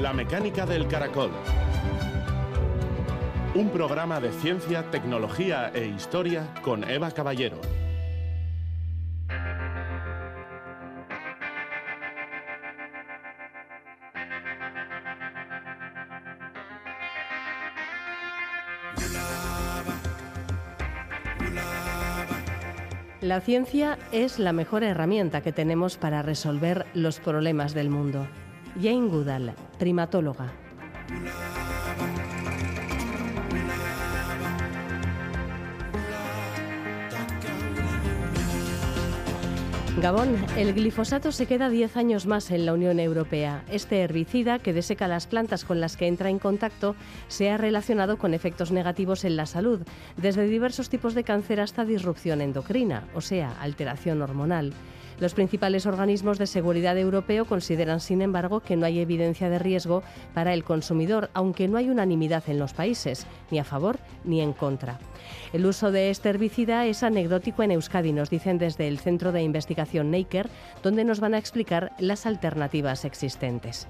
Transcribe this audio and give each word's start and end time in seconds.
La 0.00 0.14
mecánica 0.14 0.64
del 0.64 0.88
caracol. 0.88 1.30
Un 3.54 3.68
programa 3.68 4.18
de 4.18 4.32
ciencia, 4.32 4.90
tecnología 4.90 5.70
e 5.74 5.88
historia 5.88 6.54
con 6.62 6.88
Eva 6.88 7.10
Caballero. 7.10 7.60
La 23.20 23.42
ciencia 23.42 23.98
es 24.12 24.38
la 24.38 24.54
mejor 24.54 24.82
herramienta 24.82 25.42
que 25.42 25.52
tenemos 25.52 25.98
para 25.98 26.22
resolver 26.22 26.86
los 26.94 27.20
problemas 27.20 27.74
del 27.74 27.90
mundo. 27.90 28.26
Jane 28.76 29.08
Goodall, 29.08 29.52
primatóloga. 29.78 30.52
Gabón, 40.00 40.34
el 40.56 40.72
glifosato 40.72 41.30
se 41.30 41.44
queda 41.44 41.68
10 41.68 41.98
años 41.98 42.24
más 42.24 42.50
en 42.52 42.64
la 42.64 42.72
Unión 42.72 43.00
Europea. 43.00 43.64
Este 43.70 44.00
herbicida, 44.00 44.58
que 44.58 44.72
deseca 44.72 45.08
las 45.08 45.26
plantas 45.26 45.66
con 45.66 45.78
las 45.78 45.98
que 45.98 46.06
entra 46.06 46.30
en 46.30 46.38
contacto, 46.38 46.96
se 47.28 47.50
ha 47.50 47.58
relacionado 47.58 48.16
con 48.16 48.32
efectos 48.32 48.70
negativos 48.70 49.24
en 49.24 49.36
la 49.36 49.44
salud, 49.44 49.80
desde 50.16 50.46
diversos 50.46 50.88
tipos 50.88 51.14
de 51.14 51.24
cáncer 51.24 51.60
hasta 51.60 51.84
disrupción 51.84 52.40
endocrina, 52.40 53.04
o 53.14 53.20
sea, 53.20 53.50
alteración 53.60 54.22
hormonal. 54.22 54.72
Los 55.20 55.34
principales 55.34 55.84
organismos 55.84 56.38
de 56.38 56.46
seguridad 56.46 56.96
europeo 56.96 57.44
consideran, 57.44 58.00
sin 58.00 58.22
embargo, 58.22 58.60
que 58.60 58.76
no 58.76 58.86
hay 58.86 59.00
evidencia 59.00 59.50
de 59.50 59.58
riesgo 59.58 60.02
para 60.32 60.54
el 60.54 60.64
consumidor, 60.64 61.28
aunque 61.34 61.68
no 61.68 61.76
hay 61.76 61.90
unanimidad 61.90 62.44
en 62.48 62.58
los 62.58 62.72
países, 62.72 63.26
ni 63.50 63.58
a 63.58 63.64
favor 63.64 63.98
ni 64.24 64.40
en 64.40 64.54
contra. 64.54 64.98
El 65.52 65.66
uso 65.66 65.90
de 65.90 66.10
este 66.10 66.28
herbicida 66.28 66.86
es 66.86 67.02
anecdótico 67.02 67.62
en 67.62 67.72
Euskadi, 67.72 68.12
nos 68.12 68.30
dicen 68.30 68.58
desde 68.58 68.88
el 68.88 68.98
Centro 68.98 69.32
de 69.32 69.42
Investigación 69.42 70.10
Naker, 70.10 70.48
donde 70.82 71.04
nos 71.04 71.20
van 71.20 71.34
a 71.34 71.38
explicar 71.38 71.92
las 71.98 72.26
alternativas 72.26 73.04
existentes. 73.04 73.88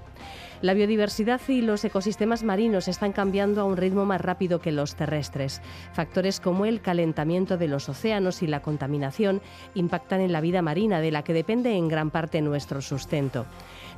La 0.61 0.75
biodiversidad 0.75 1.41
y 1.47 1.61
los 1.61 1.83
ecosistemas 1.83 2.43
marinos 2.43 2.87
están 2.87 3.13
cambiando 3.13 3.61
a 3.61 3.63
un 3.63 3.77
ritmo 3.77 4.05
más 4.05 4.21
rápido 4.21 4.61
que 4.61 4.71
los 4.71 4.95
terrestres. 4.95 5.59
Factores 5.93 6.39
como 6.39 6.65
el 6.65 6.81
calentamiento 6.81 7.57
de 7.57 7.67
los 7.67 7.89
océanos 7.89 8.43
y 8.43 8.47
la 8.47 8.61
contaminación 8.61 9.41
impactan 9.73 10.21
en 10.21 10.31
la 10.31 10.39
vida 10.39 10.61
marina, 10.61 11.01
de 11.01 11.09
la 11.09 11.23
que 11.23 11.33
depende 11.33 11.75
en 11.75 11.87
gran 11.87 12.11
parte 12.11 12.41
nuestro 12.41 12.81
sustento. 12.81 13.47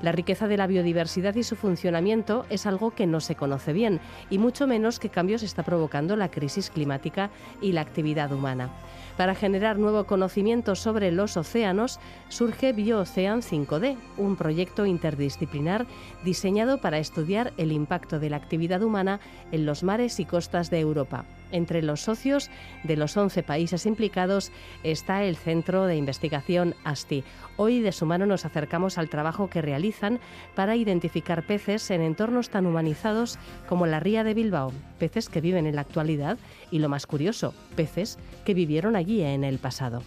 La 0.01 0.11
riqueza 0.11 0.47
de 0.47 0.57
la 0.57 0.67
biodiversidad 0.67 1.35
y 1.35 1.43
su 1.43 1.55
funcionamiento 1.55 2.45
es 2.49 2.65
algo 2.65 2.91
que 2.91 3.07
no 3.07 3.19
se 3.19 3.35
conoce 3.35 3.73
bien 3.73 3.99
y 4.29 4.37
mucho 4.37 4.67
menos 4.67 4.99
qué 4.99 5.09
cambios 5.09 5.43
está 5.43 5.63
provocando 5.63 6.15
la 6.15 6.29
crisis 6.29 6.69
climática 6.69 7.29
y 7.61 7.71
la 7.71 7.81
actividad 7.81 8.31
humana. 8.31 8.69
Para 9.17 9.35
generar 9.35 9.77
nuevo 9.77 10.05
conocimiento 10.05 10.75
sobre 10.75 11.11
los 11.11 11.37
océanos 11.37 11.99
surge 12.29 12.73
BioOcean 12.73 13.41
5D, 13.41 13.95
un 14.17 14.35
proyecto 14.35 14.85
interdisciplinar 14.85 15.85
diseñado 16.23 16.79
para 16.79 16.97
estudiar 16.97 17.53
el 17.57 17.71
impacto 17.71 18.19
de 18.19 18.31
la 18.31 18.37
actividad 18.37 18.81
humana 18.81 19.19
en 19.51 19.65
los 19.65 19.83
mares 19.83 20.19
y 20.19 20.25
costas 20.25 20.69
de 20.71 20.79
Europa. 20.79 21.25
Entre 21.53 21.83
los 21.83 22.01
socios 22.01 22.49
de 22.83 22.97
los 22.97 23.15
11 23.15 23.43
países 23.43 23.85
implicados 23.85 24.51
está 24.83 25.23
el 25.23 25.37
Centro 25.37 25.85
de 25.85 25.95
Investigación 25.95 26.75
ASTI. 26.83 27.23
Hoy 27.57 27.79
de 27.79 27.91
su 27.91 28.07
mano 28.07 28.25
nos 28.25 28.43
acercamos 28.43 28.97
al 28.97 29.07
trabajo 29.07 29.49
que 29.49 29.61
realizan 29.61 30.19
para 30.55 30.75
identificar 30.75 31.45
peces 31.45 31.91
en 31.91 32.01
entornos 32.01 32.49
tan 32.49 32.65
humanizados 32.65 33.37
como 33.69 33.85
la 33.85 33.99
ría 33.99 34.23
de 34.23 34.33
Bilbao, 34.33 34.73
peces 34.97 35.29
que 35.29 35.41
viven 35.41 35.67
en 35.67 35.75
la 35.75 35.81
actualidad 35.81 36.39
y 36.71 36.79
lo 36.79 36.89
más 36.89 37.05
curioso, 37.05 37.53
peces 37.75 38.17
que 38.45 38.55
vivieron 38.55 38.95
allí 38.95 39.21
en 39.21 39.43
el 39.43 39.59
pasado. 39.59 40.01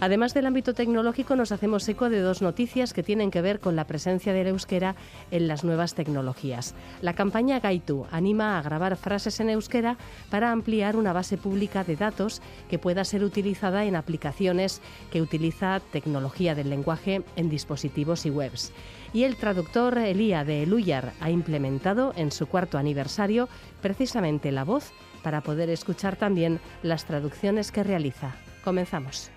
Además 0.00 0.32
del 0.32 0.46
ámbito 0.46 0.74
tecnológico, 0.74 1.34
nos 1.34 1.50
hacemos 1.50 1.88
eco 1.88 2.08
de 2.08 2.20
dos 2.20 2.40
noticias 2.40 2.92
que 2.92 3.02
tienen 3.02 3.30
que 3.30 3.42
ver 3.42 3.58
con 3.58 3.74
la 3.74 3.86
presencia 3.86 4.32
del 4.32 4.46
euskera 4.46 4.94
en 5.30 5.48
las 5.48 5.64
nuevas 5.64 5.94
tecnologías. 5.94 6.74
La 7.02 7.14
campaña 7.14 7.58
Gaitu 7.58 8.06
anima 8.12 8.58
a 8.58 8.62
grabar 8.62 8.96
frases 8.96 9.40
en 9.40 9.50
euskera 9.50 9.96
para 10.30 10.52
ampliar 10.52 10.96
una 10.96 11.12
base 11.12 11.36
pública 11.36 11.82
de 11.82 11.96
datos 11.96 12.40
que 12.70 12.78
pueda 12.78 13.04
ser 13.04 13.24
utilizada 13.24 13.84
en 13.84 13.96
aplicaciones 13.96 14.80
que 15.10 15.20
utiliza 15.20 15.80
tecnología 15.92 16.54
del 16.54 16.70
lenguaje 16.70 17.22
en 17.36 17.50
dispositivos 17.50 18.24
y 18.26 18.30
webs. 18.30 18.72
Y 19.12 19.24
el 19.24 19.36
traductor 19.36 19.98
Elía 19.98 20.44
de 20.44 20.62
Eluyar 20.62 21.12
ha 21.20 21.30
implementado 21.30 22.12
en 22.16 22.30
su 22.30 22.46
cuarto 22.46 22.78
aniversario 22.78 23.48
precisamente 23.80 24.52
la 24.52 24.64
voz 24.64 24.92
para 25.22 25.40
poder 25.40 25.70
escuchar 25.70 26.16
también 26.16 26.60
las 26.82 27.04
traducciones 27.04 27.72
que 27.72 27.82
realiza. 27.82 28.36
Comenzamos. 28.62 29.30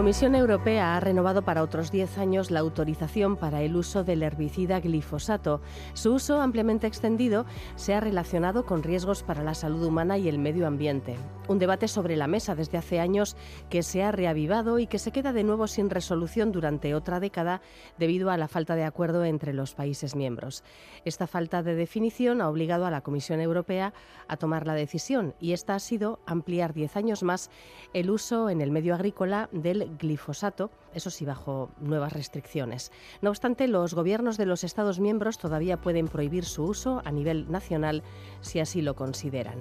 Comisión 0.00 0.34
Europea 0.34 0.96
ha 0.96 1.00
renovado 1.00 1.42
para 1.42 1.62
otros 1.62 1.92
10 1.92 2.16
años 2.16 2.50
la 2.50 2.60
autorización 2.60 3.36
para 3.36 3.60
el 3.60 3.76
uso 3.76 4.02
del 4.02 4.22
herbicida 4.22 4.80
glifosato. 4.80 5.60
Su 5.92 6.14
uso 6.14 6.40
ampliamente 6.40 6.86
extendido 6.86 7.44
se 7.76 7.92
ha 7.92 8.00
relacionado 8.00 8.64
con 8.64 8.82
riesgos 8.82 9.22
para 9.22 9.44
la 9.44 9.52
salud 9.52 9.84
humana 9.84 10.16
y 10.16 10.26
el 10.30 10.38
medio 10.38 10.66
ambiente. 10.66 11.16
Un 11.48 11.58
debate 11.58 11.86
sobre 11.86 12.16
la 12.16 12.28
mesa 12.28 12.54
desde 12.54 12.78
hace 12.78 12.98
años 12.98 13.36
que 13.68 13.82
se 13.82 14.02
ha 14.02 14.10
reavivado 14.10 14.78
y 14.78 14.86
que 14.86 14.98
se 14.98 15.12
queda 15.12 15.34
de 15.34 15.44
nuevo 15.44 15.66
sin 15.66 15.90
resolución 15.90 16.50
durante 16.50 16.94
otra 16.94 17.20
década 17.20 17.60
debido 17.98 18.30
a 18.30 18.38
la 18.38 18.48
falta 18.48 18.76
de 18.76 18.84
acuerdo 18.84 19.26
entre 19.26 19.52
los 19.52 19.74
países 19.74 20.16
miembros. 20.16 20.64
Esta 21.04 21.26
falta 21.26 21.62
de 21.62 21.74
definición 21.74 22.40
ha 22.40 22.48
obligado 22.48 22.86
a 22.86 22.90
la 22.90 23.02
Comisión 23.02 23.40
Europea 23.40 23.92
a 24.28 24.38
tomar 24.38 24.66
la 24.66 24.74
decisión 24.74 25.34
y 25.40 25.52
esta 25.52 25.74
ha 25.74 25.80
sido 25.80 26.20
ampliar 26.24 26.72
10 26.72 26.96
años 26.96 27.22
más 27.22 27.50
el 27.92 28.10
uso 28.10 28.48
en 28.48 28.62
el 28.62 28.70
medio 28.70 28.94
agrícola 28.94 29.50
de 29.52 29.89
glifosato, 29.98 30.70
eso 30.94 31.10
sí, 31.10 31.24
bajo 31.24 31.70
nuevas 31.80 32.12
restricciones. 32.12 32.92
No 33.22 33.30
obstante, 33.30 33.68
los 33.68 33.94
gobiernos 33.94 34.36
de 34.36 34.46
los 34.46 34.64
Estados 34.64 35.00
miembros 35.00 35.38
todavía 35.38 35.76
pueden 35.76 36.08
prohibir 36.08 36.44
su 36.44 36.64
uso 36.64 37.02
a 37.04 37.12
nivel 37.12 37.50
nacional 37.50 38.02
si 38.40 38.60
así 38.60 38.82
lo 38.82 38.94
consideran. 38.94 39.58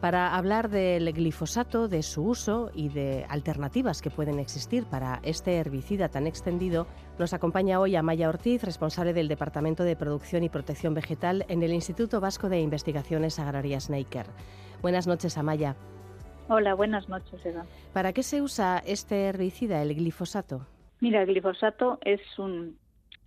Para 0.00 0.34
hablar 0.34 0.68
del 0.68 1.12
glifosato, 1.12 1.88
de 1.88 2.02
su 2.02 2.22
uso 2.22 2.70
y 2.74 2.88
de 2.88 3.26
alternativas 3.28 4.02
que 4.02 4.10
pueden 4.10 4.38
existir 4.38 4.84
para 4.84 5.20
este 5.22 5.56
herbicida 5.56 6.08
tan 6.08 6.26
extendido, 6.26 6.86
nos 7.18 7.32
acompaña 7.32 7.80
hoy 7.80 7.96
Amaya 7.96 8.28
Ortiz, 8.28 8.62
responsable 8.62 9.12
del 9.12 9.28
Departamento 9.28 9.84
de 9.84 9.96
Producción 9.96 10.44
y 10.44 10.48
Protección 10.48 10.94
Vegetal 10.94 11.44
en 11.48 11.62
el 11.62 11.72
Instituto 11.72 12.20
Vasco 12.20 12.48
de 12.48 12.60
Investigaciones 12.60 13.38
Agrarias 13.38 13.90
Neiker. 13.90 14.26
Buenas 14.82 15.06
noches, 15.06 15.38
Amaya. 15.38 15.76
Hola, 16.48 16.74
buenas 16.74 17.08
noches, 17.08 17.44
Eva. 17.44 17.64
¿Para 17.92 18.12
qué 18.12 18.22
se 18.22 18.40
usa 18.40 18.78
este 18.86 19.24
herbicida, 19.24 19.82
el 19.82 19.94
glifosato? 19.94 20.66
Mira, 21.00 21.22
el 21.22 21.26
glifosato 21.26 21.98
es 22.02 22.20
un 22.38 22.78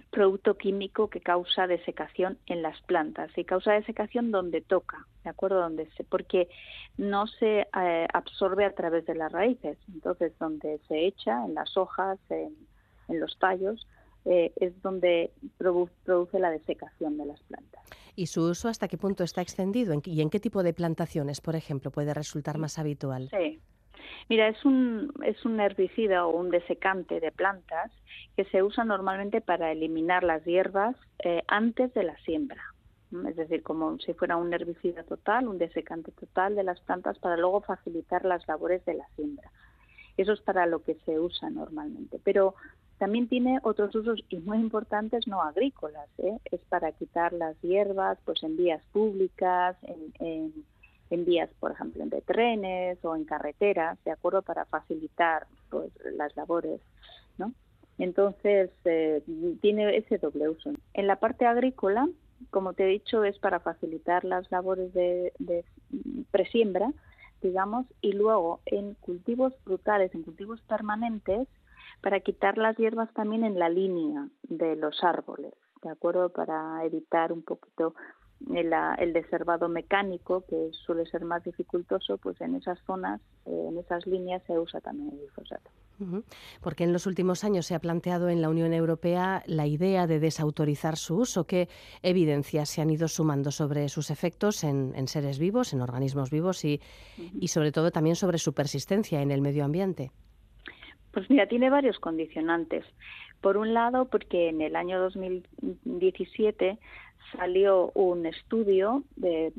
producto 0.09 0.57
químico 0.57 1.09
que 1.09 1.19
causa 1.19 1.67
desecación 1.67 2.37
en 2.47 2.61
las 2.61 2.81
plantas 2.81 3.29
y 3.37 3.43
causa 3.43 3.73
desecación 3.73 4.31
donde 4.31 4.61
toca, 4.61 5.05
¿de 5.23 5.29
acuerdo? 5.29 5.59
Donde 5.59 5.89
se, 5.97 6.03
porque 6.03 6.49
no 6.97 7.27
se 7.27 7.67
eh, 7.79 8.07
absorbe 8.13 8.65
a 8.65 8.73
través 8.73 9.05
de 9.05 9.15
las 9.15 9.31
raíces, 9.31 9.77
entonces 9.93 10.33
donde 10.39 10.79
se 10.87 11.05
echa, 11.05 11.45
en 11.45 11.53
las 11.53 11.77
hojas, 11.77 12.19
en, 12.29 12.55
los 13.09 13.37
tallos, 13.39 13.87
eh, 14.25 14.51
es 14.57 14.79
donde 14.81 15.31
produce 15.57 16.39
la 16.39 16.51
desecación 16.51 17.17
de 17.17 17.25
las 17.25 17.39
plantas 17.43 17.83
y 18.19 18.27
su 18.27 18.43
uso 18.43 18.67
hasta 18.67 18.89
qué 18.89 18.97
punto 18.97 19.23
está 19.23 19.41
extendido 19.41 19.93
y 20.03 20.21
en 20.21 20.29
qué 20.29 20.41
tipo 20.41 20.61
de 20.61 20.73
plantaciones, 20.73 21.39
por 21.39 21.55
ejemplo, 21.55 21.89
puede 21.89 22.13
resultar 22.13 22.57
más 22.57 22.77
habitual. 22.77 23.29
Sí. 23.29 23.61
Mira, 24.27 24.49
es 24.49 24.65
un, 24.65 25.13
es 25.25 25.45
un 25.45 25.57
herbicida 25.61 26.25
o 26.25 26.37
un 26.37 26.49
desecante 26.49 27.21
de 27.21 27.31
plantas 27.31 27.91
que 28.35 28.43
se 28.45 28.61
usa 28.61 28.83
normalmente 28.83 29.39
para 29.39 29.71
eliminar 29.71 30.23
las 30.23 30.43
hierbas 30.43 30.97
eh, 31.23 31.43
antes 31.47 31.93
de 31.93 32.03
la 32.03 32.17
siembra. 32.17 32.61
Es 33.27 33.37
decir, 33.37 33.63
como 33.63 33.97
si 33.99 34.13
fuera 34.13 34.35
un 34.35 34.53
herbicida 34.53 35.03
total, 35.03 35.47
un 35.47 35.57
desecante 35.57 36.11
total 36.11 36.55
de 36.55 36.63
las 36.63 36.81
plantas 36.81 37.17
para 37.19 37.37
luego 37.37 37.61
facilitar 37.61 38.25
las 38.25 38.45
labores 38.49 38.83
de 38.83 38.95
la 38.95 39.07
siembra. 39.15 39.49
Eso 40.17 40.33
es 40.33 40.41
para 40.41 40.65
lo 40.65 40.83
que 40.83 40.95
se 41.05 41.17
usa 41.17 41.49
normalmente. 41.49 42.19
Pero 42.21 42.55
también 42.99 43.27
tiene 43.27 43.59
otros 43.63 43.95
usos 43.95 44.23
y 44.29 44.37
muy 44.37 44.59
importantes 44.59 45.27
no 45.27 45.41
agrícolas. 45.41 46.07
¿eh? 46.19 46.37
Es 46.45 46.61
para 46.69 46.91
quitar 46.91 47.33
las 47.33 47.59
hierbas 47.61 48.19
pues 48.25 48.43
en 48.43 48.55
vías 48.55 48.83
públicas, 48.91 49.75
en, 49.83 50.53
en 51.09 51.25
vías, 51.25 51.49
por 51.59 51.71
ejemplo, 51.71 52.05
de 52.05 52.21
trenes 52.21 53.03
o 53.03 53.15
en 53.15 53.25
carreteras, 53.25 53.97
¿de 54.05 54.11
acuerdo? 54.11 54.41
Para 54.41 54.65
facilitar 54.65 55.47
pues, 55.69 55.91
las 56.15 56.35
labores, 56.35 56.81
¿no? 57.37 57.53
Entonces, 57.97 58.69
eh, 58.85 59.23
tiene 59.61 59.97
ese 59.97 60.17
doble 60.17 60.49
uso. 60.49 60.71
En 60.93 61.07
la 61.07 61.17
parte 61.17 61.45
agrícola, 61.45 62.07
como 62.49 62.73
te 62.73 62.83
he 62.83 62.87
dicho, 62.87 63.23
es 63.23 63.37
para 63.39 63.59
facilitar 63.59 64.23
las 64.23 64.49
labores 64.51 64.93
de, 64.93 65.33
de 65.39 65.65
presiembra, 66.31 66.93
digamos, 67.41 67.85
y 68.01 68.13
luego 68.13 68.61
en 68.65 68.93
cultivos 68.95 69.53
frutales, 69.63 70.13
en 70.13 70.23
cultivos 70.23 70.61
permanentes, 70.61 71.47
para 72.01 72.19
quitar 72.21 72.57
las 72.57 72.77
hierbas 72.77 73.13
también 73.13 73.43
en 73.43 73.59
la 73.59 73.69
línea 73.69 74.27
de 74.43 74.75
los 74.75 75.03
árboles, 75.03 75.53
¿de 75.83 75.89
acuerdo? 75.89 76.29
Para 76.29 76.83
evitar 76.85 77.31
un 77.31 77.43
poquito 77.43 77.93
el, 78.53 78.73
el 78.99 79.13
deservado 79.13 79.67
mecánico, 79.67 80.45
que 80.47 80.71
suele 80.71 81.05
ser 81.07 81.25
más 81.25 81.43
dificultoso, 81.43 82.17
pues 82.17 82.39
en 82.41 82.55
esas 82.55 82.79
zonas, 82.85 83.21
eh, 83.45 83.65
en 83.69 83.77
esas 83.77 84.05
líneas 84.07 84.41
se 84.47 84.57
usa 84.57 84.79
también 84.79 85.09
el 85.09 85.19
glifosato. 85.19 85.69
Porque 86.61 86.85
en 86.85 86.93
los 86.93 87.05
últimos 87.05 87.43
años 87.43 87.65
se 87.65 87.75
ha 87.75 87.79
planteado 87.79 88.29
en 88.29 88.41
la 88.41 88.47
Unión 88.47 88.71
Europea 88.71 89.43
la 89.47 89.67
idea 89.67 90.07
de 90.07 90.21
desautorizar 90.21 90.95
su 90.95 91.17
uso. 91.17 91.45
¿Qué 91.45 91.67
evidencias 92.01 92.69
se 92.69 92.81
han 92.81 92.89
ido 92.89 93.09
sumando 93.09 93.51
sobre 93.51 93.89
sus 93.89 94.09
efectos 94.09 94.63
en, 94.63 95.07
seres 95.09 95.39
vivos, 95.39 95.73
en 95.73 95.81
organismos 95.81 96.31
vivos 96.31 96.63
y, 96.63 96.79
y 97.17 97.49
sobre 97.49 97.73
todo 97.73 97.91
también 97.91 98.15
sobre 98.15 98.37
su 98.37 98.53
persistencia 98.53 99.21
en 99.21 99.31
el 99.31 99.41
medio 99.41 99.65
ambiente? 99.65 100.13
Pues 101.11 101.29
mira, 101.29 101.47
tiene 101.47 101.69
varios 101.69 101.99
condicionantes. 101.99 102.85
Por 103.41 103.57
un 103.57 103.73
lado, 103.73 104.05
porque 104.05 104.49
en 104.49 104.61
el 104.61 104.75
año 104.75 104.99
2017 104.99 106.77
salió 107.31 107.91
un 107.93 108.25
estudio 108.25 109.03
de, 109.15 109.53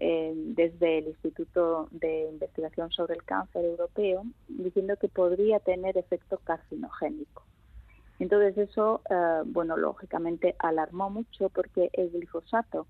eh, 0.00 0.32
desde 0.34 0.98
el 0.98 1.08
Instituto 1.08 1.88
de 1.90 2.28
Investigación 2.30 2.90
sobre 2.90 3.14
el 3.14 3.24
Cáncer 3.24 3.64
Europeo 3.64 4.24
diciendo 4.48 4.96
que 4.96 5.08
podría 5.08 5.60
tener 5.60 5.96
efecto 5.96 6.38
carcinogénico. 6.44 7.44
Entonces 8.18 8.56
eso, 8.58 9.00
eh, 9.08 9.42
bueno, 9.46 9.76
lógicamente 9.76 10.54
alarmó 10.58 11.08
mucho 11.08 11.48
porque 11.48 11.88
el 11.94 12.10
glifosato, 12.10 12.86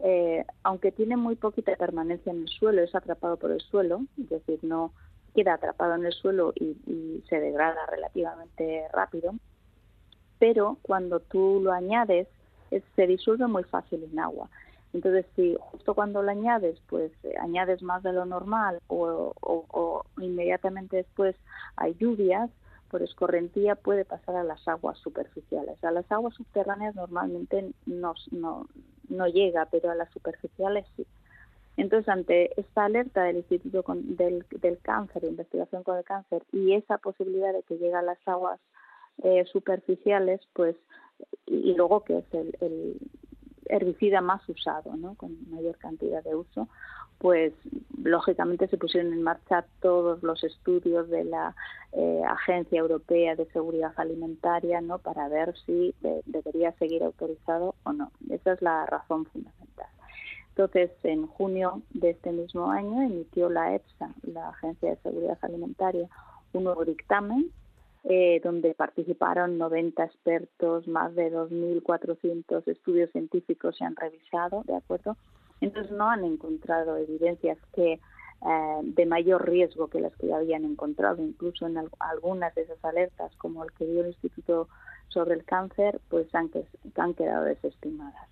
eh, 0.00 0.44
aunque 0.62 0.92
tiene 0.92 1.16
muy 1.16 1.36
poquita 1.36 1.74
permanencia 1.76 2.32
en 2.32 2.42
el 2.42 2.48
suelo, 2.48 2.82
es 2.82 2.94
atrapado 2.94 3.38
por 3.38 3.50
el 3.50 3.60
suelo, 3.60 4.02
es 4.20 4.28
decir, 4.28 4.58
no 4.62 4.92
queda 5.34 5.54
atrapado 5.54 5.94
en 5.94 6.06
el 6.06 6.12
suelo 6.12 6.52
y, 6.54 6.76
y 6.86 7.24
se 7.28 7.40
degrada 7.40 7.86
relativamente 7.86 8.86
rápido, 8.92 9.34
pero 10.38 10.78
cuando 10.82 11.20
tú 11.20 11.60
lo 11.62 11.72
añades 11.72 12.28
se 12.96 13.06
disuelve 13.06 13.46
muy 13.46 13.64
fácil 13.64 14.02
en 14.02 14.18
agua. 14.18 14.48
Entonces, 14.92 15.26
si 15.34 15.56
justo 15.58 15.94
cuando 15.94 16.22
lo 16.22 16.30
añades, 16.30 16.80
pues 16.88 17.10
eh, 17.24 17.34
añades 17.40 17.82
más 17.82 18.02
de 18.02 18.12
lo 18.12 18.24
normal 18.24 18.78
o, 18.86 20.04
inmediatamente 20.18 20.98
después 20.98 21.34
hay 21.76 21.94
lluvias, 21.94 22.48
por 22.90 23.02
escorrentía 23.02 23.74
puede 23.74 24.04
pasar 24.04 24.36
a 24.36 24.44
las 24.44 24.66
aguas 24.68 24.96
superficiales. 24.98 25.82
A 25.82 25.90
las 25.90 26.10
aguas 26.12 26.34
subterráneas 26.34 26.94
normalmente 26.94 27.72
no, 27.86 28.14
no, 28.30 28.68
no 29.08 29.26
llega, 29.26 29.66
pero 29.66 29.90
a 29.90 29.96
las 29.96 30.10
superficiales 30.12 30.86
sí. 30.96 31.04
Entonces, 31.76 32.08
ante 32.08 32.58
esta 32.60 32.84
alerta 32.84 33.24
del 33.24 33.38
Instituto 33.38 33.84
del, 33.96 34.44
Cáncer, 34.82 35.22
de 35.22 35.28
investigación 35.28 35.82
con 35.82 35.98
el 35.98 36.04
cáncer, 36.04 36.42
y 36.52 36.74
esa 36.74 36.98
posibilidad 36.98 37.52
de 37.52 37.62
que 37.62 37.78
llegue 37.78 37.94
a 37.94 38.02
las 38.02 38.18
aguas 38.26 38.60
eh, 39.22 39.44
superficiales, 39.52 40.40
pues 40.52 40.76
y, 41.46 41.74
luego 41.74 42.04
que 42.04 42.18
es 42.18 42.24
el, 42.32 42.98
herbicida 43.66 44.20
más 44.20 44.46
usado, 44.48 44.94
¿no? 44.96 45.14
con 45.14 45.50
mayor 45.50 45.76
cantidad 45.78 46.22
de 46.22 46.34
uso, 46.34 46.68
pues 47.18 47.54
lógicamente 47.96 48.68
se 48.68 48.76
pusieron 48.76 49.12
en 49.12 49.22
marcha 49.22 49.64
todos 49.80 50.22
los 50.22 50.44
estudios 50.44 51.08
de 51.08 51.24
la 51.24 51.56
eh, 51.92 52.22
Agencia 52.28 52.80
Europea 52.80 53.36
de 53.36 53.46
Seguridad 53.46 53.94
Alimentaria 53.96 54.82
¿no? 54.82 54.98
para 54.98 55.28
ver 55.28 55.54
si 55.64 55.94
debería 56.26 56.72
seguir 56.72 57.02
autorizado 57.02 57.74
o 57.84 57.92
no. 57.94 58.12
Esa 58.28 58.52
es 58.52 58.60
la 58.60 58.84
razón 58.84 59.24
fundamental. 59.26 59.88
Entonces, 60.56 60.92
en 61.02 61.26
junio 61.26 61.82
de 61.90 62.10
este 62.10 62.30
mismo 62.30 62.70
año 62.70 63.02
emitió 63.02 63.50
la 63.50 63.74
EFSA, 63.74 64.14
la 64.22 64.50
Agencia 64.50 64.90
de 64.90 64.96
Seguridad 64.98 65.38
Alimentaria, 65.42 66.08
un 66.52 66.62
nuevo 66.62 66.84
dictamen 66.84 67.50
eh, 68.04 68.40
donde 68.44 68.72
participaron 68.74 69.58
90 69.58 70.04
expertos, 70.04 70.86
más 70.86 71.12
de 71.16 71.32
2.400 71.32 72.68
estudios 72.68 73.10
científicos 73.10 73.76
se 73.76 73.84
han 73.84 73.96
revisado, 73.96 74.62
¿de 74.64 74.76
acuerdo? 74.76 75.16
Entonces 75.60 75.90
no 75.90 76.08
han 76.08 76.24
encontrado 76.24 76.98
evidencias 76.98 77.58
que 77.74 77.94
eh, 77.94 78.80
de 78.82 79.06
mayor 79.06 79.48
riesgo 79.48 79.88
que 79.88 80.00
las 80.00 80.14
que 80.16 80.28
ya 80.28 80.36
habían 80.36 80.64
encontrado, 80.64 81.20
incluso 81.20 81.66
en 81.66 81.78
algunas 81.98 82.54
de 82.54 82.62
esas 82.62 82.84
alertas, 82.84 83.34
como 83.38 83.64
el 83.64 83.72
que 83.72 83.86
dio 83.86 84.02
el 84.02 84.08
Instituto 84.08 84.68
sobre 85.08 85.34
el 85.34 85.44
Cáncer, 85.44 86.00
pues 86.10 86.32
han, 86.32 86.48
han 86.94 87.14
quedado 87.14 87.44
desestimadas. 87.44 88.28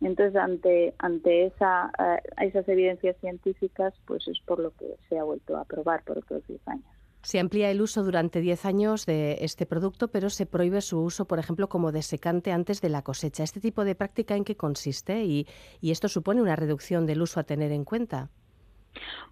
Entonces, 0.00 0.36
ante, 0.36 0.94
ante 0.98 1.46
esa, 1.46 1.90
eh, 1.98 2.46
esas 2.46 2.66
evidencias 2.68 3.16
científicas, 3.20 3.92
pues 4.06 4.26
es 4.28 4.40
por 4.40 4.58
lo 4.58 4.70
que 4.72 4.96
se 5.08 5.18
ha 5.18 5.24
vuelto 5.24 5.56
a 5.56 5.62
aprobar 5.62 6.02
por 6.04 6.18
otros 6.18 6.46
10 6.46 6.68
años. 6.68 6.84
Se 7.22 7.38
amplía 7.38 7.70
el 7.70 7.82
uso 7.82 8.02
durante 8.02 8.40
10 8.40 8.64
años 8.64 9.04
de 9.04 9.36
este 9.42 9.66
producto, 9.66 10.08
pero 10.08 10.30
se 10.30 10.46
prohíbe 10.46 10.80
su 10.80 11.02
uso, 11.02 11.26
por 11.26 11.38
ejemplo, 11.38 11.68
como 11.68 11.92
desecante 11.92 12.50
antes 12.50 12.80
de 12.80 12.88
la 12.88 13.02
cosecha. 13.02 13.42
¿Este 13.44 13.60
tipo 13.60 13.84
de 13.84 13.94
práctica 13.94 14.36
en 14.36 14.44
qué 14.44 14.56
consiste 14.56 15.22
y, 15.24 15.46
esto 15.82 16.08
supone 16.08 16.40
una 16.40 16.56
reducción 16.56 17.04
del 17.04 17.20
uso 17.20 17.38
a 17.38 17.44
tener 17.44 17.72
en 17.72 17.84
cuenta? 17.84 18.30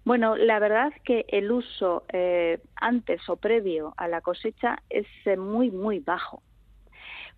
Bueno, 0.05 0.35
la 0.35 0.59
verdad 0.59 0.91
es 0.95 1.01
que 1.01 1.25
el 1.29 1.51
uso 1.51 2.03
eh, 2.13 2.61
antes 2.75 3.27
o 3.27 3.37
previo 3.37 3.95
a 3.97 4.07
la 4.07 4.21
cosecha 4.21 4.83
es 4.89 5.07
eh, 5.25 5.35
muy, 5.35 5.71
muy 5.71 5.99
bajo. 5.99 6.43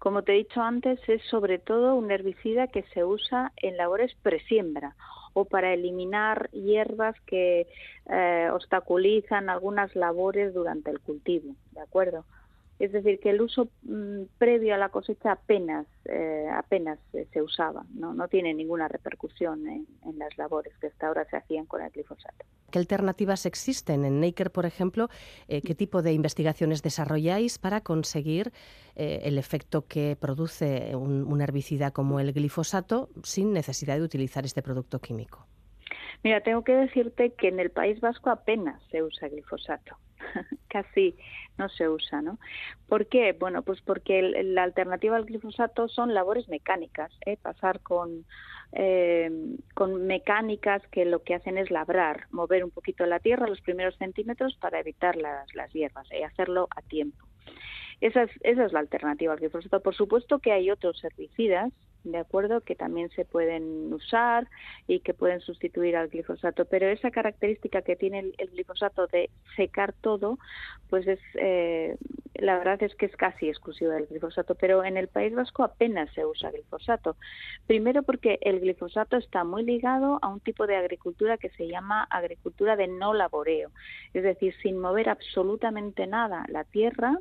Como 0.01 0.23
te 0.23 0.31
he 0.31 0.37
dicho 0.37 0.63
antes, 0.63 0.99
es 1.07 1.21
sobre 1.29 1.59
todo 1.59 1.93
un 1.93 2.09
herbicida 2.09 2.65
que 2.65 2.81
se 2.91 3.05
usa 3.05 3.51
en 3.57 3.77
labores 3.77 4.11
presiembra 4.23 4.95
o 5.33 5.45
para 5.45 5.75
eliminar 5.75 6.49
hierbas 6.49 7.15
que 7.27 7.67
eh, 8.09 8.49
obstaculizan 8.51 9.47
algunas 9.47 9.95
labores 9.95 10.55
durante 10.55 10.89
el 10.89 11.01
cultivo, 11.01 11.55
¿de 11.73 11.81
acuerdo? 11.81 12.25
Es 12.79 12.91
decir, 12.91 13.19
que 13.19 13.29
el 13.29 13.41
uso 13.41 13.69
mm, 13.83 14.23
previo 14.39 14.73
a 14.73 14.79
la 14.79 14.89
cosecha 14.89 15.33
apenas, 15.33 15.85
eh, 16.05 16.49
apenas 16.51 16.97
se 17.31 17.41
usaba, 17.43 17.85
¿no? 17.93 18.15
no 18.15 18.27
tiene 18.27 18.55
ninguna 18.55 18.87
repercusión 18.87 19.67
en, 19.67 19.85
las 20.17 20.35
labores 20.35 20.75
que 20.79 20.87
hasta 20.87 21.09
ahora 21.09 21.25
se 21.25 21.37
hacían 21.37 21.67
con 21.67 21.83
el 21.83 21.91
glifosato. 21.91 22.43
¿Qué 22.71 22.79
alternativas 22.79 23.45
existen? 23.45 24.05
En 24.05 24.19
Naker, 24.21 24.51
por 24.51 24.65
ejemplo, 24.65 25.09
eh, 25.47 25.61
¿qué 25.61 25.75
tipo 25.75 26.01
de 26.01 26.13
investigaciones 26.13 26.81
desarrolláis 26.81 27.59
para 27.59 27.81
conseguir 27.81 28.51
el 28.95 29.37
efecto 29.37 29.87
que 29.87 30.17
produce 30.19 30.95
un 30.95 31.41
herbicida 31.41 31.91
como 31.91 32.19
el 32.19 32.33
glifosato 32.33 33.09
sin 33.23 33.53
necesidad 33.53 33.95
de 33.95 34.03
utilizar 34.03 34.45
este 34.45 34.61
producto 34.61 34.99
químico? 34.99 35.47
Mira, 36.23 36.41
tengo 36.41 36.63
que 36.63 36.73
decirte 36.73 37.33
que 37.33 37.47
en 37.47 37.59
el 37.59 37.71
País 37.71 37.99
Vasco 37.99 38.29
apenas 38.29 38.81
se 38.91 39.01
usa 39.01 39.27
glifosato. 39.27 39.97
casi 40.67 41.15
no 41.57 41.69
se 41.69 41.89
usa, 41.89 42.21
¿no? 42.21 42.39
¿Por 42.87 43.07
qué? 43.07 43.33
Bueno, 43.33 43.61
pues 43.61 43.81
porque 43.81 44.21
la 44.21 44.63
alternativa 44.63 45.15
al 45.15 45.25
glifosato 45.25 45.87
son 45.87 46.13
labores 46.13 46.47
mecánicas, 46.49 47.11
¿eh? 47.25 47.37
pasar 47.41 47.81
con 47.81 48.25
eh, 48.73 49.29
con 49.75 50.07
mecánicas 50.07 50.81
que 50.87 51.03
lo 51.03 51.23
que 51.23 51.35
hacen 51.35 51.57
es 51.57 51.69
labrar, 51.71 52.27
mover 52.31 52.63
un 52.63 52.71
poquito 52.71 53.05
la 53.05 53.19
tierra 53.19 53.47
los 53.47 53.59
primeros 53.59 53.97
centímetros 53.97 54.55
para 54.55 54.79
evitar 54.79 55.17
las, 55.17 55.53
las 55.53 55.71
hierbas 55.73 56.07
y 56.11 56.23
hacerlo 56.23 56.69
a 56.75 56.81
tiempo. 56.81 57.25
Esa 57.99 58.23
es, 58.23 58.31
esa 58.41 58.65
es 58.65 58.71
la 58.71 58.79
alternativa 58.79 59.33
al 59.33 59.39
glifosato. 59.39 59.81
Por 59.81 59.95
supuesto 59.95 60.39
que 60.39 60.53
hay 60.53 60.71
otros 60.71 61.03
herbicidas 61.03 61.71
de 62.03 62.17
acuerdo 62.17 62.61
que 62.61 62.75
también 62.75 63.09
se 63.11 63.25
pueden 63.25 63.93
usar 63.93 64.47
y 64.87 65.01
que 65.01 65.13
pueden 65.13 65.41
sustituir 65.41 65.95
al 65.95 66.09
glifosato. 66.09 66.65
Pero 66.65 66.87
esa 66.87 67.11
característica 67.11 67.81
que 67.81 67.95
tiene 67.95 68.33
el, 68.37 68.49
glifosato 68.51 69.07
de 69.07 69.29
secar 69.55 69.93
todo 69.93 70.39
pues 70.89 71.07
es 71.07 71.19
eh, 71.35 71.95
la 72.35 72.57
verdad 72.57 72.81
es 72.83 72.95
que 72.95 73.05
es 73.05 73.15
casi 73.15 73.49
exclusiva 73.49 73.93
del 73.93 74.07
glifosato. 74.07 74.55
Pero 74.55 74.83
en 74.83 74.97
el 74.97 75.07
País 75.07 75.33
Vasco 75.33 75.63
apenas 75.63 76.11
se 76.13 76.25
usa 76.25 76.51
glifosato. 76.51 77.15
Primero 77.67 78.03
porque 78.03 78.39
el 78.41 78.59
glifosato 78.59 79.17
está 79.17 79.43
muy 79.43 79.63
ligado 79.63 80.19
a 80.21 80.27
un 80.27 80.39
tipo 80.39 80.67
de 80.67 80.75
agricultura 80.75 81.37
que 81.37 81.49
se 81.49 81.67
llama 81.67 82.03
agricultura 82.09 82.75
de 82.75 82.87
no 82.87 83.13
laboreo. 83.13 83.71
Es 84.13 84.23
decir 84.23 84.53
sin 84.61 84.79
mover 84.79 85.09
absolutamente 85.09 86.07
nada. 86.07 86.45
La 86.49 86.63
tierra 86.63 87.17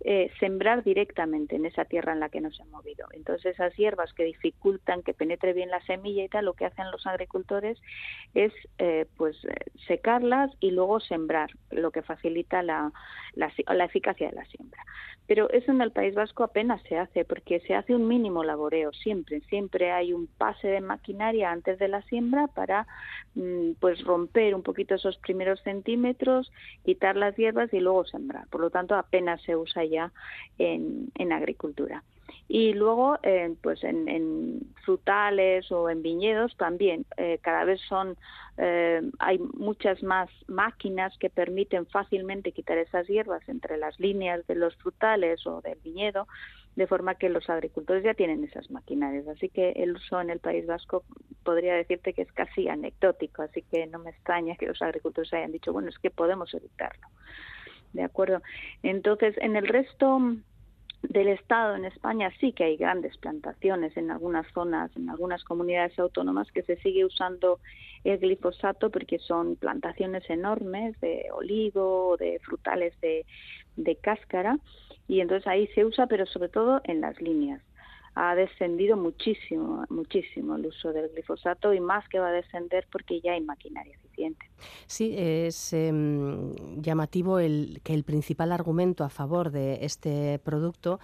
eh, 0.00 0.30
sembrar 0.40 0.82
directamente 0.84 1.56
en 1.56 1.66
esa 1.66 1.84
tierra 1.84 2.12
en 2.12 2.20
la 2.20 2.28
que 2.28 2.40
nos 2.40 2.58
hemos 2.60 2.72
movido. 2.72 3.06
Entonces 3.12 3.54
esas 3.54 3.74
hierbas 3.76 4.12
que 4.12 4.24
dificultan 4.24 5.02
que 5.02 5.14
penetre 5.14 5.52
bien 5.52 5.70
la 5.70 5.84
semilla 5.86 6.24
y 6.24 6.28
tal, 6.28 6.46
lo 6.46 6.54
que 6.54 6.64
hacen 6.64 6.90
los 6.90 7.06
agricultores 7.06 7.78
es 8.34 8.52
eh, 8.78 9.06
pues 9.16 9.36
eh, 9.44 9.70
secarlas 9.86 10.50
y 10.60 10.70
luego 10.70 11.00
sembrar, 11.00 11.50
lo 11.70 11.90
que 11.90 12.02
facilita 12.02 12.62
la, 12.62 12.92
la, 13.34 13.52
la 13.74 13.84
eficacia 13.84 14.28
de 14.30 14.36
la 14.36 14.44
siembra. 14.46 14.84
Pero 15.26 15.48
eso 15.50 15.72
en 15.72 15.80
el 15.80 15.90
País 15.90 16.14
Vasco 16.14 16.44
apenas 16.44 16.82
se 16.82 16.98
hace 16.98 17.24
porque 17.24 17.60
se 17.60 17.74
hace 17.74 17.94
un 17.94 18.06
mínimo 18.06 18.44
laboreo 18.44 18.92
siempre, 18.92 19.40
siempre 19.48 19.90
hay 19.90 20.12
un 20.12 20.26
pase 20.26 20.68
de 20.68 20.82
maquinaria 20.82 21.50
antes 21.50 21.78
de 21.78 21.88
la 21.88 22.02
siembra 22.02 22.46
para 22.48 22.86
mm, 23.34 23.72
pues 23.80 24.04
romper 24.04 24.54
un 24.54 24.62
poquito 24.62 24.94
esos 24.94 25.16
primeros 25.18 25.60
centímetros, 25.62 26.52
quitar 26.84 27.16
las 27.16 27.34
hierbas 27.36 27.72
y 27.72 27.80
luego 27.80 28.04
sembrar. 28.04 28.46
Por 28.48 28.60
lo 28.60 28.70
tanto, 28.70 28.94
apenas 28.94 29.40
se 29.42 29.56
usa 29.56 29.73
en, 30.58 31.10
en 31.14 31.32
agricultura. 31.32 32.02
Y 32.48 32.74
luego, 32.74 33.18
eh, 33.22 33.54
pues 33.62 33.82
en, 33.84 34.60
frutales 34.84 35.70
o 35.72 35.88
en 35.88 36.02
viñedos 36.02 36.54
también, 36.56 37.06
eh, 37.16 37.38
cada 37.40 37.64
vez 37.64 37.80
son, 37.88 38.16
eh, 38.58 39.00
hay 39.18 39.38
muchas 39.38 40.02
más 40.02 40.28
máquinas 40.46 41.16
que 41.18 41.30
permiten 41.30 41.86
fácilmente 41.86 42.52
quitar 42.52 42.76
esas 42.76 43.06
hierbas 43.06 43.48
entre 43.48 43.78
las 43.78 43.98
líneas 43.98 44.46
de 44.46 44.56
los 44.56 44.76
frutales 44.76 45.46
o 45.46 45.62
del 45.62 45.78
viñedo, 45.82 46.28
de 46.76 46.86
forma 46.86 47.14
que 47.14 47.30
los 47.30 47.48
agricultores 47.48 48.04
ya 48.04 48.14
tienen 48.14 48.44
esas 48.44 48.70
maquinarias. 48.70 49.26
Así 49.26 49.48
que 49.48 49.70
el 49.70 49.92
uso 49.92 50.20
en 50.20 50.28
el 50.28 50.40
País 50.40 50.66
Vasco 50.66 51.04
podría 51.44 51.74
decirte 51.74 52.12
que 52.12 52.22
es 52.22 52.32
casi 52.32 52.68
anecdótico, 52.68 53.42
así 53.42 53.62
que 53.62 53.86
no 53.86 54.00
me 54.00 54.10
extraña 54.10 54.56
que 54.56 54.66
los 54.66 54.82
agricultores 54.82 55.32
hayan 55.32 55.52
dicho, 55.52 55.72
bueno, 55.72 55.88
es 55.88 55.98
que 55.98 56.10
podemos 56.10 56.52
evitarlo. 56.52 57.08
¿De 57.94 58.02
acuerdo? 58.02 58.42
Entonces, 58.82 59.34
en 59.38 59.56
el 59.56 59.66
resto 59.66 60.18
del 61.02 61.28
Estado 61.28 61.76
en 61.76 61.84
España 61.84 62.32
sí 62.40 62.52
que 62.52 62.64
hay 62.64 62.76
grandes 62.76 63.16
plantaciones 63.18 63.96
en 63.96 64.10
algunas 64.10 64.46
zonas, 64.52 64.90
en 64.96 65.08
algunas 65.10 65.44
comunidades 65.44 65.96
autónomas 65.98 66.50
que 66.50 66.62
se 66.62 66.76
sigue 66.78 67.04
usando 67.04 67.60
el 68.02 68.18
glifosato 68.18 68.90
porque 68.90 69.18
son 69.18 69.56
plantaciones 69.56 70.28
enormes 70.28 70.98
de 71.00 71.26
olivo, 71.32 72.16
de 72.18 72.40
frutales 72.40 72.98
de, 73.00 73.26
de 73.76 73.96
cáscara 73.96 74.58
y 75.06 75.20
entonces 75.20 75.46
ahí 75.46 75.66
se 75.68 75.84
usa 75.84 76.06
pero 76.06 76.26
sobre 76.26 76.48
todo 76.48 76.80
en 76.84 77.00
las 77.00 77.20
líneas 77.20 77.62
ha 78.14 78.34
descendido 78.34 78.96
muchísimo, 78.96 79.84
muchísimo 79.90 80.56
el 80.56 80.66
uso 80.66 80.92
del 80.92 81.10
glifosato 81.10 81.74
y 81.74 81.80
más 81.80 82.08
que 82.08 82.18
va 82.18 82.28
a 82.28 82.32
descender 82.32 82.86
porque 82.90 83.20
ya 83.20 83.32
hay 83.32 83.40
maquinaria 83.40 83.98
Sí, 84.86 85.14
es 85.16 85.72
em, 85.72 86.52
llamativo 86.76 87.38
el, 87.38 87.80
que 87.82 87.94
el 87.94 88.04
principal 88.04 88.52
argumento 88.52 89.04
a 89.04 89.08
favor 89.08 89.50
de 89.50 89.84
este 89.84 90.38
producto 90.38 91.00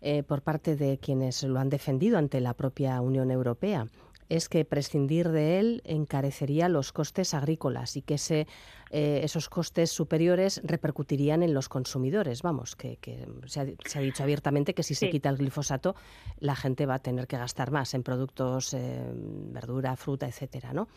eh, 0.00 0.22
por 0.22 0.42
parte 0.42 0.76
de 0.76 0.98
quienes 0.98 1.42
lo 1.44 1.60
han 1.60 1.68
defendido 1.68 2.18
ante 2.18 2.40
la 2.40 2.54
propia 2.54 3.00
Unión 3.00 3.30
Europea 3.30 3.86
es 4.28 4.48
que 4.48 4.64
prescindir 4.64 5.28
de 5.28 5.60
él 5.60 5.82
encarecería 5.84 6.70
los 6.70 6.92
costes 6.92 7.34
agrícolas 7.34 7.98
y 7.98 8.02
que 8.02 8.14
ese, 8.14 8.46
eh, 8.90 9.20
esos 9.22 9.50
costes 9.50 9.90
superiores 9.90 10.62
repercutirían 10.64 11.42
en 11.42 11.52
los 11.52 11.68
consumidores. 11.68 12.40
Vamos, 12.40 12.74
que, 12.74 12.98
se, 13.44 13.60
ha, 13.60 14.00
dicho 14.00 14.22
abiertamente 14.22 14.72
que 14.72 14.82
si 14.82 14.94
se 14.94 15.10
quita 15.10 15.28
el 15.28 15.36
glifosato, 15.36 15.94
la 16.38 16.56
gente 16.56 16.86
va 16.86 16.94
a 16.94 16.98
tener 16.98 17.26
que 17.26 17.36
gastar 17.36 17.70
más 17.70 17.92
en 17.92 18.02
productos, 18.02 18.72
eh, 18.72 19.02
verdura, 19.14 19.96
fruta, 19.96 20.26
etcétera, 20.26 20.72
¿no? 20.72 20.88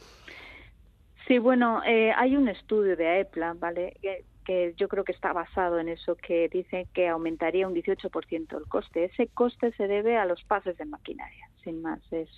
Sí, 1.27 1.39
bueno, 1.39 1.81
eh, 1.85 2.11
hay 2.15 2.35
un 2.35 2.47
estudio 2.47 2.95
de 2.95 3.07
AEPLA, 3.07 3.55
¿vale? 3.57 3.97
que 4.45 4.75
yo 4.77 4.87
creo 4.87 5.03
que 5.03 5.11
está 5.11 5.33
basado 5.33 5.79
en 5.79 5.89
eso, 5.89 6.15
que 6.15 6.47
dice 6.49 6.87
que 6.93 7.07
aumentaría 7.07 7.67
un 7.67 7.73
18% 7.73 8.57
el 8.57 8.67
coste. 8.67 9.05
Ese 9.05 9.27
coste 9.27 9.71
se 9.71 9.87
debe 9.87 10.17
a 10.17 10.25
los 10.25 10.43
pases 10.43 10.77
de 10.77 10.85
maquinaria, 10.85 11.49
sin 11.63 11.81
más. 11.81 11.99
Es, 12.11 12.29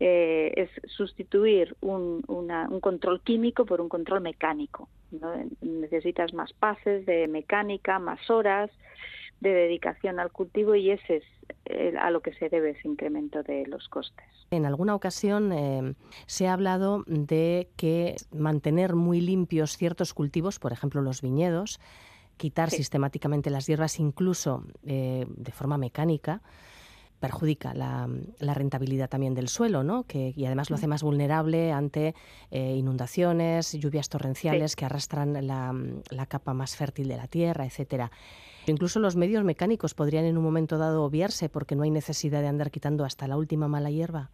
eh, 0.00 0.52
es 0.56 0.70
sustituir 0.90 1.76
un, 1.82 2.24
un, 2.26 2.80
control 2.80 3.20
químico 3.20 3.66
por 3.66 3.82
un 3.82 3.90
control 3.90 4.22
mecánico. 4.22 4.88
Necesitas 5.60 6.32
más 6.32 6.52
pases 6.54 7.04
de 7.04 7.28
mecánica, 7.28 7.98
más 7.98 8.30
horas 8.30 8.70
de 9.40 9.52
dedicación 9.52 10.18
al 10.20 10.32
cultivo 10.32 10.74
y 10.74 10.90
ese 10.90 11.16
es 11.16 11.24
eh, 11.66 11.94
a 11.98 12.10
lo 12.10 12.20
que 12.20 12.32
se 12.34 12.48
debe 12.48 12.70
ese 12.70 12.88
incremento 12.88 13.42
de 13.42 13.66
los 13.66 13.88
costes. 13.88 14.24
En 14.50 14.66
alguna 14.66 14.94
ocasión 14.94 15.52
eh, 15.52 15.94
se 16.26 16.48
ha 16.48 16.52
hablado 16.52 17.04
de 17.06 17.68
que 17.76 18.16
mantener 18.32 18.94
muy 18.94 19.20
limpios 19.20 19.76
ciertos 19.76 20.14
cultivos, 20.14 20.58
por 20.58 20.72
ejemplo 20.72 21.02
los 21.02 21.22
viñedos, 21.22 21.80
quitar 22.36 22.70
sistemáticamente 22.70 23.50
las 23.50 23.66
hierbas 23.66 24.00
incluso 24.00 24.64
de 24.82 25.52
forma 25.52 25.78
mecánica, 25.78 26.42
perjudica 27.24 27.72
la, 27.72 28.06
rentabilidad 28.54 29.08
también 29.08 29.32
del 29.32 29.48
suelo, 29.48 29.82
¿no? 29.82 30.04
Que, 30.04 30.34
y 30.36 30.44
además 30.44 30.68
lo 30.68 30.76
hace 30.76 30.86
más 30.86 31.02
vulnerable 31.02 31.72
ante 31.72 32.14
eh, 32.50 32.74
inundaciones, 32.76 33.72
lluvias 33.72 34.10
torrenciales 34.10 34.76
que 34.76 34.84
arrastran 34.84 35.46
la, 35.46 35.74
la, 36.10 36.26
capa 36.26 36.52
más 36.52 36.76
fértil 36.76 37.08
de 37.08 37.16
la 37.16 37.26
tierra, 37.26 37.64
etcétera. 37.64 38.10
Incluso 38.66 38.98
los 38.98 39.14
medios 39.14 39.44
mecánicos 39.44 39.94
podrían 39.94 40.24
en 40.24 40.38
un 40.38 40.44
momento 40.44 40.78
dado 40.78 41.04
obviarse 41.04 41.48
porque 41.48 41.76
no 41.76 41.82
hay 41.82 41.90
necesidad 41.90 42.40
de 42.40 42.48
andar 42.48 42.70
quitando 42.70 43.04
hasta 43.04 43.28
la 43.28 43.36
última 43.36 43.68
mala 43.68 43.90
hierba. 43.90 44.30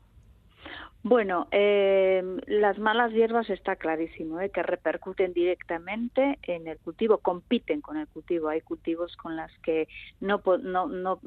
Bueno, 1.03 1.49
eh, 1.51 2.23
las 2.47 2.79
malas 2.79 3.11
hierbas 3.13 3.49
está 3.49 3.77
clarísimo, 3.77 4.39
¿eh? 4.39 4.51
que 4.51 4.63
repercuten 4.63 5.33
directamente 5.33 6.39
en 6.43 6.67
el 6.67 6.79
cultivo, 6.79 7.19
compiten 7.19 7.81
con 7.81 7.97
el 7.97 8.07
cultivo. 8.07 8.49
Hay 8.49 8.61
cultivos 8.61 9.17
con 9.17 9.35
las 9.35 9.51
que 9.61 9.89
no, 10.21 10.43
no, 10.63 10.89
no 10.89 11.21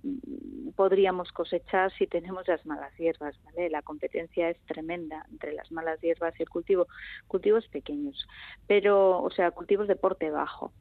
podríamos 0.76 1.32
cosechar 1.32 1.92
si 1.94 2.06
tenemos 2.06 2.48
las 2.48 2.64
malas 2.68 2.96
hierbas, 2.98 3.36
¿vale? 3.46 3.72
La 3.72 3.82
competencia 3.82 4.52
es 4.52 4.60
tremenda 4.68 5.26
entre 5.32 5.54
las 5.54 5.72
malas 5.72 6.00
hierbas 6.02 6.40
y 6.40 6.44
el 6.44 6.50
cultivo. 6.50 6.88
Cultivos 7.28 7.68
pequeños, 7.70 8.28
pero, 8.68 9.24
o 9.24 9.32
sea, 9.32 9.50
cultivos 9.50 9.88
de 9.88 9.96
porte 9.96 10.30
bajo. 10.30 10.72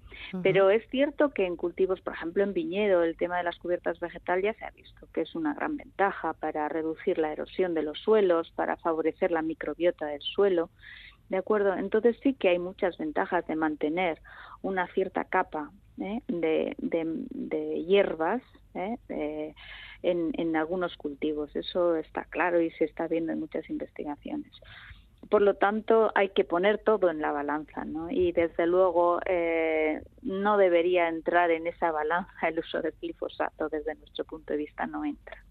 Pero 0.42 0.68
es 0.68 0.86
cierto 0.90 1.30
que 1.30 1.46
en 1.46 1.56
cultivos, 1.56 2.00
por 2.02 2.12
ejemplo, 2.12 2.42
en 2.42 2.52
viñedo, 2.52 3.02
el 3.02 3.16
tema 3.16 3.38
de 3.38 3.44
las 3.44 3.58
cubiertas 3.58 3.98
vegetales 4.00 4.44
ya 4.44 4.54
se 4.54 4.64
ha 4.66 4.70
visto 4.70 5.08
que 5.12 5.22
es 5.22 5.34
una 5.34 5.54
gran 5.54 5.76
ventaja 5.76 6.32
para 6.34 6.68
reducir 6.68 7.18
la 7.18 7.32
erosión 7.32 7.74
de 7.74 7.82
los 7.82 7.98
suelos, 7.98 8.50
para 8.54 8.76
favorecer 8.82 9.30
la 9.30 9.42
microbiota 9.42 10.06
del 10.06 10.20
suelo. 10.20 10.70
¿De 11.28 11.38
acuerdo? 11.38 11.74
Entonces 11.74 12.16
sí 12.22 12.34
que 12.34 12.48
hay 12.48 12.58
muchas 12.58 12.98
ventajas 12.98 13.46
de 13.46 13.56
mantener 13.56 14.20
una 14.60 14.86
cierta 14.88 15.24
capa 15.24 15.70
¿eh? 16.00 16.20
de, 16.28 17.84
hierbas 17.86 18.42
¿eh? 18.74 19.54
en, 20.02 20.32
en 20.34 20.56
algunos 20.56 20.96
cultivos. 20.96 21.54
Eso 21.56 21.96
está 21.96 22.24
claro 22.24 22.60
y 22.60 22.70
se 22.72 22.84
está 22.84 23.08
viendo 23.08 23.32
en 23.32 23.40
muchas 23.40 23.68
investigaciones 23.70 24.52
por 25.28 25.42
lo 25.42 25.54
tanto 25.54 26.12
hay 26.14 26.30
que 26.30 26.44
poner 26.44 26.78
todo 26.78 27.10
en 27.10 27.20
la 27.20 27.32
balanza 27.32 27.84
¿no? 27.84 28.10
y 28.10 28.32
desde 28.32 28.66
luego 28.66 29.20
eh, 29.26 30.02
no 30.22 30.56
debería 30.56 31.08
entrar 31.08 31.50
en 31.50 31.66
esa 31.66 31.90
balanza 31.90 32.48
el 32.48 32.58
uso 32.58 32.82
del 32.82 32.94
glifosato 33.00 33.68
desde 33.68 33.94
nuestro 33.94 34.24
punto 34.24 34.52
de 34.52 34.58
vista 34.58 34.86
no 34.86 35.04
entra 35.04 35.42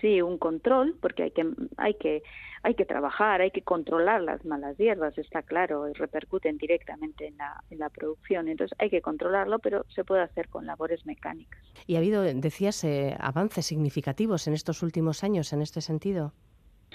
sí 0.00 0.22
un 0.22 0.38
control 0.38 0.96
porque 1.00 1.24
hay 1.24 1.30
que 1.30 1.46
hay 1.76 1.94
que 1.94 2.22
hay 2.62 2.74
que 2.74 2.84
trabajar 2.84 3.40
hay 3.40 3.50
que 3.50 3.62
controlar 3.62 4.22
las 4.22 4.44
malas 4.44 4.76
hierbas 4.76 5.16
está 5.18 5.42
claro 5.42 5.88
y 5.88 5.92
repercuten 5.92 6.56
directamente 6.58 7.26
en 7.26 7.36
la, 7.36 7.62
en 7.70 7.78
la 7.78 7.90
producción. 7.90 8.48
Entonces 8.48 8.76
hay 8.78 8.90
que 8.90 9.02
controlarlo 9.02 9.58
pero 9.58 9.84
se 9.94 10.04
puede 10.04 10.22
hacer 10.22 10.48
con 10.48 10.66
labores 10.66 11.04
mecánicas. 11.06 11.60
Y 11.86 11.96
ha 11.96 11.98
habido 11.98 12.22
decías 12.22 12.84
eh, 12.84 13.16
avances 13.18 13.66
significativos 13.66 14.46
en 14.46 14.54
estos 14.54 14.82
últimos 14.82 15.24
años 15.24 15.52
en 15.52 15.62
este 15.62 15.80
sentido 15.80 16.32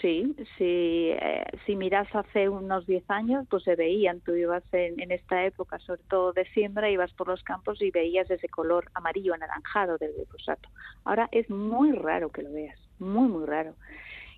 Sí, 0.01 0.33
si, 0.57 1.09
eh, 1.11 1.43
si 1.65 1.75
miras 1.75 2.07
hace 2.15 2.47
unos 2.47 2.85
10 2.85 3.03
años, 3.09 3.45
pues 3.49 3.63
se 3.63 3.75
veían, 3.75 4.21
tú 4.21 4.33
ibas 4.33 4.63
en, 4.71 4.99
en, 4.99 5.11
esta 5.11 5.45
época, 5.45 5.77
sobre 5.79 6.01
todo 6.09 6.31
de 6.31 6.45
siembra, 6.51 6.89
ibas 6.89 7.11
por 7.13 7.27
los 7.27 7.43
campos 7.43 7.81
y 7.81 7.91
veías 7.91 8.29
ese 8.31 8.47
color 8.47 8.89
amarillo 8.93 9.33
anaranjado 9.33 9.97
del 9.97 10.13
glifosato. 10.13 10.69
Ahora 11.03 11.27
es 11.33 11.49
muy 11.49 11.91
raro 11.91 12.29
que 12.29 12.43
lo 12.43 12.51
veas, 12.53 12.79
muy, 12.99 13.27
muy 13.27 13.45
raro 13.45 13.75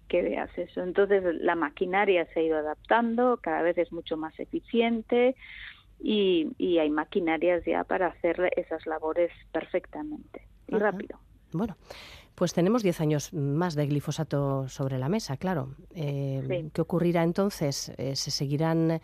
que 0.08 0.22
veas 0.22 0.50
eso. 0.58 0.84
Entonces 0.84 1.24
la 1.42 1.56
maquinaria 1.56 2.26
se 2.34 2.42
ha 2.42 2.44
ido 2.44 2.58
adaptando, 2.58 3.40
cada 3.42 3.62
vez 3.62 3.78
es 3.78 3.92
mucho 3.94 4.18
más 4.18 4.38
eficiente 4.40 5.36
y, 6.00 6.50
y 6.58 6.80
hay 6.80 6.90
maquinarias 6.90 7.64
ya 7.66 7.86
para 7.86 8.08
hacer 8.08 8.52
esas 8.58 8.86
labores 8.86 9.32
perfecamente 9.54 10.48
y 10.68 10.76
rápido. 10.76 11.18
Bueno, 11.54 11.78
pues 12.36 12.54
tenemos 12.54 12.84
10 12.84 13.02
años 13.02 13.34
más 13.34 13.76
de 13.76 13.88
glifosato 13.88 14.68
sobre 14.68 14.98
la 14.98 15.10
mesa, 15.10 15.38
claro. 15.38 15.76
Eh, 15.94 16.70
¿Qué 16.74 16.82
ocurrirá 16.82 17.24
entonces? 17.24 17.94
Eh, 17.98 18.16
¿Se 18.16 18.32
seguirán 18.32 19.02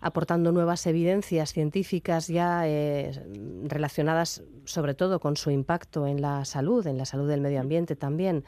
aportando 0.00 0.52
nuevas 0.52 0.86
evidencias 0.86 1.52
científicas 1.52 2.28
ya 2.28 2.68
eh, 2.68 3.12
relacionadas 3.64 4.44
sobre 4.64 4.94
todo 4.94 5.18
con 5.18 5.36
su 5.36 5.50
impacto 5.50 6.06
en 6.06 6.20
la 6.20 6.44
salud, 6.44 6.86
en 6.86 6.98
la 6.98 7.04
salud 7.04 7.28
del 7.28 7.40
medio 7.40 7.60
ambiente 7.60 7.96
también? 7.96 8.44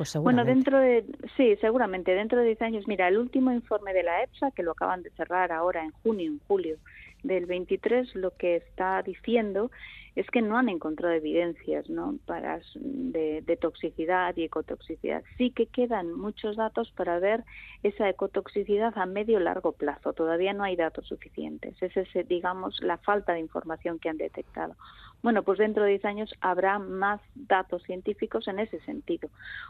Pues 0.00 0.16
bueno, 0.16 0.46
dentro 0.46 0.80
de, 0.80 1.04
sí, 1.36 1.56
seguramente, 1.60 2.12
dentro 2.14 2.38
de 2.38 2.46
10 2.46 2.62
años, 2.62 2.88
mira, 2.88 3.06
el 3.06 3.18
último 3.18 3.52
informe 3.52 3.92
de 3.92 4.02
la 4.02 4.22
EPSA, 4.22 4.50
que 4.52 4.62
lo 4.62 4.70
acaban 4.70 5.02
de 5.02 5.10
cerrar 5.10 5.52
ahora 5.52 5.84
en 5.84 5.90
junio, 5.90 6.30
en 6.30 6.40
julio 6.48 6.78
del 7.22 7.44
23, 7.44 8.14
lo 8.14 8.30
que 8.30 8.56
está 8.56 9.02
diciendo 9.02 9.70
es 10.16 10.26
que 10.30 10.40
no 10.40 10.56
han 10.56 10.70
encontrado 10.70 11.14
evidencias 11.14 11.90
¿no? 11.90 12.14
para, 12.24 12.60
de, 12.76 13.42
de, 13.42 13.56
toxicidad 13.58 14.34
y 14.38 14.44
ecotoxicidad. 14.44 15.22
Sí 15.36 15.50
que 15.50 15.66
quedan 15.66 16.14
muchos 16.14 16.56
datos 16.56 16.90
para 16.92 17.18
ver 17.18 17.44
esa 17.82 18.08
ecotoxicidad 18.08 18.96
a 18.96 19.04
medio 19.04 19.38
y 19.38 19.42
largo 19.42 19.72
plazo. 19.72 20.14
Todavía 20.14 20.54
no 20.54 20.64
hay 20.64 20.76
datos 20.76 21.06
suficientes. 21.08 21.80
Esa 21.82 22.00
es, 22.00 22.26
digamos, 22.26 22.80
la 22.80 22.96
falta 22.96 23.34
de 23.34 23.40
información 23.40 23.98
que 23.98 24.08
han 24.08 24.16
detectado. 24.16 24.76
Bueno, 25.22 25.42
pues 25.42 25.58
dentro 25.58 25.82
de 25.82 25.90
10 25.90 26.04
años 26.06 26.34
habrá 26.40 26.78
más 26.78 27.20
datos 27.34 27.82
científicos 27.82 28.48
en 28.48 28.58
ese 28.58 28.80
sentido. 28.80 29.28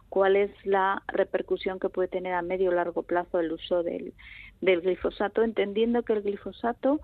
¿Cuál 0.08 0.36
es 0.36 0.50
la 0.64 1.02
repercusión 1.08 1.80
que 1.80 1.88
puede 1.88 2.08
tener 2.08 2.34
a 2.34 2.42
medio 2.42 2.70
y 2.70 2.74
largo 2.74 3.02
plazo 3.02 3.40
el 3.40 3.52
uso 3.52 3.82
del, 3.82 4.12
del 4.60 4.80
glifosato? 4.80 5.42
Entendiendo 5.42 6.02
que 6.02 6.12
el 6.12 6.22
glifosato 6.22 7.00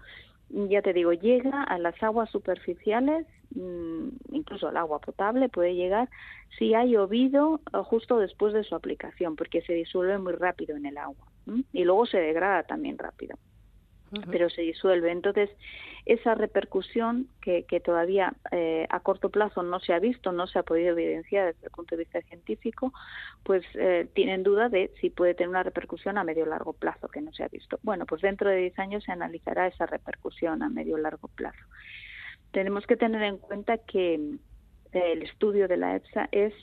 ya 0.49 0.81
te 0.83 0.93
digo, 0.93 1.13
llega 1.13 1.63
a 1.63 1.79
las 1.79 2.01
aguas 2.03 2.31
superficiales, 2.31 3.27
mm, 3.55 4.09
incluso 4.33 4.69
al 4.69 4.77
agua 4.77 5.01
potable 5.01 5.49
puede 5.49 5.75
llegar 5.75 6.09
si 6.57 6.75
ha 6.75 6.85
llovido 6.85 7.61
eh, 7.73 7.79
justo 7.85 8.19
después 8.19 8.53
de 8.55 8.63
su 8.63 8.75
aplicación, 8.75 9.35
porque 9.35 9.63
se 9.63 9.73
disuelve 9.73 10.19
muy 10.19 10.35
rápido 10.35 10.77
en 10.77 10.87
el 10.87 10.99
agua 10.99 11.27
y 11.73 11.85
luego 11.85 12.07
se 12.07 12.19
degrada 12.19 12.65
también 12.65 12.99
rápido 12.99 13.37
pero 14.31 14.51
se 14.51 14.63
disuelve. 14.63 15.11
Entonces, 15.11 15.51
esa 16.07 16.35
repercusión 16.35 17.29
que, 17.43 17.65
que 17.65 17.81
todavía 17.81 18.35
eh, 18.53 18.87
a 18.91 19.01
corto 19.01 19.31
plazo 19.31 19.63
no 19.63 19.81
se 19.81 19.93
ha 19.93 19.99
visto, 19.99 20.31
no 20.31 20.47
se 20.47 20.61
ha 20.61 20.63
podido 20.63 20.93
evidenciar 20.93 21.53
desde 21.53 21.67
el 21.67 21.73
punto 21.73 21.97
de 21.97 22.05
vista 22.05 22.21
científico, 22.23 22.93
pues 23.43 23.65
eh, 23.75 24.09
tienen 24.15 24.45
duda 24.45 24.69
de 24.69 24.93
si 25.01 25.11
puede 25.11 25.35
tener 25.35 25.49
una 25.49 25.65
repercusión 25.65 26.17
a 26.17 26.25
medio 26.25 26.45
o 26.45 26.47
largo 26.47 26.73
plazo 26.75 27.09
que 27.09 27.21
no 27.21 27.33
se 27.33 27.43
ha 27.43 27.49
visto. 27.49 27.81
Bueno, 27.83 28.07
pues 28.07 28.23
dentro 28.23 28.49
de 28.49 28.59
10 28.59 28.79
años 28.79 29.05
se 29.05 29.13
analizará 29.13 29.67
esa 29.67 29.87
repercusión 29.87 30.63
a 30.63 30.69
medio 30.69 30.95
o 30.95 30.99
largo 30.99 31.29
plazo. 31.29 31.65
Tenemos 32.53 32.87
que 32.87 32.97
tener 32.97 33.23
en 33.23 33.39
cuenta 33.39 33.79
que 33.79 34.15
eh, 34.15 35.13
el 35.13 35.23
estudio 35.23 35.67
de 35.67 35.77
la 35.77 35.97
EFSA 35.97 36.29
es 36.31 36.55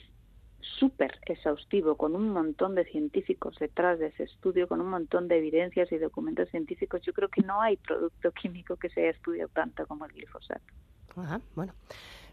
súper 0.78 1.18
exhaustivo, 1.26 1.96
con 1.96 2.16
un 2.16 2.30
montón 2.30 2.74
de 2.74 2.84
científicos 2.84 3.56
detrás 3.58 3.98
de 3.98 4.08
ese 4.08 4.24
estudio, 4.24 4.68
con 4.68 4.80
un 4.80 4.88
montón 4.88 5.28
de 5.28 5.38
evidencias 5.38 5.90
y 5.92 5.98
documentos 5.98 6.48
científicos. 6.50 7.02
Yo 7.02 7.12
creo 7.12 7.28
que 7.28 7.42
no 7.42 7.60
hay 7.60 7.76
producto 7.76 8.32
químico 8.32 8.76
que 8.76 8.88
se 8.88 9.02
haya 9.02 9.10
estudiado 9.10 9.50
tanto 9.52 9.86
como 9.86 10.04
el 10.06 10.12
glifosato. 10.12 10.62
bueno. 11.54 11.72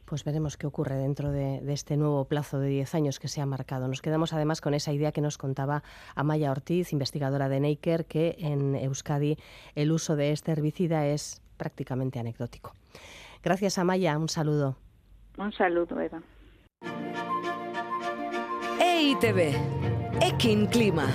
Pues 0.06 0.26
veremos 0.26 0.58
qué 0.58 0.68
ocurre 0.68 0.96
dentro 0.96 1.32
de, 1.32 1.62
este 1.72 1.96
nuevo 1.96 2.26
plazo 2.26 2.60
de 2.60 2.68
10 2.68 2.96
años 2.96 3.20
que 3.20 3.30
se 3.30 3.40
ha 3.40 3.46
marcado. 3.46 3.88
Nos 3.88 4.02
quedamos 4.02 4.34
además 4.34 4.60
con 4.60 4.74
esa 4.74 4.92
idea 4.92 5.14
que 5.14 5.22
nos 5.22 5.38
contaba 5.38 5.84
Amaya 6.16 6.52
Ortiz, 6.52 6.92
investigadora 6.92 7.48
de 7.48 7.62
Neiker, 7.62 8.06
que 8.06 8.36
en 8.40 8.76
Euskadi 8.76 9.38
el 9.74 9.92
uso 9.92 10.18
de 10.18 10.32
este 10.32 10.52
herbicida 10.52 11.06
es 11.08 11.42
prácticamente 11.56 12.20
anecdótico. 12.20 12.74
Gracias, 13.42 13.78
Amaya. 13.78 14.18
Un 14.18 14.28
saludo. 14.28 14.76
Un 15.38 15.54
saludo, 15.54 15.98
Eva. 16.02 16.22
EITB, 19.22 19.54
Ekin 20.22 20.66
Clima. 20.66 21.06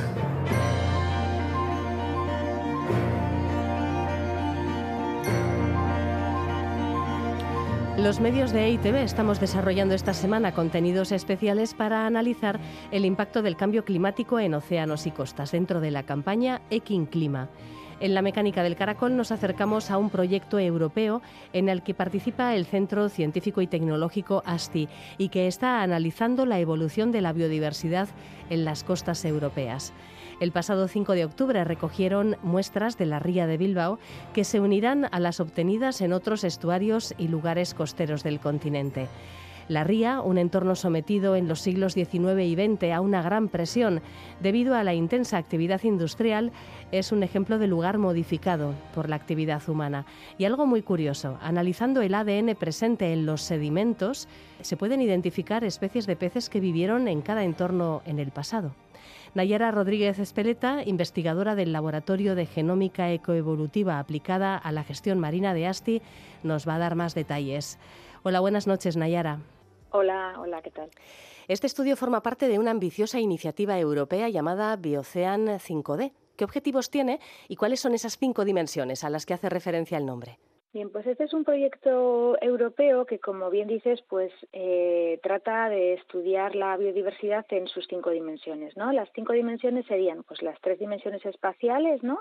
Los 7.98 8.20
medios 8.20 8.52
de 8.52 8.66
EITB 8.66 8.96
estamos 8.96 9.40
desarrollando 9.40 9.94
esta 9.94 10.14
semana 10.14 10.52
contenidos 10.52 11.10
especiales 11.10 11.74
para 11.74 12.06
analizar 12.06 12.60
el 12.92 13.04
impacto 13.04 13.42
del 13.42 13.56
cambio 13.56 13.84
climático 13.84 14.38
en 14.38 14.54
océanos 14.54 15.06
y 15.06 15.10
costas 15.10 15.50
dentro 15.50 15.80
de 15.80 15.90
la 15.90 16.04
campaña 16.04 16.62
Ekin 16.70 17.06
Clima. 17.06 17.48
En 17.98 18.12
la 18.12 18.20
mecánica 18.20 18.62
del 18.62 18.76
caracol 18.76 19.16
nos 19.16 19.32
acercamos 19.32 19.90
a 19.90 19.96
un 19.96 20.10
proyecto 20.10 20.58
europeo 20.58 21.22
en 21.54 21.70
el 21.70 21.82
que 21.82 21.94
participa 21.94 22.54
el 22.54 22.66
Centro 22.66 23.08
Científico 23.08 23.62
y 23.62 23.66
Tecnológico 23.66 24.42
ASTI 24.44 24.88
y 25.16 25.30
que 25.30 25.46
está 25.46 25.82
analizando 25.82 26.44
la 26.44 26.60
evolución 26.60 27.10
de 27.10 27.22
la 27.22 27.32
biodiversidad 27.32 28.08
en 28.50 28.66
las 28.66 28.84
costas 28.84 29.24
europeas. 29.24 29.94
El 30.40 30.52
pasado 30.52 30.88
5 30.88 31.14
de 31.14 31.24
octubre 31.24 31.64
recogieron 31.64 32.36
muestras 32.42 32.98
de 32.98 33.06
la 33.06 33.18
ría 33.18 33.46
de 33.46 33.56
Bilbao 33.56 33.98
que 34.34 34.44
se 34.44 34.60
unirán 34.60 35.08
a 35.10 35.18
las 35.18 35.40
obtenidas 35.40 36.02
en 36.02 36.12
otros 36.12 36.44
estuarios 36.44 37.14
y 37.16 37.28
lugares 37.28 37.72
costeros 37.72 38.22
del 38.22 38.40
continente. 38.40 39.08
La 39.68 39.82
ría, 39.82 40.20
un 40.20 40.38
entorno 40.38 40.76
sometido 40.76 41.34
en 41.34 41.48
los 41.48 41.60
siglos 41.60 41.94
XIX 41.94 42.40
y 42.42 42.54
XX 42.54 42.92
a 42.92 43.00
una 43.00 43.20
gran 43.20 43.48
presión 43.48 44.00
debido 44.40 44.76
a 44.76 44.84
la 44.84 44.94
intensa 44.94 45.38
actividad 45.38 45.82
industrial, 45.82 46.52
es 46.92 47.10
un 47.10 47.24
ejemplo 47.24 47.58
de 47.58 47.66
lugar 47.66 47.98
modificado 47.98 48.74
por 48.94 49.08
la 49.08 49.16
actividad 49.16 49.68
humana. 49.68 50.06
Y 50.38 50.44
algo 50.44 50.66
muy 50.66 50.82
curioso, 50.82 51.36
analizando 51.42 52.00
el 52.00 52.14
ADN 52.14 52.54
presente 52.54 53.12
en 53.12 53.26
los 53.26 53.42
sedimentos, 53.42 54.28
se 54.60 54.76
pueden 54.76 55.00
identificar 55.00 55.64
especies 55.64 56.06
de 56.06 56.14
peces 56.14 56.48
que 56.48 56.60
vivieron 56.60 57.08
en 57.08 57.20
cada 57.20 57.42
entorno 57.42 58.02
en 58.06 58.20
el 58.20 58.30
pasado. 58.30 58.72
Nayara 59.34 59.72
Rodríguez 59.72 60.20
Espeleta, 60.20 60.82
investigadora 60.84 61.56
del 61.56 61.72
Laboratorio 61.72 62.36
de 62.36 62.46
Genómica 62.46 63.10
Ecoevolutiva 63.10 63.98
aplicada 63.98 64.56
a 64.56 64.70
la 64.70 64.84
gestión 64.84 65.18
marina 65.18 65.54
de 65.54 65.66
ASTI, 65.66 66.02
nos 66.44 66.66
va 66.68 66.76
a 66.76 66.78
dar 66.78 66.94
más 66.94 67.16
detalles. 67.16 67.78
Hola, 68.22 68.40
buenas 68.40 68.66
noches, 68.66 68.96
Nayara. 68.96 69.40
Hola, 69.90 70.34
hola, 70.38 70.62
¿qué 70.62 70.70
tal? 70.70 70.90
Este 71.48 71.66
estudio 71.66 71.96
forma 71.96 72.22
parte 72.22 72.48
de 72.48 72.58
una 72.58 72.72
ambiciosa 72.72 73.20
iniciativa 73.20 73.78
europea 73.78 74.28
llamada 74.28 74.76
Biocean 74.76 75.46
5D. 75.46 76.12
¿Qué 76.36 76.44
objetivos 76.44 76.90
tiene 76.90 77.20
y 77.48 77.56
cuáles 77.56 77.80
son 77.80 77.94
esas 77.94 78.18
cinco 78.18 78.44
dimensiones 78.44 79.04
a 79.04 79.10
las 79.10 79.24
que 79.24 79.34
hace 79.34 79.48
referencia 79.48 79.96
el 79.96 80.06
nombre? 80.06 80.38
Bien, 80.76 80.90
pues 80.90 81.06
este 81.06 81.24
es 81.24 81.32
un 81.32 81.44
proyecto 81.44 82.36
europeo 82.42 83.06
que, 83.06 83.18
como 83.18 83.48
bien 83.48 83.66
dices, 83.66 84.02
pues 84.10 84.30
eh, 84.52 85.18
trata 85.22 85.70
de 85.70 85.94
estudiar 85.94 86.54
la 86.54 86.76
biodiversidad 86.76 87.46
en 87.48 87.66
sus 87.66 87.86
cinco 87.88 88.10
dimensiones, 88.10 88.76
¿no? 88.76 88.92
Las 88.92 89.08
cinco 89.14 89.32
dimensiones 89.32 89.86
serían, 89.86 90.22
pues, 90.24 90.42
las 90.42 90.60
tres 90.60 90.78
dimensiones 90.78 91.24
espaciales, 91.24 92.02
¿no? 92.02 92.20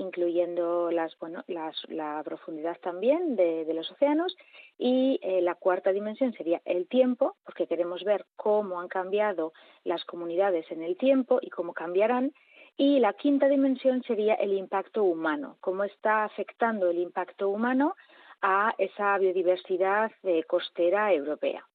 Incluyendo 0.00 0.90
las, 0.90 1.16
bueno, 1.18 1.44
las, 1.46 1.76
la 1.88 2.22
profundidad 2.24 2.78
también 2.80 3.36
de, 3.36 3.66
los 3.74 3.90
océanos. 3.90 4.36
Y 4.78 5.20
eh, 5.22 5.42
la 5.42 5.54
cuarta 5.54 5.92
dimensión 5.92 6.32
sería 6.32 6.60
el 6.64 6.88
tiempo, 6.88 7.36
porque 7.44 7.66
queremos 7.66 8.02
ver 8.02 8.24
cómo 8.36 8.80
han 8.80 8.88
cambiado 8.88 9.52
las 9.84 10.04
comunidades 10.04 10.70
en 10.70 10.82
el 10.82 10.96
tiempo 10.96 11.38
y 11.42 11.50
cómo 11.50 11.74
cambiarán. 11.74 12.32
Y 12.76 12.98
la 12.98 13.12
quinta 13.12 13.48
dimensión 13.48 14.02
sería 14.04 14.34
el 14.34 14.54
impacto 14.54 15.04
humano, 15.04 15.56
cómo 15.60 15.84
está 15.84 16.24
afectando 16.24 16.88
el 16.88 16.98
impacto 16.98 17.50
humano 17.50 17.94
a 18.40 18.74
esa 18.78 19.18
biodiversidad 19.18 20.10
eh, 20.22 20.44
costera 20.44 21.12
europea. 21.12 21.69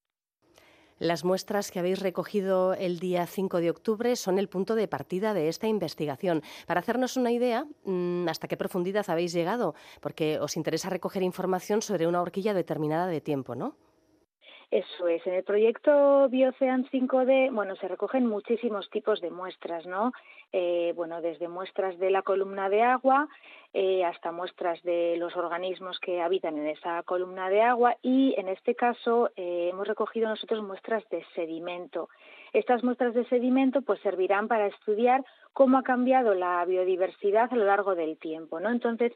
Las 0.98 1.26
muestras 1.26 1.72
que 1.72 1.80
habéis 1.80 2.00
recogido 2.00 2.74
el 2.74 3.00
día 3.00 3.28
5 3.28 3.60
de 3.60 3.70
octubre 3.70 4.16
son 4.16 4.40
el 4.40 4.48
punto 4.48 4.76
de 4.76 4.88
partida 4.88 5.34
de 5.34 5.50
esta 5.50 5.68
investigación. 5.68 6.42
Para 6.68 6.80
hacernos 6.80 7.18
una 7.18 7.34
idea, 7.34 7.66
mm, 7.84 8.30
¿hasta 8.30 8.48
qué 8.48 8.56
profundidad 8.56 9.10
habéis 9.10 9.34
llegado? 9.34 9.76
Porque 10.00 10.40
os 10.40 10.56
interesa 10.56 10.90
recoger 10.90 11.22
información 11.22 11.82
sobre 11.82 12.08
una 12.08 12.22
horquilla 12.22 12.54
determinada 12.54 13.08
de 13.08 13.20
tiempo, 13.20 13.56
¿no? 13.56 13.76
Eso 14.76 15.08
es. 15.08 15.26
En 15.26 15.36
el 15.36 15.44
proyecto 15.46 16.28
Biocean 16.28 16.84
5D, 16.90 17.50
bueno, 17.54 17.78
se 17.78 17.88
recogen 17.88 18.26
muchísimos 18.26 18.90
tipos 18.90 19.22
de 19.22 19.32
muestras, 19.32 19.86
¿no? 19.86 20.12
Eh, 20.52 20.92
bueno, 20.98 21.22
desde 21.22 21.48
muestras 21.48 21.98
de 21.98 22.12
la 22.12 22.24
columna 22.24 22.68
de 22.68 22.82
agua 22.82 23.30
eh, 23.74 24.04
hasta 24.04 24.34
muestras 24.34 24.84
de 24.84 25.16
los 25.16 25.34
organismos 25.38 25.98
que 26.02 26.22
habitan 26.22 26.58
en 26.58 26.68
esa 26.68 27.02
columna 27.04 27.50
de 27.50 27.62
agua 27.62 27.96
y 28.02 28.36
en 28.38 28.50
este 28.50 28.76
caso 28.76 29.30
eh, 29.38 29.70
hemos 29.72 29.88
recogido 29.88 30.28
nosotros 30.28 30.62
muestras 30.62 31.08
de 31.08 31.26
sedimento. 31.36 32.10
Estas 32.52 32.84
muestras 32.84 33.14
de 33.14 33.24
sedimento 33.30 33.82
pues 33.82 34.02
servirán 34.02 34.50
para 34.50 34.68
estudiar 34.68 35.24
cómo 35.54 35.78
ha 35.78 35.84
cambiado 35.84 36.34
la 36.34 36.66
biodiversidad 36.66 37.48
a 37.50 37.56
lo 37.56 37.64
largo 37.64 37.96
del 37.96 38.18
tiempo, 38.18 38.60
¿no? 38.60 38.70
Entonces 38.70 39.14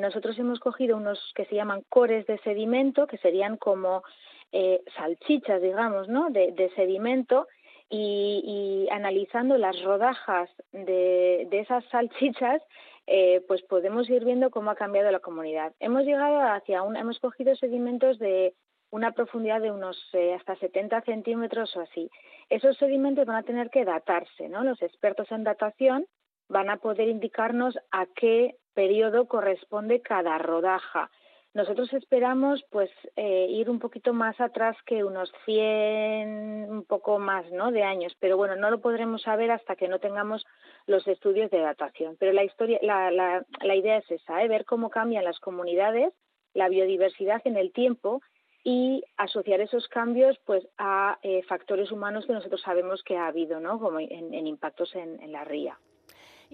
nosotros 0.00 0.38
hemos 0.38 0.60
cogido 0.60 0.96
unos 0.96 1.18
que 1.34 1.44
se 1.46 1.56
llaman 1.56 1.82
cores 1.88 2.24
de 2.26 2.38
sedimento, 2.38 3.08
que 3.08 3.18
serían 3.18 3.56
como 3.56 4.04
eh, 4.52 4.82
salchichas, 4.96 5.62
digamos, 5.62 6.08
¿no? 6.08 6.30
de, 6.30 6.70
sedimento 6.76 7.48
y, 7.88 8.86
analizando 8.90 9.58
las 9.58 9.82
rodajas 9.82 10.50
de, 10.72 11.48
esas 11.50 11.84
salchichas, 11.86 12.62
eh, 13.06 13.42
pues 13.48 13.62
podemos 13.62 14.08
ir 14.08 14.24
viendo 14.24 14.50
cómo 14.50 14.70
ha 14.70 14.76
cambiado 14.76 15.10
la 15.10 15.20
comunidad. 15.20 15.72
Hemos 15.80 16.04
llegado 16.04 16.40
hacia 16.40 16.82
un, 16.82 16.96
hemos 16.96 17.18
cogido 17.18 17.56
sedimentos 17.56 18.18
de 18.18 18.54
una 18.90 19.12
profundidad 19.12 19.60
de 19.60 19.72
unos 19.72 19.98
eh, 20.12 20.34
hasta 20.34 20.54
70 20.56 21.00
centímetros 21.02 21.74
o 21.76 21.80
así. 21.80 22.10
Esos 22.50 22.76
sedimentos 22.76 23.26
van 23.26 23.36
a 23.36 23.42
tener 23.42 23.70
que 23.70 23.84
datarse, 23.84 24.48
¿no? 24.48 24.62
Los 24.62 24.82
expertos 24.82 25.32
en 25.32 25.44
datación 25.44 26.06
van 26.48 26.68
a 26.68 26.76
poder 26.76 27.08
indicarnos 27.08 27.78
a 27.90 28.06
qué 28.14 28.56
periodo 28.74 29.26
corresponde 29.26 30.02
cada 30.02 30.36
rodaja. 30.38 31.10
Nosotros 31.54 31.92
esperamos 31.92 32.64
pues 32.70 32.90
eh, 33.14 33.46
ir 33.50 33.68
un 33.68 33.78
poquito 33.78 34.14
más 34.14 34.40
atrás 34.40 34.74
que 34.86 35.04
unos 35.04 35.30
100, 35.44 36.70
un 36.70 36.84
poco 36.84 37.18
más 37.18 37.50
¿no? 37.52 37.70
de 37.70 37.82
años, 37.82 38.16
pero 38.20 38.38
bueno, 38.38 38.56
no 38.56 38.70
lo 38.70 38.80
podremos 38.80 39.20
saber 39.22 39.50
hasta 39.50 39.76
que 39.76 39.86
no 39.86 39.98
tengamos 39.98 40.46
los 40.86 41.06
estudios 41.06 41.50
de 41.50 41.60
datación. 41.60 42.16
Pero 42.18 42.32
la, 42.32 42.44
historia, 42.44 42.78
la, 42.80 43.10
la, 43.10 43.76
idea 43.76 43.98
es 43.98 44.10
esa, 44.10 44.42
¿eh? 44.42 44.48
ver 44.48 44.64
cómo 44.64 44.88
cambian 44.88 45.24
las 45.24 45.40
comunidades, 45.40 46.14
la 46.54 46.70
biodiversidad 46.70 47.42
en 47.44 47.56
el 47.58 47.70
tiempo 47.72 48.22
y 48.64 49.02
asociar 49.16 49.60
esos 49.60 49.88
cambios 49.88 50.38
pues 50.46 50.66
a 50.78 51.18
eh, 51.22 51.42
factores 51.48 51.90
humanos 51.90 52.24
que 52.26 52.32
nosotros 52.32 52.62
sabemos 52.62 53.02
que 53.02 53.16
ha 53.16 53.26
habido, 53.26 53.60
¿no? 53.60 53.78
como 53.78 54.00
en, 54.00 54.46
impactos 54.46 54.94
en, 54.94 55.32
la 55.32 55.44
ría. 55.44 55.78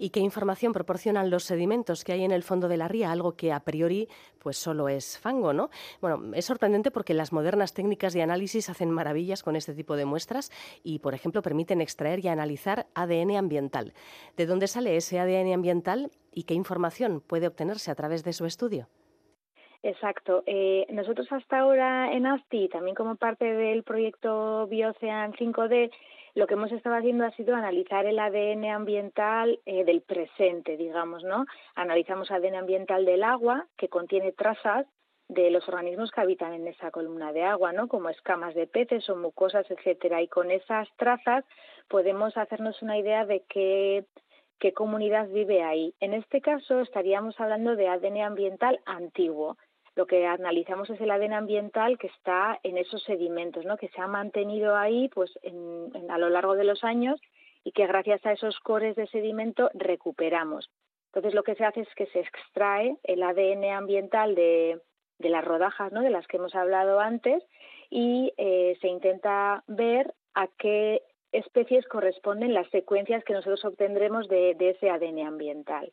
¿Y 0.01 0.11
qué 0.11 0.21
información 0.21 0.71
proporcionan 0.71 1.29
los 1.29 1.43
sedimentos 1.43 2.05
que 2.05 2.13
hay 2.13 2.23
en 2.23 2.31
el 2.31 2.41
fondo 2.41 2.69
de 2.69 2.77
la 2.77 2.87
ría? 2.87 3.11
Algo 3.11 3.35
que 3.35 3.51
a 3.51 3.59
priori 3.59 4.07
pues 4.39 4.57
solo 4.57 4.87
es 4.87 5.19
fango, 5.19 5.51
¿no? 5.51 5.69
Bueno, 5.99 6.33
es 6.33 6.45
sorprendente 6.45 6.89
porque 6.89 7.13
las 7.13 7.33
modernas 7.33 7.73
técnicas 7.73 8.13
de 8.13 8.21
análisis 8.21 8.69
hacen 8.69 8.91
maravillas 8.91 9.43
con 9.43 9.57
este 9.57 9.73
tipo 9.73 9.97
de 9.97 10.05
muestras 10.05 10.51
y, 10.83 10.99
por 10.99 11.13
ejemplo, 11.13 11.41
permiten 11.41 11.81
extraer 11.81 12.23
y 12.23 12.29
analizar 12.29 12.87
ADN 12.95 13.35
ambiental. 13.35 13.93
¿De 14.37 14.45
dónde 14.45 14.67
sale 14.67 14.95
ese 14.95 15.19
ADN 15.19 15.53
ambiental 15.53 16.11
y 16.31 16.43
qué 16.43 16.53
información 16.53 17.19
puede 17.19 17.47
obtenerse 17.47 17.91
a 17.91 17.95
través 17.95 18.23
de 18.23 18.31
su 18.31 18.45
estudio? 18.45 18.87
Exacto. 19.83 20.43
Eh, 20.45 20.85
nosotros 20.89 21.27
hasta 21.31 21.59
ahora 21.59 22.13
en 22.13 22.25
ASTI, 22.25 22.69
también 22.69 22.95
como 22.95 23.15
parte 23.15 23.45
del 23.45 23.83
proyecto 23.83 24.67
Biocean 24.67 25.33
5D, 25.33 25.91
lo 26.35 26.47
que 26.47 26.53
hemos 26.53 26.71
estado 26.71 26.95
haciendo 26.95 27.25
ha 27.25 27.31
sido 27.31 27.55
analizar 27.55 28.05
el 28.05 28.19
ADN 28.19 28.65
ambiental 28.65 29.59
eh, 29.65 29.83
del 29.83 30.01
presente, 30.01 30.77
digamos, 30.77 31.23
¿no? 31.23 31.45
Analizamos 31.75 32.31
ADN 32.31 32.55
ambiental 32.55 33.05
del 33.05 33.23
agua, 33.23 33.67
que 33.77 33.89
contiene 33.89 34.31
trazas 34.31 34.85
de 35.27 35.51
los 35.51 35.67
organismos 35.67 36.11
que 36.11 36.21
habitan 36.21 36.53
en 36.53 36.67
esa 36.67 36.89
columna 36.89 37.31
de 37.31 37.43
agua, 37.43 37.71
¿no? 37.71 37.87
Como 37.87 38.09
escamas 38.09 38.55
de 38.55 38.67
peces 38.67 39.09
o 39.09 39.15
mucosas, 39.15 39.69
etcétera. 39.69 40.21
Y 40.21 40.27
con 40.27 40.49
esas 40.51 40.87
trazas 40.97 41.45
podemos 41.87 42.35
hacernos 42.35 42.81
una 42.81 42.97
idea 42.97 43.25
de 43.25 43.43
qué, 43.47 44.05
qué 44.59 44.73
comunidad 44.73 45.29
vive 45.29 45.63
ahí. 45.63 45.93
En 45.99 46.13
este 46.13 46.41
caso 46.41 46.79
estaríamos 46.81 47.39
hablando 47.39 47.75
de 47.75 47.87
ADN 47.87 48.21
ambiental 48.21 48.79
antiguo 48.85 49.57
lo 49.99 50.07
que 50.07 50.25
analizamos 50.25 50.89
es 50.89 51.01
el 51.01 51.11
ADN 51.11 51.33
ambiental 51.33 51.97
que 51.97 52.07
está 52.07 52.57
en 52.63 52.77
esos 52.77 53.03
sedimentos, 53.03 53.65
¿no? 53.65 53.75
que 53.75 53.89
se 53.89 53.99
ha 53.99 54.07
mantenido 54.07 54.77
ahí 54.77 55.09
pues 55.09 55.37
a 55.43 56.17
lo 56.17 56.29
largo 56.29 56.55
de 56.55 56.63
los 56.63 56.85
años 56.85 57.19
y 57.65 57.73
que 57.73 57.85
gracias 57.85 58.25
a 58.25 58.31
esos 58.31 58.57
cores 58.61 58.95
de 58.95 59.07
sedimento 59.07 59.69
recuperamos. 59.73 60.69
Entonces 61.07 61.33
lo 61.33 61.43
que 61.43 61.55
se 61.55 61.65
hace 61.65 61.81
es 61.81 61.93
que 61.97 62.05
se 62.05 62.21
extrae 62.21 62.95
el 63.03 63.21
ADN 63.21 63.65
ambiental 63.73 64.35
de, 64.35 64.79
las 65.17 65.43
rodajas, 65.43 65.91
¿no? 65.91 66.01
de 66.01 66.11
las 66.11 66.25
que 66.27 66.37
hemos 66.37 66.55
hablado 66.55 67.01
antes, 67.01 67.43
y 67.89 68.31
eh, 68.37 68.77
se 68.79 68.87
intenta 68.87 69.65
ver 69.67 70.13
a 70.33 70.47
qué 70.57 71.01
especies 71.33 71.85
corresponden 71.89 72.53
las 72.53 72.69
secuencias 72.69 73.25
que 73.25 73.33
nosotros 73.33 73.65
obtendremos 73.65 74.29
de 74.29 74.55
ese 74.59 74.89
ADN 74.89 75.27
ambiental. 75.27 75.91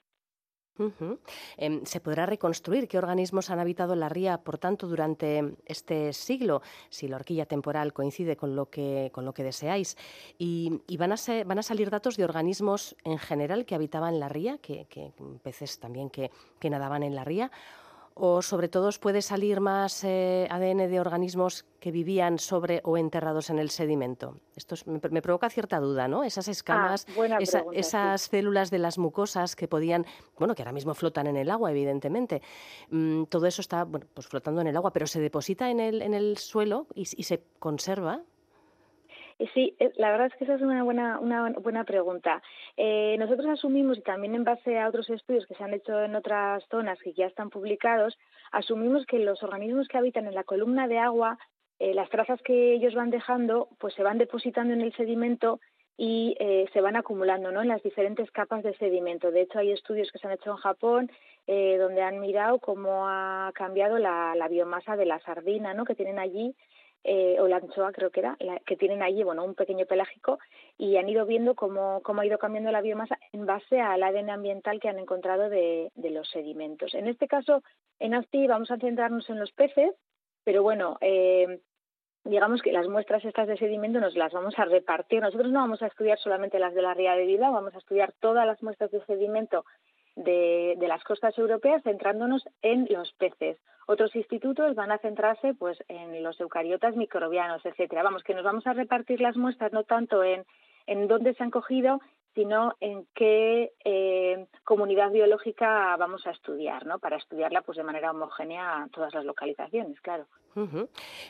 Em, 1.56 1.84
¿Se 1.84 2.00
podrá 2.00 2.26
reconstruir 2.26 2.88
qué 2.88 2.98
organismos 2.98 3.50
han 3.50 3.58
habitado 3.58 3.94
la 3.96 4.08
ría, 4.08 4.38
por 4.38 4.58
tanto, 4.58 4.86
durante 4.86 5.56
este 5.64 6.12
siglo, 6.12 6.62
si 6.90 7.08
la 7.08 7.16
horquilla 7.16 7.46
temporal 7.46 7.92
coincide 7.92 8.36
con 8.36 8.54
lo 8.54 8.66
que, 8.70 9.10
con 9.12 9.24
lo 9.24 9.32
que 9.32 9.42
deseáis? 9.42 9.96
¿Y, 10.38 10.80
van, 10.98 11.12
a 11.12 11.16
van 11.44 11.58
a 11.58 11.62
salir 11.62 11.90
datos 11.90 12.16
de 12.16 12.24
organismos 12.24 12.96
en 13.04 13.18
general 13.18 13.64
que 13.64 13.74
habitaban 13.74 14.20
la 14.20 14.28
ría, 14.28 14.58
que, 14.58 14.86
peces 15.42 15.78
también 15.78 16.10
que, 16.10 16.30
que 16.58 16.70
nadaban 16.70 17.02
en 17.02 17.14
la 17.14 17.24
ría? 17.24 17.50
O 18.18 18.40
sobre 18.40 18.68
todo 18.68 18.88
puede 18.98 19.20
salir 19.20 19.60
más 19.60 20.02
eh, 20.02 20.48
ADN 20.50 20.88
de 20.88 21.00
organismos 21.00 21.66
que 21.78 21.92
vivían 21.92 22.38
sobre 22.38 22.80
o 22.82 22.96
enterrados 22.96 23.50
en 23.50 23.58
el 23.58 23.68
sedimento? 23.68 24.40
Esto 24.56 24.74
me, 24.86 25.20
provoca 25.20 25.50
cierta 25.50 25.78
duda, 25.80 26.08
¿no? 26.08 26.24
Esas 26.24 26.48
escamas, 26.48 27.06
ah, 27.30 27.38
esas 27.72 28.22
células 28.22 28.70
de 28.70 28.78
las 28.78 28.96
mucosas 28.96 29.54
que 29.54 29.68
podían, 29.68 30.06
bueno, 30.38 30.54
que 30.54 30.62
ahora 30.62 30.72
mismo 30.72 30.94
flotan 30.94 31.26
en 31.26 31.36
el 31.36 31.50
agua, 31.50 31.70
evidentemente. 31.70 32.40
Mm, 32.88 33.24
todo 33.24 33.46
eso 33.46 33.60
está, 33.60 33.84
bueno, 33.84 34.06
pues 34.14 34.26
flotando 34.26 34.62
en 34.62 34.68
el 34.68 34.76
agua, 34.76 34.94
pero 34.94 35.06
se 35.06 35.20
deposita 35.20 35.70
en 35.70 35.80
el, 35.80 36.00
en 36.00 36.14
el 36.14 36.38
suelo 36.38 36.86
y, 36.94 37.02
y 37.02 37.24
se 37.24 37.44
conserva. 37.58 38.22
Sí, 39.52 39.76
eh, 39.78 39.92
la 39.96 40.10
verdad 40.10 40.28
es 40.28 40.34
que 40.34 40.44
esa 40.44 40.54
es 40.54 40.62
una 40.62 40.82
buena, 40.82 41.18
una 41.18 41.50
buena 41.50 41.84
pregunta. 41.84 42.42
Eh, 42.76 43.16
nosotros 43.18 43.46
asumimos, 43.48 43.98
y 43.98 44.02
también 44.02 44.34
en 44.34 44.44
base 44.44 44.78
a 44.78 44.88
otros 44.88 45.10
estudios 45.10 45.46
que 45.46 45.54
se 45.54 45.62
han 45.62 45.74
hecho 45.74 46.02
en 46.02 46.14
otras 46.14 46.64
zonas 46.70 46.98
que 47.00 47.12
ya 47.12 47.26
están 47.26 47.50
publicados, 47.50 48.16
asumimos 48.50 49.04
que 49.04 49.18
los 49.18 49.42
organismos 49.42 49.88
que 49.88 49.98
habitan 49.98 50.26
en 50.26 50.34
la 50.34 50.44
columna 50.44 50.88
de 50.88 50.98
agua, 50.98 51.38
eh, 51.78 51.92
las 51.92 52.08
trazas 52.08 52.40
que 52.42 52.72
ellos 52.72 52.94
van 52.94 53.10
dejando, 53.10 53.68
pues 53.78 53.92
se 53.92 54.02
van 54.02 54.16
depositando 54.16 54.72
en 54.72 54.80
el 54.80 54.94
sedimento 54.94 55.60
y 55.98 56.36
se 56.74 56.82
van 56.82 56.94
acumulando 56.94 57.50
¿no? 57.52 57.62
en 57.62 57.68
las 57.68 57.82
diferentes 57.82 58.30
capas 58.30 58.62
de 58.62 58.76
sedimento. 58.76 59.30
De 59.30 59.40
hecho, 59.40 59.60
hay 59.60 59.72
estudios 59.72 60.12
que 60.12 60.18
se 60.18 60.26
han 60.26 60.34
hecho 60.34 60.50
en 60.50 60.56
Japón 60.58 61.10
donde 61.46 62.02
han 62.02 62.20
mirado 62.20 62.58
cómo 62.58 63.08
ha 63.08 63.50
cambiado 63.54 63.96
la, 63.96 64.34
la 64.36 64.48
biomasa 64.48 64.94
de 64.94 65.06
la 65.06 65.20
sardina 65.20 65.72
¿no? 65.72 65.86
que 65.86 65.94
tienen 65.94 66.18
allí 66.18 66.54
eh, 67.08 67.36
o 67.38 67.46
la 67.46 67.58
anchoa 67.58 67.92
creo 67.92 68.10
que 68.10 68.18
era, 68.18 68.36
que 68.66 68.76
tienen 68.76 69.00
allí, 69.00 69.22
bueno, 69.22 69.44
un 69.44 69.54
pequeño 69.54 69.86
pelágico 69.86 70.40
y 70.76 70.96
han 70.96 71.08
ido 71.08 71.24
viendo 71.24 71.54
cómo, 71.54 72.00
cómo 72.02 72.20
ha 72.20 72.26
ido 72.26 72.36
cambiando 72.36 72.72
la 72.72 72.80
biomasa 72.80 73.16
en 73.32 73.46
base 73.46 73.80
al 73.80 74.02
ADN 74.02 74.30
ambiental 74.30 74.80
que 74.80 74.88
han 74.88 74.98
encontrado 74.98 75.48
de, 75.48 75.92
de 75.94 76.10
los 76.10 76.28
sedimentos. 76.28 76.94
En 76.94 77.06
este 77.06 77.28
caso, 77.28 77.62
en 78.00 78.14
ASTI 78.14 78.48
vamos 78.48 78.72
a 78.72 78.78
centrarnos 78.78 79.30
en 79.30 79.38
los 79.38 79.52
peces, 79.52 79.94
pero 80.42 80.64
bueno, 80.64 80.98
eh, 81.00 81.60
digamos 82.24 82.60
que 82.60 82.72
las 82.72 82.88
muestras 82.88 83.24
estas 83.24 83.46
de 83.46 83.56
sedimento 83.56 84.00
nos 84.00 84.16
las 84.16 84.32
vamos 84.32 84.58
a 84.58 84.64
repartir. 84.64 85.22
Nosotros 85.22 85.52
no 85.52 85.60
vamos 85.60 85.82
a 85.82 85.86
estudiar 85.86 86.18
solamente 86.18 86.58
las 86.58 86.74
de 86.74 86.82
la 86.82 86.94
ría 86.94 87.14
de 87.14 87.24
vida, 87.24 87.50
vamos 87.50 87.72
a 87.76 87.78
estudiar 87.78 88.14
todas 88.18 88.44
las 88.48 88.60
muestras 88.64 88.90
de 88.90 89.04
sedimento 89.06 89.64
de, 90.16 90.76
las 90.80 91.04
costas 91.04 91.36
europeas 91.38 91.82
centrándonos 91.82 92.42
en 92.62 92.86
los 92.90 93.12
peces. 93.12 93.58
Otros 93.86 94.16
institutos 94.16 94.74
van 94.74 94.90
a 94.90 94.98
centrarse 94.98 95.54
pues 95.54 95.78
en 95.88 96.22
los 96.22 96.40
eucariotas 96.40 96.96
microbianos, 96.96 97.64
etcétera. 97.64 98.02
Vamos, 98.02 98.24
que 98.24 98.34
nos 98.34 98.42
vamos 98.42 98.66
a 98.66 98.72
repartir 98.72 99.20
las 99.20 99.36
muestras 99.36 99.72
no 99.72 99.84
tanto 99.84 100.24
en, 100.24 100.44
en 100.86 101.06
dónde 101.06 101.34
se 101.34 101.44
han 101.44 101.50
cogido, 101.50 102.00
sino 102.36 102.74
en 102.80 103.06
qué 103.14 103.72
eh, 103.82 104.46
comunidad 104.62 105.10
biológica 105.10 105.96
vamos 105.96 106.26
a 106.26 106.30
estudiar, 106.32 106.84
¿no? 106.84 106.98
Para 106.98 107.16
estudiarla 107.16 107.62
pues 107.62 107.78
de 107.78 107.82
manera 107.82 108.10
homogénea 108.10 108.82
a 108.82 108.88
todas 108.88 109.14
las 109.14 109.24
localizaciones, 109.24 109.98
claro. 110.02 110.26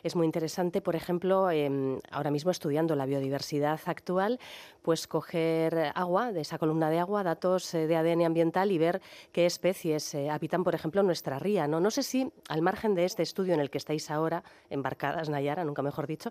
Es 0.04 0.14
muy 0.14 0.24
interesante, 0.24 0.80
por 0.80 0.94
ejemplo, 0.94 1.50
em, 1.50 1.98
ahora 2.12 2.30
mismo 2.30 2.52
estudiando 2.52 2.94
la 2.94 3.06
biodiversidad 3.06 3.80
actual, 3.86 4.38
pues 4.82 5.08
coger 5.08 5.90
agua, 5.96 6.30
de 6.30 6.42
esa 6.42 6.58
columna 6.58 6.90
de 6.90 7.00
agua, 7.00 7.24
datos 7.24 7.74
eh, 7.74 7.88
de 7.88 7.96
ADN 7.96 8.24
ambiental 8.24 8.70
y 8.70 8.78
ver 8.78 9.00
qué 9.32 9.44
especies 9.44 10.14
eh, 10.14 10.30
habitan, 10.30 10.62
por 10.62 10.76
ejemplo, 10.76 11.02
nuestra 11.02 11.40
ría. 11.40 11.66
¿no? 11.66 11.80
no 11.80 11.90
sé 11.90 12.04
si, 12.04 12.30
al 12.48 12.62
margen 12.62 12.94
de 12.94 13.04
este 13.04 13.24
estudio 13.24 13.52
en 13.54 13.58
el 13.58 13.68
que 13.68 13.78
estáis 13.78 14.12
ahora, 14.12 14.44
embarcadas, 14.70 15.28
Nayara, 15.28 15.64
nunca 15.64 15.82
mejor 15.82 16.06
dicho, 16.06 16.30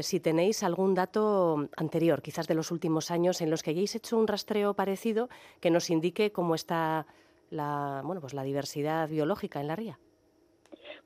si 0.00 0.20
tenéis 0.20 0.62
algún 0.62 0.94
dato 0.94 1.68
anterior, 1.76 2.22
quizás 2.22 2.46
de 2.46 2.54
los 2.54 2.70
últimos 2.70 3.10
años, 3.10 3.40
en 3.40 3.50
los 3.50 3.64
que 3.64 3.74
hayáis 3.76 3.94
hecho 3.94 4.18
un 4.18 4.26
rastreo 4.26 4.74
parecido 4.74 5.28
que 5.60 5.70
nos 5.70 5.90
indique 5.90 6.32
cómo 6.32 6.54
está 6.54 7.06
la, 7.50 8.00
bueno, 8.04 8.20
pues 8.20 8.34
la 8.34 8.42
diversidad 8.42 9.08
biológica 9.08 9.60
en 9.60 9.68
la 9.68 9.76
ría. 9.76 9.98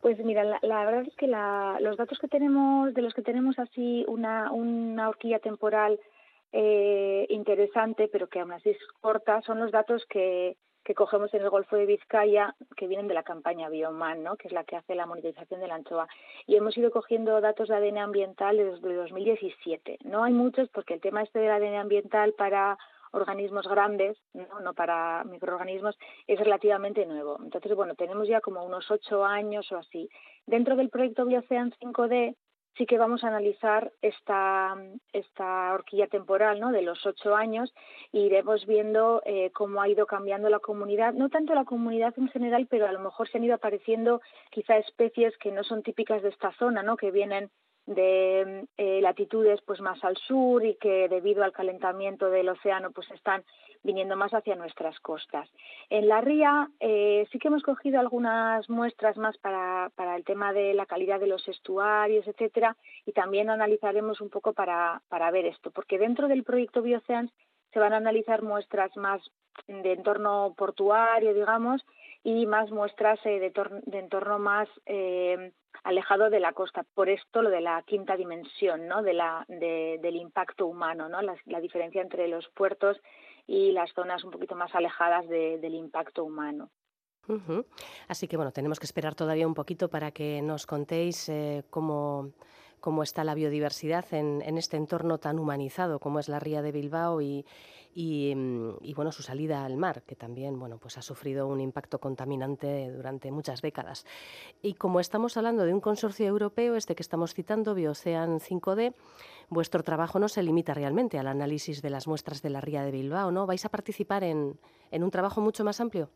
Pues 0.01 0.19
mira, 0.25 0.45
la, 0.45 0.85
verdad 0.85 1.05
es 1.07 1.15
que 1.17 1.27
los 1.27 1.97
datos 1.97 2.19
que 2.19 2.29
tenemos, 2.29 2.95
de 2.95 3.03
los 3.03 3.13
que 3.13 3.23
tenemos 3.23 3.59
así 3.59 4.05
una, 4.09 4.51
una 4.51 5.09
horquilla 5.09 5.41
temporal 5.41 6.01
eh, 6.53 7.27
interesante, 7.29 8.09
pero 8.09 8.29
que 8.29 8.41
aún 8.41 8.53
así 8.53 8.71
es 8.71 8.79
corta, 9.01 9.43
son 9.43 9.59
los 9.61 9.73
datos 9.73 10.07
que, 10.09 10.57
que 10.85 10.95
cogemos 10.95 11.33
en 11.35 11.43
el 11.43 11.51
Golfo 11.51 11.77
de 11.77 11.87
Vizcaya, 11.87 12.55
que 12.77 12.87
vienen 12.87 13.09
de 13.09 13.15
la 13.15 13.23
campaña 13.23 13.69
Bioman, 13.69 14.23
¿no? 14.23 14.37
que 14.37 14.49
es 14.49 14.53
la 14.53 14.65
que 14.65 14.77
hace 14.77 14.95
la 14.95 15.07
monitorización 15.07 15.61
de 15.61 15.69
la 15.69 15.75
anchoa. 15.75 16.09
Y 16.47 16.57
hemos 16.57 16.77
ido 16.77 16.91
cogiendo 16.91 17.41
datos 17.41 17.69
de 17.69 17.77
ADN 17.77 17.99
ambiental 17.99 18.57
desde 18.57 18.95
2017. 18.95 19.99
No 20.05 20.25
hay 20.25 20.33
muchos 20.33 20.69
porque 20.71 20.95
el 20.95 21.01
tema 21.01 21.23
este 21.23 21.39
del 21.39 21.51
ADN 21.51 21.77
ambiental 21.77 22.33
para 22.33 22.79
organismos 23.13 23.67
grandes, 23.67 24.17
¿no? 24.33 24.61
no 24.61 24.75
para 24.75 25.25
microorganismos, 25.25 25.99
es 26.27 26.39
relativamente 26.39 27.05
nuevo. 27.07 27.39
Entonces, 27.43 27.75
bueno, 27.75 27.95
tenemos 27.95 28.29
ya 28.29 28.41
como 28.41 28.65
unos 28.65 28.91
ocho 28.91 29.25
años 29.25 29.71
o 29.73 29.79
así. 29.79 30.09
Dentro 30.47 30.77
del 30.77 30.91
proyecto 30.91 31.25
Biocean 31.25 31.73
5D 31.73 32.37
sí 32.77 32.87
que 32.87 32.99
vamos 32.99 33.25
a 33.25 33.29
analizar 33.29 33.93
esta, 34.03 34.77
esta 35.13 35.75
horquilla 35.75 36.07
temporal 36.07 36.61
¿no? 36.61 36.73
de 36.73 36.83
los 36.83 37.05
ocho 37.07 37.35
años 37.35 37.73
e 38.13 38.19
iremos 38.21 38.67
viendo 38.67 39.23
eh, 39.25 39.51
cómo 39.53 39.83
ha 39.83 39.89
ido 39.89 40.07
cambiando 40.07 40.49
la 40.49 40.61
comunidad, 40.61 41.13
no 41.15 41.29
tanto 41.29 41.55
la 41.55 41.65
comunidad 41.65 42.15
en 42.17 42.29
general, 42.29 42.67
pero 42.71 42.87
a 42.87 42.93
lo 42.93 43.01
mejor 43.01 43.29
se 43.29 43.39
han 43.39 43.45
ido 43.45 43.55
apareciendo 43.55 44.21
quizá 44.51 44.77
especies 44.79 45.37
que 45.39 45.53
no 45.53 45.65
son 45.65 45.83
típicas 45.83 46.23
de 46.23 46.31
esta 46.31 46.53
zona, 46.53 46.83
¿no? 46.83 46.97
que 46.97 47.11
vienen 47.11 47.51
de 47.91 48.69
eh, 48.77 49.01
latitudes 49.03 49.61
pues 49.67 49.81
más 49.81 50.03
al 50.05 50.17
sur 50.17 50.65
y 50.65 50.77
que 50.77 51.09
debido 51.09 51.43
al 51.43 51.53
calentamiento 51.53 52.31
del 52.31 52.49
océano 52.49 52.93
pues 52.93 53.11
están 53.11 53.43
viniendo 53.83 54.17
más 54.17 54.33
hacia 54.33 54.55
nuestras 54.55 54.99
costas. 55.01 55.51
En 55.89 56.07
la 56.07 56.21
ría 56.21 56.69
eh, 56.79 57.27
sí 57.33 57.39
que 57.41 57.49
hemos 57.49 57.65
cogido 57.65 57.99
algunas 57.99 58.69
muestras 58.71 59.17
más 59.17 59.37
para, 59.39 59.91
para 59.97 60.15
el 60.15 60.25
tema 60.25 60.53
de 60.53 60.73
la 60.73 60.87
calidad 60.87 61.19
de 61.19 61.27
los 61.27 61.47
estuarios, 61.49 62.27
etcétera, 62.29 62.77
y 63.07 63.13
también 63.13 63.51
analizaremos 63.51 64.21
un 64.21 64.31
poco 64.31 64.53
para, 64.53 65.03
para 65.09 65.31
ver 65.33 65.47
esto, 65.47 65.73
porque 65.73 65.99
dentro 65.99 66.29
del 66.29 66.45
proyecto 66.45 66.83
Bioceans 66.83 67.33
se 67.73 67.81
van 67.81 67.93
a 67.93 67.97
analizar 67.97 68.43
muestras 68.43 68.97
más 68.97 69.21
de 69.67 69.93
entorno 69.93 70.55
portuario, 70.57 71.35
digamos, 71.35 71.85
y 72.23 72.47
más 72.47 72.71
muestras 72.71 73.19
eh, 73.25 73.41
de, 73.41 73.99
entorno 73.99 74.39
más 74.39 74.69
alejado 75.83 76.31
de 76.31 76.41
la 76.41 76.53
costa. 76.53 76.85
Por 76.95 77.09
esto 77.09 77.43
lo 77.43 77.51
de 77.51 77.61
la 77.61 77.83
quinta 77.83 78.17
dimensión, 78.17 78.87
¿no? 78.87 79.03
De 79.03 79.13
la, 79.13 79.45
del 79.49 80.17
impacto 80.17 80.67
humano, 80.67 81.09
¿no? 81.09 81.21
La, 81.23 81.61
diferencia 81.61 82.03
entre 82.03 82.29
los 82.29 82.49
puertos 82.51 83.01
y 83.47 83.73
las 83.73 83.93
zonas 83.93 84.25
un 84.25 84.31
poquito 84.31 84.55
más 84.55 84.75
alejadas 84.75 85.29
del 85.29 85.75
impacto 85.75 86.25
humano. 86.25 86.71
Así 88.09 88.27
que 88.27 88.37
bueno, 88.37 88.51
tenemos 88.51 88.81
que 88.81 88.87
esperar 88.87 89.15
todavía 89.15 89.47
un 89.47 89.55
poquito 89.55 89.89
para 89.89 90.11
que 90.11 90.43
nos 90.43 90.67
contéis 90.67 91.29
eh, 91.29 91.63
cómo, 91.71 92.33
cómo, 92.81 93.05
está 93.05 93.23
la 93.23 93.35
biodiversidad 93.35 94.05
en, 94.13 94.43
en, 94.45 94.59
este 94.59 94.77
entorno 94.77 95.19
tan 95.19 95.39
humanizado 95.39 96.01
como 96.01 96.19
es 96.19 96.29
la 96.29 96.41
ría 96.41 96.61
de 96.61 96.73
Bilbao 96.73 97.21
y, 97.21 97.45
Mm, 97.95 98.71
y, 98.83 98.95
bueno, 98.95 99.11
su 99.11 99.23
salida 99.23 99.65
al 99.65 99.77
mar, 99.77 100.03
que 100.03 100.15
también 100.15 100.59
bueno, 100.59 100.79
pues 100.79 100.97
ha 100.99 101.03
sufrido 101.03 101.49
un 101.49 101.61
impacto 101.61 101.99
contaminante 101.99 102.91
durante 102.91 103.31
muchas 103.33 103.63
décadas. 103.63 104.07
Y 104.63 104.75
como 104.75 105.01
estamos 105.01 105.37
hablando 105.37 105.65
de 105.65 105.75
un 105.75 105.81
consorcio 105.81 106.27
europeo, 106.27 106.77
este 106.77 106.95
que 106.95 107.03
estamos 107.03 107.35
citando, 107.35 107.75
Biocean 107.75 108.39
5D, 108.39 108.95
vuestro 109.49 109.83
trabajo 109.83 110.19
no 110.19 110.29
se 110.29 110.43
limita 110.43 110.75
realmente 110.75 111.19
al 111.19 111.27
análisis 111.27 111.83
de 111.83 111.91
las 111.91 112.07
muestras 112.07 112.43
de 112.43 112.51
la 112.51 112.61
ría 112.61 112.83
de 112.85 112.93
Bilbao, 112.93 113.33
¿no? 113.33 113.47
¿Vais 113.47 113.65
a 113.65 113.71
participar 113.71 114.23
en, 114.23 114.59
un 114.93 115.11
trabajo 115.11 115.41
mucho 115.41 115.65
más 115.65 115.81
amplio? 115.81 116.11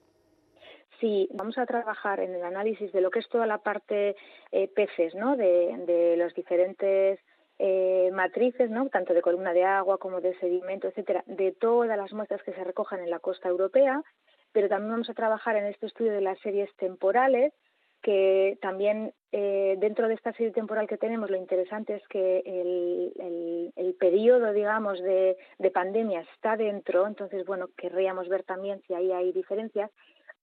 Sí, 1.00 1.28
vamos 1.32 1.58
a 1.58 1.66
trabajar 1.66 2.20
en 2.20 2.34
el 2.34 2.44
análisis 2.44 2.92
de 2.92 3.00
lo 3.00 3.10
que 3.10 3.18
es 3.18 3.28
toda 3.28 3.46
la 3.46 3.58
parte 3.58 4.14
eh, 4.52 4.68
peces, 4.68 5.14
¿no? 5.16 5.36
De, 5.36 5.76
de 5.86 6.16
los 6.16 6.32
diferentes 6.34 7.18
eh, 7.58 8.10
matrices, 8.12 8.70
¿no? 8.70 8.88
tanto 8.88 9.14
de 9.14 9.22
columna 9.22 9.52
de 9.52 9.64
agua 9.64 9.98
como 9.98 10.20
de 10.20 10.36
sedimento, 10.38 10.88
etcétera, 10.88 11.22
de 11.26 11.52
todas 11.52 11.96
las 11.96 12.12
muestras 12.12 12.42
que 12.42 12.52
se 12.52 12.64
recojan 12.64 13.00
en 13.00 13.10
la 13.10 13.20
costa 13.20 13.48
europea, 13.48 14.02
pero 14.52 14.68
también 14.68 14.92
vamos 14.92 15.10
a 15.10 15.14
trabajar 15.14 15.56
en 15.56 15.66
este 15.66 15.86
estudio 15.86 16.12
de 16.12 16.20
las 16.20 16.38
series 16.40 16.74
temporales, 16.76 17.52
que 18.02 18.58
también 18.60 19.14
eh, 19.32 19.76
dentro 19.78 20.08
de 20.08 20.14
esta 20.14 20.32
serie 20.32 20.52
temporal 20.52 20.86
que 20.86 20.98
tenemos, 20.98 21.30
lo 21.30 21.36
interesante 21.36 21.94
es 21.94 22.06
que 22.08 22.42
el, 22.44 23.72
el, 23.76 23.94
periodo, 23.94 24.52
digamos, 24.52 25.00
de, 25.00 25.38
de 25.58 25.70
pandemia 25.70 26.20
está 26.34 26.56
dentro, 26.56 27.06
entonces, 27.06 27.46
bueno, 27.46 27.68
querríamos 27.76 28.28
ver 28.28 28.42
también 28.42 28.82
si 28.86 28.92
ahí 28.92 29.10
hay 29.10 29.32
diferencias 29.32 29.90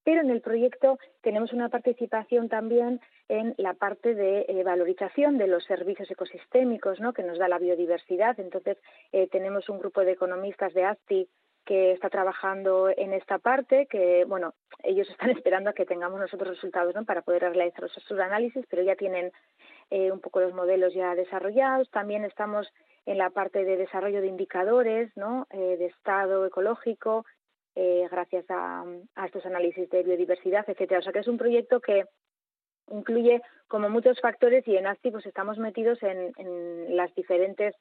pero 0.04 0.22
en 0.22 0.30
el 0.30 0.42
proyecto 0.42 0.98
tenemos 1.22 1.54
una 1.54 1.70
participación 1.70 2.50
también 2.50 3.00
en 3.30 3.54
la 3.58 3.74
parte 3.74 4.16
de 4.16 4.46
eh, 4.48 4.64
valorización 4.64 5.38
de 5.38 5.48
los 5.48 5.64
servicios 5.66 6.10
ecosistémicos 6.10 7.00
¿no? 7.00 7.14
que 7.14 7.24
nos 7.24 7.38
da 7.38 7.48
la 7.48 7.60
biodiversidad. 7.60 8.40
Entonces, 8.40 8.78
eh, 9.12 9.28
tenemos 9.28 9.70
un 9.70 9.80
grupo 9.80 10.02
de 10.02 10.14
economistas 10.14 10.74
de 10.74 10.86
ASTI 10.86 11.30
que 11.66 11.92
está 11.92 12.10
trabajando 12.10 12.90
en 12.90 13.14
esta 13.14 13.38
parte, 13.38 13.86
que, 13.86 14.26
bueno, 14.26 14.56
ellos 14.84 15.08
están 15.10 15.30
esperando 15.38 15.70
a 15.70 15.74
que 15.74 15.86
tengamos 15.86 16.20
nosotros 16.20 16.50
resultados 16.50 16.96
¿no? 16.96 17.06
para 17.06 17.22
poder 17.22 17.44
realizar 17.44 17.88
sus 17.90 18.20
análisis, 18.20 18.66
pero 18.70 18.82
ya 18.82 18.96
tienen 18.96 19.32
eh, 19.92 20.12
un 20.12 20.20
poco 20.20 20.42
los 20.42 20.54
modelos 20.54 20.94
ya 20.94 21.14
desarrollados. 21.14 21.90
También 21.92 22.26
estamos 22.26 22.68
en 23.06 23.18
la 23.18 23.30
parte 23.30 23.64
de 23.64 23.78
desarrollo 23.78 24.22
de 24.22 24.28
indicadores, 24.28 25.16
¿no? 25.16 25.48
de 25.52 25.86
estado 25.86 26.46
ecológico, 26.46 27.26
eh, 27.76 28.08
gracias 28.12 28.46
a, 28.50 28.84
estos 29.26 29.46
análisis 29.46 29.90
de 29.90 30.04
biodiversidad, 30.04 30.66
etcétera. 30.68 31.00
O 31.00 31.04
sea 31.04 31.14
que 31.14 31.20
es 31.20 31.28
un 31.28 31.38
proyecto 31.38 31.80
que 31.80 32.06
incluye 32.90 33.42
como 33.68 33.90
muchos 33.90 34.20
factores 34.20 34.68
y 34.68 34.76
en 34.76 34.88
ASTI 34.88 35.12
pues 35.12 35.26
estamos 35.26 35.58
metidos 35.58 36.00
en, 36.04 36.96
las 36.96 37.14
diferentes 37.16 37.74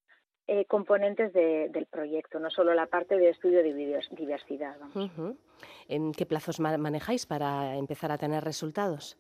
eh, 0.46 0.64
componentes 0.66 1.32
del 1.32 1.86
proyecto, 1.86 2.38
no 2.38 2.50
solo 2.50 2.74
la 2.74 2.86
parte 2.86 3.16
de 3.16 3.30
estudio 3.30 3.62
de 3.62 3.74
diversidad. 4.10 4.76
¿En 5.88 6.12
qué 6.12 6.26
plazos 6.26 6.60
manejáis 6.60 7.26
para 7.26 7.76
empezar 7.76 8.12
a 8.12 8.18
tener 8.18 8.44
resultados? 8.44 9.18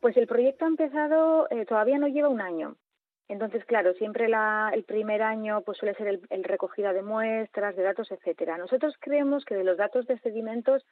Pues 0.00 0.16
el 0.16 0.26
proyecto 0.26 0.64
ha 0.64 0.68
empezado, 0.68 1.48
eh, 1.50 1.64
todavía 1.66 1.98
no 1.98 2.08
lleva 2.08 2.28
un 2.28 2.40
año. 2.40 2.76
Entonces, 3.30 3.64
claro, 3.64 3.94
siempre 3.94 4.26
el 4.26 4.82
primer 4.82 5.22
año 5.22 5.60
pues 5.60 5.78
suele 5.78 5.94
ser 5.94 6.20
el, 6.30 6.44
recogida 6.44 6.92
de 6.92 7.02
muestras, 7.02 7.76
de 7.76 7.84
datos, 7.84 8.10
etcétera. 8.10 8.58
Nosotros 8.58 8.96
creemos 8.98 9.44
que 9.44 9.54
de 9.54 9.62
los 9.62 9.76
datos 9.76 10.04
de 10.08 10.18
sedimentos 10.18 10.84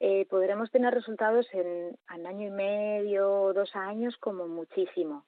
eh, 0.00 0.24
podremos 0.30 0.70
tener 0.70 0.94
resultados 0.94 1.46
en, 1.52 1.94
en 2.14 2.26
año 2.26 2.48
y 2.48 2.50
medio, 2.50 3.52
dos 3.52 3.76
años 3.76 4.16
como 4.16 4.48
muchísimo. 4.48 5.26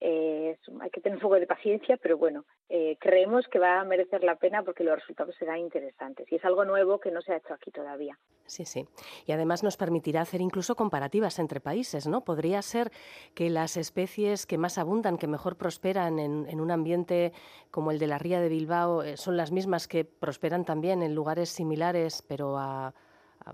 Eh, 0.00 0.56
hay 0.80 0.90
que 0.90 1.00
tener 1.00 1.16
un 1.16 1.22
poco 1.22 1.34
de 1.34 1.46
paciencia, 1.46 1.96
pero 1.96 2.16
bueno, 2.16 2.44
eh, 2.68 2.96
creemos 3.00 3.46
que 3.48 3.58
va 3.58 3.80
a 3.80 3.84
merecer 3.84 4.22
la 4.22 4.36
pena 4.36 4.62
porque 4.62 4.84
los 4.84 4.98
resultados 4.98 5.34
serán 5.36 5.58
interesantes 5.58 6.30
y 6.30 6.36
es 6.36 6.44
algo 6.44 6.64
nuevo 6.64 7.00
que 7.00 7.10
no 7.10 7.20
se 7.20 7.32
ha 7.32 7.38
hecho 7.38 7.52
aquí 7.52 7.72
todavía. 7.72 8.16
Sí, 8.46 8.64
sí. 8.64 8.86
Y 9.26 9.32
además 9.32 9.62
nos 9.62 9.76
permitirá 9.76 10.20
hacer 10.20 10.40
incluso 10.40 10.76
comparativas 10.76 11.38
entre 11.38 11.60
países, 11.60 12.06
¿no? 12.06 12.24
Podría 12.24 12.62
ser 12.62 12.92
que 13.34 13.50
las 13.50 13.76
especies 13.76 14.46
que 14.46 14.56
más 14.56 14.78
abundan, 14.78 15.18
que 15.18 15.26
mejor 15.26 15.56
prosperan 15.56 16.18
en, 16.18 16.46
en 16.48 16.60
un 16.60 16.70
ambiente 16.70 17.32
como 17.70 17.90
el 17.90 17.98
de 17.98 18.06
la 18.06 18.18
ría 18.18 18.40
de 18.40 18.48
Bilbao, 18.48 19.02
eh, 19.02 19.16
son 19.16 19.36
las 19.36 19.50
mismas 19.50 19.88
que 19.88 20.04
prosperan 20.04 20.64
también 20.64 21.02
en 21.02 21.14
lugares 21.14 21.48
similares, 21.48 22.22
pero 22.26 22.56
a 22.56 22.94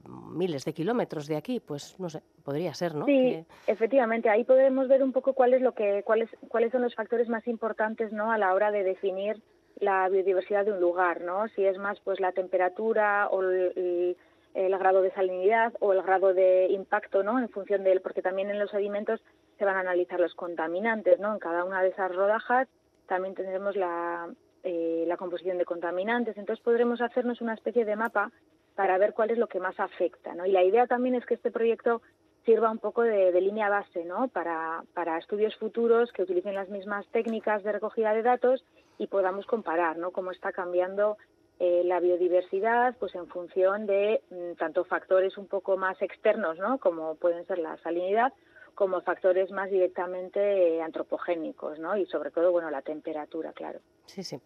miles 0.09 0.65
de 0.65 0.73
kilómetros 0.73 1.27
de 1.27 1.37
aquí, 1.37 1.61
pues 1.61 1.99
no 1.99 2.09
sé, 2.09 2.23
podría 2.43 2.75
ser, 2.75 2.95
¿no? 2.95 3.07
Sí, 3.07 3.45
efectivamente, 3.67 4.29
ahí 4.29 4.45
podemos 4.45 4.89
ver 4.89 5.03
un 5.03 5.13
poco 5.13 5.33
cuál 5.33 5.55
es 5.55 5.63
lo 5.63 5.73
que, 5.73 6.03
cuáles, 6.05 6.31
cuáles 6.49 6.73
son 6.73 6.83
los 6.83 6.95
factores 6.95 7.29
más 7.29 7.47
importantes, 7.47 8.13
¿no? 8.13 8.31
A 8.33 8.39
la 8.39 8.55
hora 8.55 8.71
de 8.71 8.83
definir 8.83 9.41
la 9.81 10.09
biodiversidad 10.09 10.65
de 10.65 10.73
un 10.73 10.81
lugar, 10.81 11.23
¿no? 11.23 11.49
Si 11.49 11.65
es 11.65 11.79
más, 11.79 12.01
pues 12.01 12.21
la 12.21 12.33
temperatura 12.33 13.29
o 13.29 13.43
el, 13.43 14.17
grado 14.55 15.03
de 15.03 15.13
salinidad 15.13 15.73
o 15.81 15.93
el 15.93 16.03
grado 16.03 16.33
de 16.33 16.69
impacto, 16.71 17.23
¿no? 17.23 17.39
En 17.39 17.49
función 17.49 17.85
de 17.85 17.93
él, 17.93 18.01
porque 18.01 18.23
también 18.23 18.51
en 18.51 18.59
los 18.59 18.71
sedimentos 18.71 19.21
se 19.59 19.65
van 19.65 19.77
a 19.77 19.81
analizar 19.81 20.21
los 20.21 20.35
contaminantes, 20.35 21.19
¿no? 21.19 21.33
En 21.33 21.39
cada 21.39 21.65
una 21.65 21.83
de 21.83 21.89
esas 21.89 22.15
rodajas 22.15 22.69
también 23.07 23.35
tendremos 23.35 23.77
la, 23.77 24.29
eh, 24.63 25.05
la 25.07 25.17
composición 25.17 25.59
de 25.59 25.65
contaminantes, 25.65 26.39
entonces 26.39 26.65
podremos 26.65 27.01
hacernos 27.01 27.41
una 27.41 27.55
especie 27.55 27.85
de 27.85 27.97
mapa 27.97 28.33
para 28.75 28.99
ver 28.99 29.15
cuál 29.15 29.31
es 29.31 29.39
lo 29.39 29.49
que 29.49 29.61
más 29.61 29.79
afecta. 29.79 30.35
¿no? 30.35 30.47
Y 30.47 30.53
la 30.53 30.65
idea 30.65 30.87
también 30.87 31.15
es 31.15 31.25
que 31.27 31.35
este 31.35 31.51
proyecto 31.51 32.03
sirva 32.45 32.71
un 32.71 32.79
poco 32.79 33.03
de, 33.03 33.41
línea 33.41 33.69
base 33.69 34.05
¿no? 34.05 34.29
para, 34.29 34.85
para, 34.93 35.19
estudios 35.19 35.57
futuros 35.57 36.13
que 36.13 36.23
utilicen 36.23 36.55
las 36.55 36.69
mismas 36.69 37.07
técnicas 37.09 37.63
de 37.63 37.73
recogida 37.73 38.13
de 38.13 38.23
datos 38.23 38.65
y 38.99 39.07
podamos 39.07 39.47
comparar 39.47 39.97
¿no? 39.97 40.11
cómo 40.11 40.31
está 40.31 40.53
cambiando 40.53 41.17
eh, 41.59 41.83
la 41.85 42.01
biodiversidad 42.01 42.97
pues 42.99 43.15
en 43.15 43.29
función 43.29 43.87
de 43.87 44.21
mm, 44.31 44.59
tanto 44.59 44.85
factores 44.85 45.39
un 45.39 45.47
poco 45.47 45.77
más 45.77 46.01
externos 46.03 46.59
¿no? 46.59 46.79
como 46.79 47.15
pueden 47.15 47.47
ser 47.47 47.59
la 47.59 47.77
salinidad 47.79 48.33
como 48.75 49.01
factores 49.01 49.51
más 49.51 49.71
directamente 49.71 50.77
eh, 50.77 50.83
antropogénicos 50.83 51.79
¿no? 51.79 51.97
y 51.97 52.07
sobre 52.07 52.31
todo 52.31 52.53
bueno 52.53 52.71
la 52.71 52.83
temperatura 52.83 53.53
claro 53.53 53.81
sí 54.07 54.23
sí 54.23 54.41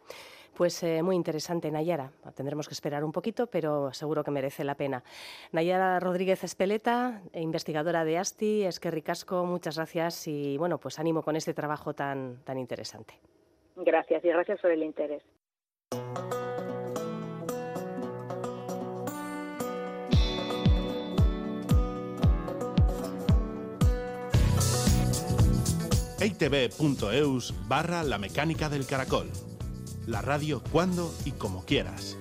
pues 0.59 0.83
eh, 0.83 1.05
muy 1.05 1.15
interesante, 1.15 1.71
Nayara. 1.71 2.11
Tendremos 2.35 2.67
que 2.67 2.75
esperar 2.75 3.05
un 3.05 3.13
poquito, 3.13 3.47
pero 3.47 3.93
seguro 3.93 4.25
que 4.25 4.33
merece 4.33 4.65
la 4.65 4.75
pena. 4.75 5.05
Nayara 5.53 6.01
Rodríguez 6.01 6.43
Espeleta, 6.43 7.23
investigadora 7.33 8.05
de 8.05 8.19
ASTI, 8.19 8.65
es 8.65 8.81
que 8.81 8.91
ricasco, 8.91 9.45
muchas 9.45 9.77
gracias 9.77 10.27
y 10.27 10.59
bueno, 10.59 10.79
pues 10.79 10.99
ánimo 10.99 11.23
con 11.23 11.37
este 11.37 11.55
trabajo 11.55 11.95
tan, 11.95 12.43
tan 12.43 12.59
interesante. 12.59 13.15
Gracias 13.77 14.25
y 14.25 14.29
gracias 14.29 14.61
por 14.61 14.73
el 14.73 14.83
interés. 14.83 15.23
eitv.eus 26.21 27.55
barra 27.69 28.03
la 28.03 28.19
mecánica 28.19 28.69
del 28.69 28.87
caracol 28.87 29.31
la 30.09 30.23
radio 30.23 30.63
cuando 30.73 31.15
y 31.27 31.33
como 31.33 31.65
quieras. 31.65 32.17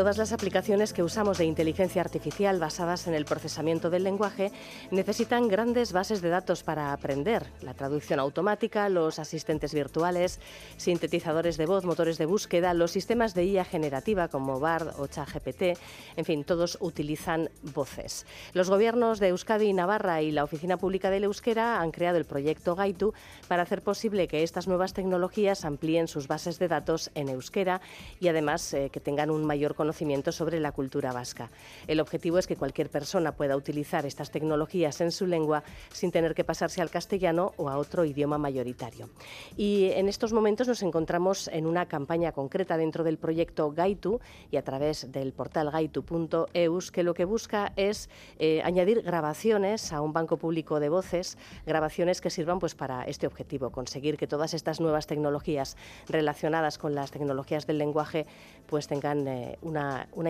Todas 0.00 0.16
las 0.16 0.32
aplicaciones 0.32 0.94
que 0.94 1.02
usamos 1.02 1.36
de 1.36 1.44
inteligencia 1.44 2.00
artificial 2.00 2.58
basadas 2.58 3.06
en 3.06 3.12
el 3.12 3.26
procesamiento 3.26 3.90
del 3.90 4.02
lenguaje 4.02 4.50
necesitan 4.90 5.46
grandes 5.46 5.92
bases 5.92 6.22
de 6.22 6.30
datos 6.30 6.62
para 6.62 6.94
aprender. 6.94 7.44
La 7.60 7.74
traducción 7.74 8.18
automática, 8.18 8.88
los 8.88 9.18
asistentes 9.18 9.74
virtuales, 9.74 10.40
sintetizadores 10.78 11.58
de 11.58 11.66
voz, 11.66 11.84
motores 11.84 12.16
de 12.16 12.24
búsqueda, 12.24 12.72
los 12.72 12.92
sistemas 12.92 13.34
de 13.34 13.44
IA 13.44 13.66
generativa 13.66 14.28
como 14.28 14.58
BARD 14.58 14.98
o 14.98 15.06
ChatGPT, 15.06 15.78
en 16.16 16.24
fin, 16.24 16.44
todos 16.44 16.78
utilizan 16.80 17.50
voces. 17.74 18.24
Los 18.54 18.70
gobiernos 18.70 19.20
de 19.20 19.28
Euskadi 19.28 19.66
y 19.66 19.74
Navarra 19.74 20.22
y 20.22 20.30
la 20.30 20.44
Oficina 20.44 20.78
Pública 20.78 21.10
del 21.10 21.24
Euskera 21.24 21.78
han 21.78 21.90
creado 21.90 22.16
el 22.16 22.24
proyecto 22.24 22.74
Gaitu 22.74 23.12
para 23.48 23.64
hacer 23.64 23.82
posible 23.82 24.28
que 24.28 24.44
estas 24.44 24.66
nuevas 24.66 24.94
tecnologías 24.94 25.66
amplíen 25.66 26.08
sus 26.08 26.26
bases 26.26 26.58
de 26.58 26.68
datos 26.68 27.10
en 27.14 27.28
euskera 27.28 27.82
y 28.18 28.28
además 28.28 28.72
eh, 28.72 28.88
que 28.90 29.00
tengan 29.00 29.30
un 29.30 29.44
mayor 29.44 29.74
conocimiento 29.74 29.89
sobre 30.32 30.60
la 30.60 30.72
cultura 30.72 31.12
vasca. 31.12 31.50
El 31.86 32.00
objetivo 32.00 32.38
es 32.38 32.46
que 32.46 32.56
cualquier 32.56 32.90
persona 32.90 33.32
pueda 33.32 33.56
utilizar 33.56 34.06
estas 34.06 34.30
tecnologías 34.30 35.00
en 35.00 35.12
su 35.12 35.26
lengua 35.26 35.62
sin 35.92 36.10
tener 36.10 36.34
que 36.34 36.44
pasarse 36.44 36.80
al 36.80 36.90
castellano 36.90 37.52
o 37.56 37.68
a 37.68 37.76
otro 37.76 38.04
idioma 38.04 38.38
mayoritario. 38.38 39.10
Y 39.56 39.90
en 39.92 40.08
estos 40.08 40.32
momentos 40.32 40.68
nos 40.68 40.82
encontramos 40.82 41.48
en 41.48 41.66
una 41.66 41.86
campaña 41.86 42.32
concreta 42.32 42.76
dentro 42.76 43.04
del 43.04 43.18
proyecto 43.18 43.70
Gaitu 43.72 44.20
y 44.50 44.56
a 44.56 44.62
través 44.62 45.10
del 45.12 45.32
portal 45.32 45.70
gaitu.eus 45.70 46.90
que 46.90 47.02
lo 47.02 47.14
que 47.14 47.24
busca 47.24 47.72
es 47.76 48.08
eh, 48.38 48.62
añadir 48.64 49.02
grabaciones 49.02 49.92
a 49.92 50.00
un 50.00 50.12
banco 50.12 50.36
público 50.36 50.80
de 50.80 50.88
voces, 50.88 51.36
grabaciones 51.66 52.20
que 52.20 52.30
sirvan 52.30 52.58
pues 52.58 52.74
para 52.74 53.04
este 53.04 53.26
objetivo, 53.26 53.70
conseguir 53.70 54.16
que 54.16 54.26
todas 54.26 54.54
estas 54.54 54.80
nuevas 54.80 55.06
tecnologías 55.06 55.76
relacionadas 56.08 56.78
con 56.78 56.94
las 56.94 57.10
tecnologías 57.10 57.66
del 57.66 57.78
lenguaje 57.78 58.26
pues 58.66 58.86
tengan 58.86 59.26
eh, 59.26 59.58
una, 59.62 59.79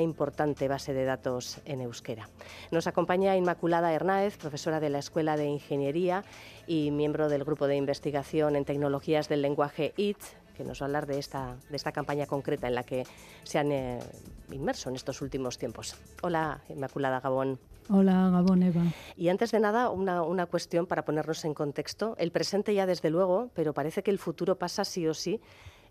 importante 0.01 0.69
base 0.69 0.93
de 0.93 1.05
datos 1.05 1.61
en 1.65 1.81
euskera. 1.81 2.29
Nos 2.71 2.87
acompaña 2.87 3.37
Inmaculada 3.37 3.93
Hernáez, 3.93 4.37
profesora 4.37 4.81
de 4.81 4.91
la 4.91 4.99
Escuela 4.99 5.37
de 5.37 5.47
Ingeniería 5.47 6.25
y 6.67 6.91
miembro 6.91 7.29
del 7.29 7.45
Grupo 7.45 7.67
de 7.67 7.77
Investigación 7.77 8.57
en 8.57 8.65
Tecnologías 8.65 9.29
del 9.29 9.43
Lenguaje 9.43 9.93
IT, 9.97 10.19
que 10.57 10.65
nos 10.65 10.81
va 10.81 10.85
a 10.85 10.89
hablar 10.89 11.07
de 11.07 11.19
esta, 11.19 11.57
de 11.71 11.77
esta 11.77 11.93
campaña 11.93 12.27
concreta 12.27 12.69
en 12.69 12.75
la 12.75 12.83
que 12.83 13.05
se 13.45 13.59
han 13.59 13.73
eh, 13.73 13.99
inmerso 14.51 14.91
en 14.91 14.97
estos 14.97 15.23
últimos 15.23 15.57
tiempos. 15.59 15.97
Hola, 16.23 16.61
Inmaculada 16.69 17.21
Gabón. 17.21 17.59
Hola, 17.89 18.31
Gabón 18.31 18.63
Eva. 18.63 18.83
Y 19.17 19.29
antes 19.29 19.51
de 19.53 19.61
nada, 19.61 19.91
una, 19.91 20.23
una, 20.23 20.47
cuestión 20.47 20.87
para 20.87 21.05
ponernos 21.05 21.45
en 21.45 21.55
contexto. 21.55 22.15
El 22.19 22.31
presente 22.31 22.75
ya 22.75 22.87
desde 22.87 23.11
luego, 23.11 23.51
pero 23.55 23.73
parece 23.73 24.03
que 24.03 24.11
el 24.11 24.19
futuro 24.19 24.59
pasa 24.59 24.85
sí 24.85 25.07
o 25.09 25.15
sí, 25.15 25.41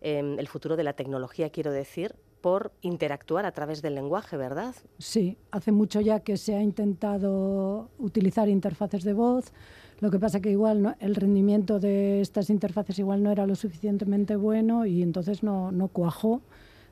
em, 0.01 0.39
el 0.39 0.47
futuro 0.47 0.75
de 0.75 0.83
la 0.83 0.93
tecnología 0.93 1.49
quiero 1.49 1.71
decir, 1.71 2.15
por 2.41 2.71
interactuar 2.81 3.45
a 3.45 3.51
través 3.51 3.81
del 3.81 3.95
lenguaje, 3.95 4.38
¿verdad? 4.38 4.75
Sí, 4.97 5.38
hace 5.51 5.71
mucho 5.71 6.01
ya 6.01 6.21
que 6.21 6.38
se 6.38 6.55
ha 6.55 6.62
intentado 6.62 7.89
utilizar 7.97 8.49
interfaces 8.49 9.03
de 9.03 9.13
voz. 9.13 9.51
Lo 9.99 10.09
que 10.09 10.19
pasa 10.19 10.39
que 10.39 10.51
igual 10.51 10.95
el 10.99 11.15
rendimiento 11.15 11.79
de 11.79 12.21
estas 12.21 12.49
interfaces 12.49 12.97
igual 12.99 13.21
no 13.21 13.31
era 13.31 13.45
lo 13.45 13.55
suficientemente 13.55 14.35
bueno 14.38 14.85
y 14.85 15.01
entonces 15.01 15.43
no, 15.43 15.71
no 15.71 15.89
cuajó. 15.89 16.41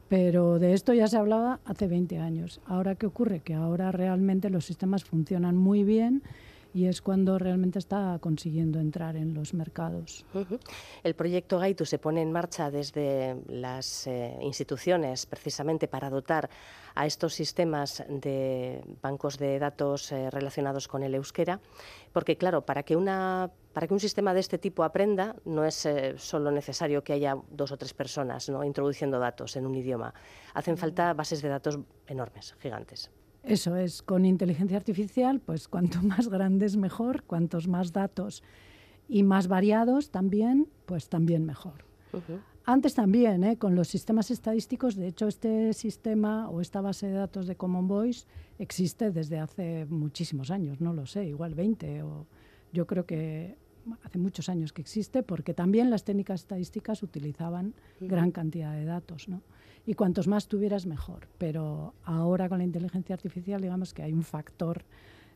Pero 0.09 0.57
de 0.57 0.73
esto 0.73 0.93
ya 0.93 1.07
se 1.07 1.17
hablaba 1.17 1.59
hace 1.65 1.87
20 1.87 2.17
años. 2.19 2.61
Ahora, 2.65 2.95
¿qué 2.95 3.05
ocurre? 3.05 3.41
Que 3.41 3.53
ahora 3.53 3.91
realmente 3.91 4.49
los 4.49 4.65
sistemas 4.65 5.03
funcionan 5.03 5.57
muy 5.57 5.83
bien 5.83 6.23
y 6.73 6.86
es 6.86 7.01
cuando 7.01 7.38
realmente 7.39 7.80
está 7.80 8.17
consiguiendo 8.19 8.80
entrar 8.80 9.15
en 9.15 9.34
los 9.34 9.53
mercados. 9.53 10.25
El 11.03 11.15
proyecto 11.15 11.60
Gaitu 11.60 11.86
se 11.86 11.99
pone 11.99 12.21
en 12.21 12.32
marcha 12.32 12.71
desde 12.71 13.38
las 13.47 14.08
eh, 14.08 14.38
instituciones 14.41 15.25
precisamente 15.25 15.88
para 15.88 16.10
dotar 16.10 16.49
a 16.95 17.06
estos 17.06 17.34
sistemas 17.34 18.03
de 18.10 18.84
bancos 19.01 19.38
de 19.38 19.60
datos 19.60 20.12
eh, 20.12 20.30
relacionados 20.32 20.88
con 20.88 21.03
el 21.03 21.15
euskera, 21.15 21.60
porque 22.12 22.38
claro, 22.38 22.65
para 22.65 22.84
que 22.84 22.95
una 22.95 23.51
para 23.73 23.86
que 23.86 23.93
un 23.93 23.99
sistema 23.99 24.34
de 24.34 24.39
este 24.39 24.58
tipo 24.58 24.84
aprenda, 24.84 25.36
no 25.45 25.63
es 25.63 25.86
eh, 25.86 26.15
solo 26.17 26.49
necesario 26.49 27.03
que 27.03 27.13
haya 27.13 27.38
dos 27.51 27.71
o 27.71 27.77
tres 27.77 27.93
personas 27.93 28.49
¿no? 28.49 28.63
introduciendo 28.63 29.19
datos 29.19 29.56
en 29.56 29.67
un 29.67 29.75
idioma. 29.75 30.15
Hacen 30.56 30.77
falta 30.77 31.13
bases 31.13 31.43
de 31.43 31.49
datos 31.49 31.77
enormes, 32.08 32.56
gigantes. 32.60 33.12
Eso 33.47 33.77
es, 33.77 34.01
con 34.01 34.25
inteligencia 34.25 34.75
artificial, 34.75 35.39
pues 35.39 35.67
cuanto 35.67 36.01
más 36.03 36.27
grandes 36.27 36.75
mejor, 36.75 37.23
cuantos 37.23 37.67
más 37.67 37.93
datos 37.93 38.43
y 39.07 39.23
más 39.23 39.47
variados 39.47 40.12
también, 40.12 40.67
pues 40.86 41.07
también 41.07 41.45
mejor. 41.45 41.86
Antes 42.65 42.95
también, 42.95 43.43
¿eh? 43.43 43.57
con 43.57 43.75
los 43.75 43.88
sistemas 43.88 44.31
estadísticos, 44.31 44.95
de 44.95 45.07
hecho 45.07 45.27
este 45.27 45.71
sistema 45.73 46.49
o 46.49 46.60
esta 46.60 46.81
base 46.81 47.07
de 47.07 47.13
datos 47.13 47.47
de 47.47 47.55
Common 47.55 47.88
Voice 47.88 48.25
existe 48.60 49.12
desde 49.12 49.39
hace 49.39 49.86
muchísimos 49.86 50.51
años, 50.51 50.81
no 50.81 50.93
lo 50.93 51.05
sé, 51.05 51.25
igual 51.25 51.53
20 51.53 52.03
o 52.03 52.25
yo 52.73 52.86
creo 52.86 53.05
que 53.05 53.57
hace 54.03 54.17
muchos 54.17 54.49
años 54.49 54.73
que 54.73 54.81
existe 54.81 55.23
porque 55.23 55.53
también 55.53 55.89
las 55.89 56.03
técnicas 56.03 56.41
estadísticas 56.41 57.03
utilizaban 57.03 57.73
gran 58.01 58.31
cantidad 58.31 58.73
de 58.73 58.83
datos, 58.83 59.29
¿no? 59.29 59.41
Y 59.88 59.95
cuantos 59.95 60.28
más 60.28 60.47
tuvieras 60.47 60.86
mejor. 60.86 61.28
Pero 61.39 61.95
ahora 62.04 62.50
con 62.50 62.60
la 62.60 62.65
inteligencia 62.65 63.15
artificial, 63.15 63.62
digamos 63.62 63.93
que 63.93 64.04
hay 64.04 64.13
un 64.13 64.21
factor, 64.21 64.84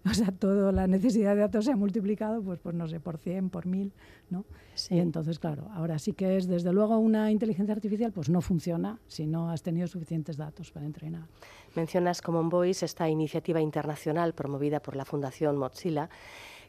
o 0.06 0.14
sea, 0.14 0.32
toda 0.32 0.72
la 0.72 0.88
necesidad 0.88 1.36
de 1.36 1.42
datos 1.42 1.66
se 1.66 1.72
ha 1.72 1.76
multiplicado, 1.76 2.42
pues, 2.44 2.60
pues 2.60 2.76
no 2.76 2.88
sé, 2.88 3.00
por 3.00 3.18
100, 3.18 3.50
por 3.50 3.66
1000, 3.66 3.94
¿no? 4.30 4.46
Y 4.90 5.00
entonces, 5.00 5.40
claro, 5.40 5.70
ahora 5.74 6.00
sí 6.00 6.14
que 6.14 6.38
es, 6.38 6.48
desde 6.48 6.74
luego, 6.74 6.98
una 6.98 7.32
inteligencia 7.32 7.74
artificial, 7.74 8.12
pues 8.12 8.30
no 8.30 8.42
funciona 8.42 9.00
si 9.08 9.26
no 9.26 9.50
has 9.50 9.64
tenido 9.64 9.88
suficientes 9.88 10.38
datos 10.38 10.72
para 10.72 10.86
entrenar. 10.86 11.28
Mencionas 11.76 12.22
Common 12.22 12.50
Voice, 12.50 12.84
esta 12.84 13.10
iniciativa 13.10 13.62
internacional 13.62 14.34
promovida 14.34 14.82
por 14.82 14.96
la 14.96 15.06
Fundación 15.06 15.56
Mozilla, 15.56 16.10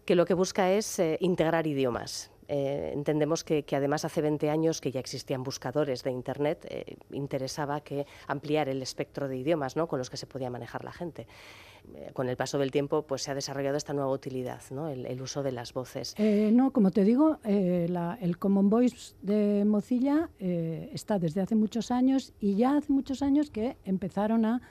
que 0.05 0.14
lo 0.14 0.25
que 0.25 0.35
busca 0.35 0.71
es 0.73 0.99
eh, 0.99 1.16
integrar 1.21 1.66
idiomas. 1.66 2.32
Eh, 2.48 2.90
entendemos 2.92 3.44
que, 3.44 3.64
además 3.72 4.05
hace 4.05 4.20
20 4.20 4.50
años 4.50 4.81
que 4.81 4.90
ya 4.90 5.00
existían 5.00 5.42
buscadores 5.42 6.02
de 6.02 6.11
Internet, 6.11 6.66
eh, 6.68 6.96
interesaba 7.12 7.81
que 7.81 8.07
ampliar 8.26 8.68
el 8.68 8.83
espectro 8.83 9.28
de 9.28 9.37
idiomas 9.37 9.76
¿no? 9.76 9.87
con 9.87 9.98
los 9.98 10.11
que 10.11 10.16
se 10.16 10.26
podía 10.26 10.50
manejar 10.50 10.85
la 10.85 10.92
gente. 10.92 11.26
Eh, 11.94 12.11
con 12.12 12.28
el 12.28 12.37
paso 12.37 12.59
del 12.59 12.70
tiempo 12.70 13.02
pues, 13.02 13.22
se 13.22 13.31
ha 13.31 13.35
desarrollado 13.35 13.76
esta 13.76 13.92
nueva 13.92 14.11
utilidad, 14.11 14.61
¿no? 14.70 14.88
el, 14.88 15.20
uso 15.20 15.42
de 15.42 15.52
las 15.52 15.72
voces. 15.72 16.14
no, 16.18 16.72
como 16.72 16.90
te 16.90 17.05
digo, 17.05 17.38
el 17.44 18.38
Common 18.38 18.70
Voice 18.70 19.14
de 19.22 19.64
Mozilla 19.64 20.31
está 20.38 21.18
desde 21.18 21.40
hace 21.40 21.55
muchos 21.55 21.90
años 21.90 22.33
y 22.40 22.57
ya 22.57 22.76
hace 22.76 22.92
muchos 22.92 23.22
años 23.22 23.50
que 23.50 23.76
empezaron 23.85 24.44
a 24.44 24.62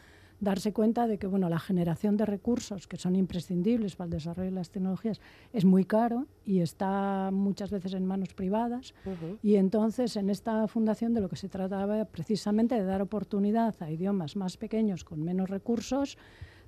darse 0.41 0.73
cuenta 0.73 1.07
de 1.07 1.17
que 1.17 1.27
bueno, 1.27 1.47
la 1.47 1.59
generación 1.59 2.17
de 2.17 2.25
recursos 2.25 2.87
que 2.87 2.97
son 2.97 3.15
imprescindibles 3.15 3.95
para 3.95 4.07
el 4.07 4.11
desarrollo 4.11 4.49
de 4.49 4.55
las 4.55 4.71
tecnologías 4.71 5.21
es 5.53 5.63
muy 5.63 5.85
caro 5.85 6.25
y 6.45 6.59
está 6.59 7.29
muchas 7.31 7.69
veces 7.69 7.93
en 7.93 8.05
manos 8.05 8.33
privadas. 8.33 8.93
Y 9.41 9.55
entonces 9.55 10.17
en 10.17 10.29
esta 10.29 10.67
fundación 10.67 11.13
de 11.13 11.21
lo 11.21 11.29
que 11.29 11.35
se 11.35 11.47
trataba 11.47 12.03
precisamente 12.05 12.75
de 12.75 12.83
dar 12.83 13.01
oportunidad 13.01 13.75
a 13.81 13.91
idiomas 13.91 14.35
más 14.35 14.57
pequeños 14.57 15.03
con 15.03 15.23
menos 15.23 15.49
recursos 15.49 16.17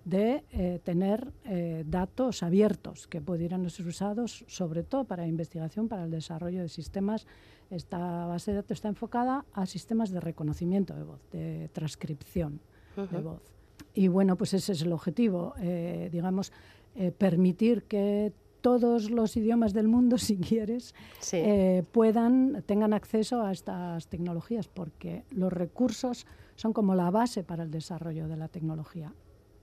de 0.06 0.44
eh, 0.52 0.80
tener 0.84 1.32
eh, 1.46 1.84
datos 1.88 2.44
abiertos 2.44 3.08
que 3.08 3.22
pudieran 3.22 3.68
ser 3.70 3.88
usados 3.88 4.44
sobre 4.48 4.84
todo 4.84 5.06
para 5.06 5.26
investigación, 5.26 5.88
para 5.88 6.04
el 6.04 6.12
desarrollo 6.12 6.62
de 6.62 6.70
sistemas. 6.70 7.26
Esta 7.72 8.28
base 8.28 8.52
de 8.52 8.58
datos 8.58 8.72
está 8.72 8.90
enfocada 8.90 9.46
a 9.54 9.66
sistemas 9.66 10.12
de 10.12 10.20
reconocimiento 10.20 10.94
de 10.94 11.04
voz, 11.04 11.22
de 11.32 11.70
transcripción 11.74 12.60
de 12.96 13.20
voz. 13.20 13.53
Y 13.94 14.08
bueno, 14.08 14.36
pues 14.36 14.54
ese 14.54 14.72
es 14.72 14.82
el 14.82 14.92
objetivo, 14.92 15.54
eh, 15.60 16.10
digamos, 16.12 16.52
eh, 16.96 17.12
permitir 17.12 17.84
que 17.84 18.34
todos 18.62 19.12
los 19.12 19.36
idiomas 19.36 19.74
del 19.74 19.88
mundo, 19.88 20.18
si 20.18 20.38
quieres, 20.38 20.96
eh, 21.32 21.84
puedan, 21.92 22.64
tengan 22.66 22.94
acceso 22.94 23.42
a 23.42 23.52
estas 23.52 24.08
tecnologías, 24.08 24.68
porque 24.68 25.26
los 25.30 25.54
recursos 25.54 26.26
son 26.56 26.74
como 26.74 26.96
la 26.96 27.12
base 27.12 27.44
para 27.44 27.64
el 27.64 27.72
desarrollo 27.72 28.28
de 28.28 28.38
la 28.38 28.48
tecnología. 28.48 29.14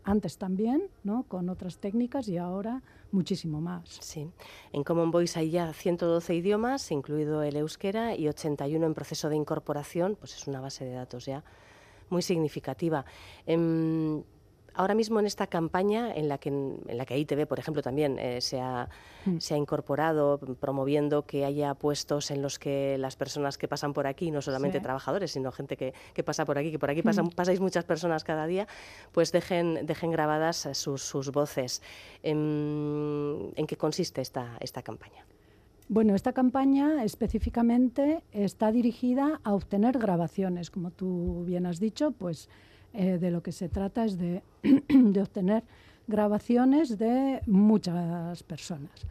Antes 0.02 0.38
también, 0.38 0.82
¿no? 1.04 1.24
con 1.24 1.48
otras 1.50 1.78
técnicas 1.78 2.26
y 2.28 2.38
ahora 2.38 2.82
muchísimo 3.12 3.60
más. 3.60 3.98
Sí, 4.00 4.30
en 4.72 4.82
Common 4.82 5.10
Voice 5.10 5.38
hay 5.38 5.50
ya 5.50 5.72
112 5.72 6.34
idiomas, 6.34 6.90
incluido 6.90 7.42
el 7.42 7.56
euskera, 7.56 8.16
y 8.16 8.28
81 8.28 8.86
en 8.86 8.94
proceso 8.94 9.28
de 9.28 9.36
incorporación, 9.36 10.16
pues 10.16 10.34
es 10.34 10.46
una 10.46 10.60
base 10.60 10.84
de 10.84 10.92
datos 10.92 11.26
ya 11.26 11.44
muy 12.10 12.22
significativa. 12.22 13.04
Em, 13.46 14.22
ahora 14.74 14.94
mismo 14.94 15.20
en 15.20 15.26
esta 15.26 15.46
campaña 15.46 16.12
en 16.14 16.28
la 16.28 16.38
que, 16.38 16.48
en 16.48 16.96
la 16.98 17.04
que 17.04 17.18
ITV, 17.18 17.46
por 17.46 17.58
ejemplo, 17.58 17.82
también 17.82 18.18
eh, 18.18 18.40
se, 18.40 18.60
ha, 18.60 18.88
mm. 19.24 19.38
se, 19.38 19.54
ha, 19.54 19.56
incorporado 19.56 20.38
promoviendo 20.60 21.26
que 21.26 21.44
haya 21.44 21.74
puestos 21.74 22.30
en 22.30 22.42
los 22.42 22.58
que 22.58 22.96
las 22.98 23.16
personas 23.16 23.58
que 23.58 23.68
pasan 23.68 23.92
por 23.92 24.06
aquí, 24.06 24.30
no 24.30 24.42
solamente 24.42 24.80
trabajadores, 24.80 25.32
sino 25.32 25.52
gente 25.52 25.76
que, 25.76 25.94
que, 26.14 26.24
pasa 26.24 26.44
por 26.44 26.58
aquí, 26.58 26.70
que 26.70 26.78
por 26.78 26.90
aquí 26.90 27.02
pasan, 27.02 27.26
mm. 27.26 27.30
pasáis 27.30 27.60
muchas 27.60 27.84
personas 27.84 28.24
cada 28.24 28.46
día, 28.46 28.66
pues 29.12 29.32
dejen, 29.32 29.86
dejen 29.86 30.10
grabadas 30.10 30.68
sus, 30.72 31.02
sus 31.02 31.30
voces. 31.30 31.82
Em, 32.22 33.52
¿En 33.56 33.66
qué 33.66 33.76
consiste 33.76 34.20
esta, 34.20 34.56
esta 34.60 34.82
campaña? 34.82 35.24
Bueno, 35.92 36.14
esta 36.14 36.32
campaña 36.32 37.02
específicamente 37.02 38.22
está 38.30 38.70
dirigida 38.70 39.40
a 39.42 39.54
obtener 39.54 39.98
grabaciones, 39.98 40.70
como 40.70 40.92
tú 40.92 41.42
bien 41.44 41.66
has 41.66 41.80
dicho, 41.80 42.12
pues 42.12 42.48
eh, 42.92 43.18
de 43.18 43.32
lo 43.32 43.42
que 43.42 43.50
se 43.50 43.68
trata 43.68 44.04
es 44.04 44.16
de, 44.16 44.40
obtener 45.20 45.64
grabaciones 46.06 46.96
de 46.96 47.42
muchas 47.48 48.44
personas. 48.44 49.04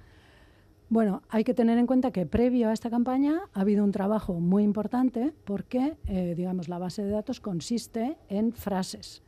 Bueno, 0.88 1.22
hay 1.28 1.44
que 1.44 1.54
tener 1.54 1.78
en 1.78 1.86
cuenta 1.86 2.12
que 2.12 2.26
previo 2.26 2.70
a 2.70 2.74
esta 2.74 2.90
campaña 2.90 3.42
ha 3.54 3.60
habido 3.60 3.84
un 3.84 3.92
trabajo 3.92 4.40
muy 4.40 4.64
importante 4.64 5.34
porque, 5.44 5.98
eh, 6.06 6.34
digamos, 6.38 6.70
la 6.70 6.78
base 6.78 7.04
de 7.04 7.12
datos 7.12 7.42
consiste 7.42 8.16
en 8.30 8.54
frases. 8.54 9.22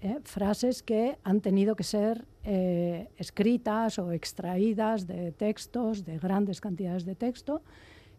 ¿eh? 0.00 0.18
Frases 0.24 0.82
que 0.82 1.16
han 1.22 1.40
tenido 1.40 1.76
que 1.76 1.84
ser 1.84 2.24
eh, 2.46 3.08
escritas 3.16 3.98
o 3.98 4.12
extraídas 4.12 5.06
de 5.06 5.32
textos, 5.32 6.04
de 6.04 6.18
grandes 6.18 6.60
cantidades 6.60 7.04
de 7.04 7.14
texto, 7.14 7.62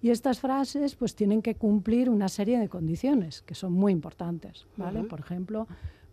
y 0.01 0.11
estas 0.11 0.39
frases 0.39 0.95
pues 0.95 1.15
tienen 1.15 1.41
que 1.41 1.55
cumplir 1.55 2.09
una 2.09 2.27
serie 2.27 2.59
de 2.59 2.69
condiciones 2.69 3.41
que 3.41 3.55
son 3.55 3.73
muy 3.73 3.91
importantes, 3.91 4.67
¿vale? 4.75 5.03
Por 5.03 5.19
ejemplo, 5.19 5.67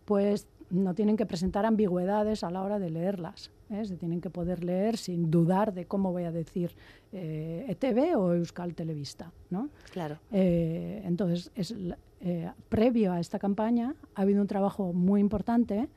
pues 0.05 0.47
no 0.69 0.93
tienen 0.93 1.17
que 1.17 1.25
presentar 1.25 1.65
ambigüedades 1.65 2.43
a 2.43 2.49
la 2.49 2.63
hora 2.63 2.79
de 2.79 2.89
leerlas. 2.89 3.51
¿eh? 3.69 3.85
Se 3.85 3.97
tienen 3.97 4.21
que 4.21 4.29
poder 4.29 4.63
leer 4.63 4.97
sin 4.97 5.29
dudar 5.29 5.73
de 5.73 5.85
cómo 5.85 6.11
voy 6.11 6.23
a 6.23 6.31
decir 6.31 6.75
eh, 7.11 7.65
ETV 7.67 8.17
o 8.17 8.33
Euskal 8.33 8.73
Televista. 8.73 9.31
¿no? 9.49 9.69
Claro. 9.91 10.17
Eh, 10.31 11.01
entonces, 11.05 11.51
es, 11.55 11.75
eh, 12.21 12.51
previo 12.69 13.11
a 13.11 13.19
esta 13.19 13.39
campaña 13.39 13.93
ha 14.15 14.21
habido 14.21 14.41
un 14.41 14.47
trabajo 14.47 14.93
muy 14.93 15.21
importante 15.21 15.87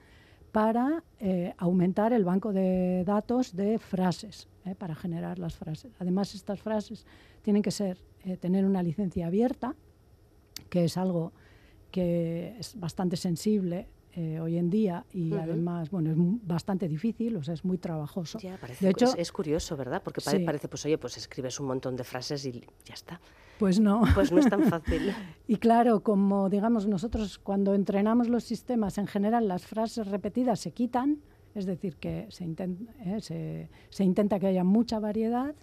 para 0.53 1.05
eh, 1.19 1.55
aumentar 1.59 2.13
el 2.13 2.25
banco 2.25 2.53
de 2.53 3.05
datos 3.05 3.55
de 3.55 3.79
frases, 3.79 4.49
¿eh? 4.65 4.75
para 4.75 4.95
generar 4.95 5.39
las 5.39 5.57
frases. 5.57 5.93
Además, 5.99 6.35
estas 6.35 6.63
frases 6.63 7.07
tienen 7.43 7.63
que 7.63 7.71
ser, 7.71 7.99
eh, 8.25 8.37
tener 8.37 8.65
una 8.65 8.83
licencia 8.83 9.27
abierta, 9.27 9.75
que 10.71 10.85
es 10.85 10.97
algo 10.97 11.33
que 11.91 12.57
es 12.59 12.79
bastante 12.79 13.17
sensible 13.17 13.89
eh, 14.15 14.41
hoy 14.41 14.57
en 14.57 14.69
día 14.69 15.05
y 15.13 15.33
además, 15.35 15.91
bueno, 15.91 16.11
es 16.11 16.17
bastante 16.47 16.89
difícil, 16.89 17.37
o 17.37 17.43
sea, 17.43 17.55
es 17.55 17.65
muy 17.65 17.79
trabajoso. 17.79 18.39
Ya, 18.39 18.57
parece, 18.59 18.85
de 18.85 18.91
hecho, 18.91 19.07
es, 19.07 19.15
es 19.17 19.33
curioso, 19.33 19.77
¿verdad? 19.77 20.03
Porque 20.03 20.21
Sí. 20.21 20.41
parece, 20.41 20.69
pues 20.69 20.85
oye, 20.87 20.99
pues 20.99 21.17
escribes 21.17 21.61
un 21.61 21.67
montón 21.67 21.95
de 21.95 22.05
frases 22.05 22.45
y 22.45 22.53
ya 22.85 22.95
está. 22.95 23.21
Pues 23.59 23.81
no. 23.81 24.03
Pues 24.15 24.31
no 24.33 24.39
es 24.39 24.49
tan 24.49 24.65
fácil. 24.65 25.13
Y 25.51 25.57
claro, 25.57 26.03
como 26.03 26.51
digamos 26.51 26.87
nosotros 26.87 27.39
cuando 27.39 27.75
entrenamos 27.75 28.29
los 28.29 28.45
sistemas, 28.45 28.99
en 28.99 29.07
general 29.07 29.49
las 29.49 29.67
frases 29.67 30.07
repetidas 30.09 30.61
se 30.61 30.73
quitan, 30.73 31.21
es 31.55 31.65
decir, 31.65 31.97
que 31.97 32.27
se, 32.29 32.45
inten- 32.45 32.89
eh, 33.01 33.21
se, 33.23 33.71
se 33.89 34.05
intenta 34.05 34.39
que 34.39 34.47
haya 34.49 34.63
mucha 34.63 34.99
variedad, 34.99 35.55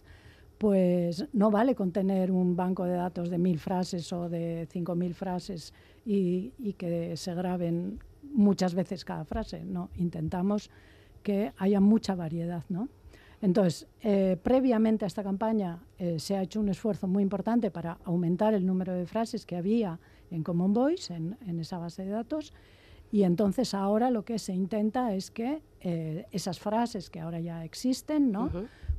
pues 0.58 1.28
no 1.34 1.52
vale 1.52 1.76
con 1.76 1.92
tener 1.92 2.32
un 2.32 2.56
banco 2.56 2.86
de 2.86 2.94
datos 2.96 3.30
de 3.30 3.38
mil 3.38 3.60
frases 3.60 4.12
o 4.14 4.28
de 4.30 4.68
cinco 4.72 4.96
mil 4.96 5.14
frases 5.14 5.74
y, 6.06 6.54
y 6.58 6.74
que 6.74 7.16
se 7.18 7.36
graben 7.36 8.00
muchas 8.34 8.74
veces 8.74 9.06
cada 9.06 9.26
frase. 9.26 9.64
No, 9.64 9.90
intentamos 9.98 10.72
que 11.22 11.52
haya 11.58 11.80
mucha 11.80 12.16
variedad, 12.16 12.64
¿no? 12.70 12.88
Entonces, 13.42 13.88
eh, 14.02 14.38
previamente 14.42 15.06
a 15.06 15.08
esta 15.08 15.24
campaña 15.24 15.84
eh, 15.98 16.20
se 16.20 16.36
ha 16.36 16.42
hecho 16.42 16.60
un 16.60 16.70
esfuerzo 16.70 17.08
muy 17.08 17.22
importante 17.24 17.70
para 17.72 17.98
aumentar 18.04 18.54
el 18.54 18.66
número 18.66 18.94
de 18.94 19.06
frases 19.06 19.46
que 19.46 19.56
había 19.56 20.00
en 20.32 20.44
Common 20.44 20.74
Voice, 20.74 21.14
en, 21.14 21.38
en 21.46 21.60
esa 21.60 21.78
base 21.78 22.04
de 22.04 22.12
datos, 22.12 22.54
y 23.12 23.24
entonces 23.24 23.74
ahora 23.74 24.10
lo 24.10 24.26
que 24.26 24.40
se 24.40 24.54
intenta 24.54 25.14
es 25.14 25.32
que 25.32 25.62
eh, 25.80 26.26
esas 26.32 26.60
frases 26.60 27.10
que 27.10 27.20
ahora 27.20 27.40
ya 27.40 27.64
existen, 27.64 28.32
¿no? 28.32 28.52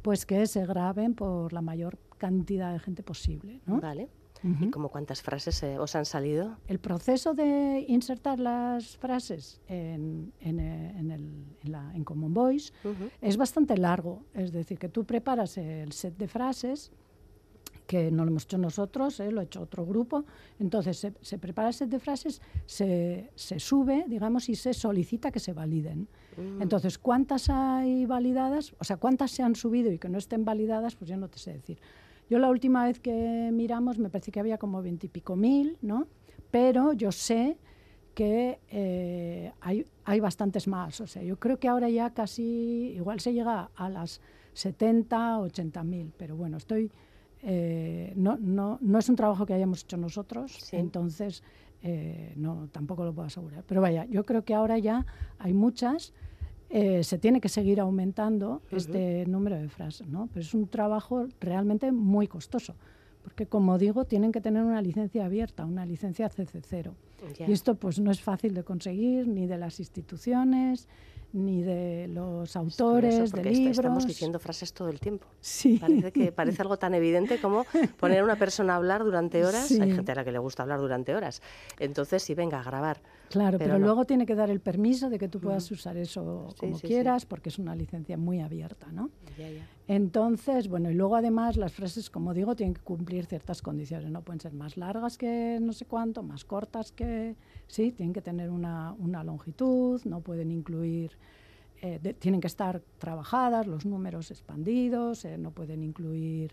Pues 0.03 0.25
que 0.25 0.47
se 0.47 0.65
graben 0.65 1.15
por 1.15 1.53
la 1.53 1.61
mayor 1.61 1.99
cantidad 2.17 2.73
de 2.73 2.79
gente 2.79 3.03
posible. 3.03 3.61
¿no? 3.67 3.81
Vale. 3.81 4.09
Ujú. 4.45 4.65
¿Y 4.67 4.71
como 4.71 4.89
cuántas 4.91 5.23
frases 5.23 5.63
eh, 5.63 5.79
os 5.79 5.95
han 5.97 6.05
salido? 6.05 6.57
El 6.67 6.79
proceso 6.79 7.35
de 7.35 7.85
insertar 7.89 8.39
las 8.39 8.97
frases 8.97 9.61
en, 9.69 10.33
en, 10.41 10.61
eh, 10.61 10.95
en 10.99 11.11
el- 11.11 11.45
en 11.65 11.73
la- 11.73 11.93
Common 12.05 12.33
Voice 12.35 12.73
Ujú. 12.85 13.11
es 13.21 13.37
bastante 13.37 13.77
largo. 13.77 14.23
Es 14.35 14.53
decir, 14.53 14.79
que 14.79 14.89
tú 14.89 15.05
preparas 15.05 15.57
el 15.59 15.93
set 15.93 16.17
de 16.17 16.29
frases, 16.29 16.93
que 17.87 18.11
no 18.11 18.25
lo 18.25 18.31
hemos 18.33 18.45
hecho 18.45 18.59
nosotros, 18.59 19.21
eh, 19.21 19.31
lo 19.31 19.41
ha 19.41 19.45
hecho 19.45 19.61
otro 19.63 19.87
grupo. 19.87 20.25
Entonces 20.59 20.99
se, 20.99 21.13
se 21.21 21.39
prepara 21.39 21.69
el 21.69 21.75
set 21.75 21.89
de 21.89 21.99
frases, 22.01 22.43
se, 22.67 23.31
se 23.37 23.59
sube, 23.61 24.05
digamos, 24.09 24.49
y 24.49 24.57
se 24.57 24.75
solicita 24.75 25.31
que 25.31 25.39
se 25.41 25.53
validen. 25.53 26.09
Mm. 26.37 26.63
Entonces, 26.63 26.99
¿cuántas 26.99 27.49
hay 27.49 28.05
validadas? 28.07 28.75
O 28.81 28.85
sea, 28.85 28.97
¿cuántas 28.97 29.31
se 29.31 29.43
han 29.45 29.55
subido 29.55 29.91
y 29.93 29.99
que 29.99 30.09
no 30.09 30.19
estén 30.19 30.45
validadas? 30.45 30.97
Pues 30.97 31.09
yo 31.09 31.17
no 31.17 31.29
te 31.29 31.39
sé 31.39 31.53
decir. 31.55 31.79
Yo 32.29 32.39
la 32.39 32.49
última 32.51 32.85
vez 32.85 32.99
que 33.01 33.51
miramos 33.53 33.99
me 33.99 34.11
parece 34.11 34.33
que 34.33 34.41
había 34.41 34.59
como 34.59 34.83
veintipico 34.83 35.37
mil, 35.37 35.79
¿no? 35.83 36.07
Pero 36.51 36.93
yo 36.93 37.13
sé 37.13 37.59
que 38.15 38.59
eh, 38.71 39.53
hay, 39.61 39.85
hay 40.05 40.21
bastantes 40.21 40.67
más. 40.67 41.01
O 41.01 41.07
sea, 41.07 41.23
yo 41.23 41.39
creo 41.39 41.59
que 41.59 41.69
ahora 41.69 41.89
ya 41.89 42.11
casi, 42.15 42.93
igual 42.97 43.21
se 43.21 43.33
llega 43.33 43.71
a 43.77 43.89
las 43.91 44.21
70, 44.55 45.39
80 45.41 45.85
mil. 45.85 46.13
Pero 46.17 46.35
bueno, 46.37 46.57
estoy... 46.57 46.91
eh, 47.43 48.13
no, 48.17 48.37
no, 48.41 48.79
no 48.81 48.99
es 48.99 49.09
un 49.09 49.17
trabajo 49.17 49.45
que 49.47 49.55
hayamos 49.55 49.83
hecho 49.83 49.97
nosotros, 49.99 50.53
Sí. 50.53 50.77
entonces 50.77 51.43
eh, 51.83 52.33
no, 52.37 52.69
tampoco 52.73 53.05
lo 53.05 53.13
puedo 53.13 53.27
asegurar. 53.27 53.63
Pero 53.69 53.81
vaya, 53.83 54.05
yo 54.07 54.25
creo 54.25 54.43
que 54.45 54.55
ahora 54.55 54.79
ya 54.79 55.05
hay 55.39 55.53
muchas, 55.53 56.13
eh, 56.71 57.05
se 57.05 57.19
tiene 57.19 57.41
que 57.41 57.49
seguir 57.49 57.81
aumentando 57.81 58.63
este 58.71 59.25
número 59.27 59.57
de 59.57 59.69
frases, 59.69 60.09
¿no? 60.09 60.29
Pero 60.33 60.41
es 60.41 60.55
un 60.55 60.67
trabajo 60.67 61.27
realmente 61.41 61.93
muy 61.93 62.27
costoso, 62.27 62.75
porque 63.23 63.47
como 63.47 63.79
digo, 63.79 64.05
tienen 64.05 64.33
que 64.33 64.41
tener 64.41 64.63
una 64.63 64.83
licencia 64.83 65.25
abierta, 65.25 65.65
una 65.65 65.87
licencia 65.87 66.29
CC0. 66.29 66.93
Ya. 67.39 67.49
Y 67.49 67.53
esto 67.53 67.77
pues 67.77 67.99
no 67.99 68.11
es 68.11 68.21
fácil 68.21 68.55
de 68.55 68.63
conseguir 68.63 69.27
ni 69.27 69.47
de 69.47 69.59
las 69.59 69.81
instituciones, 69.81 70.89
ni 71.37 71.63
de 71.63 72.09
los 72.09 72.57
autores, 72.57 73.31
de 73.31 73.45
libros. 73.45 73.79
estamos 73.79 74.07
diciendo 74.07 74.39
frases 74.39 74.73
todo 74.73 74.89
el 74.89 74.99
tiempo. 74.99 75.27
Sí. 75.41 75.77
Parece 75.79 76.11
que 76.13 76.33
parece 76.33 76.63
algo 76.63 76.79
tan 76.79 76.95
evidente 76.95 77.39
como 77.41 77.65
poner 77.99 78.21
a 78.21 78.25
una 78.25 78.37
persona 78.37 78.73
a 78.73 78.77
hablar 78.77 79.05
durante 79.05 79.45
horas. 79.45 79.71
Hay 79.71 79.93
gente 79.93 80.13
a 80.13 80.15
la 80.15 80.25
que 80.25 80.33
le 80.33 80.39
gusta 80.39 80.63
hablar 80.63 80.81
durante 80.81 81.15
horas. 81.15 81.43
Entonces, 81.79 82.23
sí, 82.23 82.35
venga, 82.35 82.61
a 82.61 82.63
grabar. 82.63 83.03
Claro, 83.29 83.59
pero, 83.59 83.71
Pero 83.71 83.79
no. 83.81 83.87
luego 83.87 84.05
tiene 84.05 84.25
que 84.25 84.35
dar 84.35 84.51
el 84.51 84.61
permiso 84.61 85.11
de 85.11 85.19
que 85.19 85.29
tú 85.29 85.41
puedas 85.41 85.69
usar 85.71 85.97
eso 85.97 86.49
Sí, 86.53 86.57
como 86.61 86.79
sí. 86.79 86.87
quieras, 86.87 87.27
porque 87.27 87.49
es 87.49 87.59
una 87.59 87.75
licencia 87.75 88.17
muy 88.17 88.41
abierta, 88.41 88.87
¿no? 88.93 89.11
Ya, 89.37 89.51
ya. 89.51 89.67
Entonces, 89.89 90.69
bueno, 90.69 90.91
y 90.91 90.95
luego 90.95 91.17
además 91.17 91.57
las 91.57 91.73
frases, 91.73 92.09
como 92.11 92.35
digo, 92.35 92.55
tienen 92.57 92.75
que 92.75 92.81
cumplir 92.83 93.27
ciertas 93.27 93.63
condiciones, 93.63 94.11
no 94.11 94.23
pueden 94.23 94.41
ser 94.41 94.53
más 94.53 94.77
largas 94.77 95.19
que 95.19 95.59
no 95.61 95.73
sé 95.73 95.85
cuánto, 95.87 96.23
más 96.23 96.45
cortas 96.45 96.93
que... 96.93 97.37
Sí, 97.67 97.91
tienen 97.93 98.13
que 98.13 98.23
tener 98.23 98.51
una, 98.51 98.95
una 98.99 99.23
longitud, 99.25 100.01
no 100.05 100.21
pueden 100.21 100.51
incluir... 100.51 101.13
eh, 101.83 101.99
de- 102.03 102.15
tienen 102.15 102.41
que 102.41 102.47
estar 102.47 102.83
trabajadas, 102.99 103.67
los 103.67 103.85
números 103.87 104.31
expandidos, 104.31 105.25
eh, 105.25 105.39
no 105.39 105.51
pueden 105.51 105.83
incluir 105.83 106.53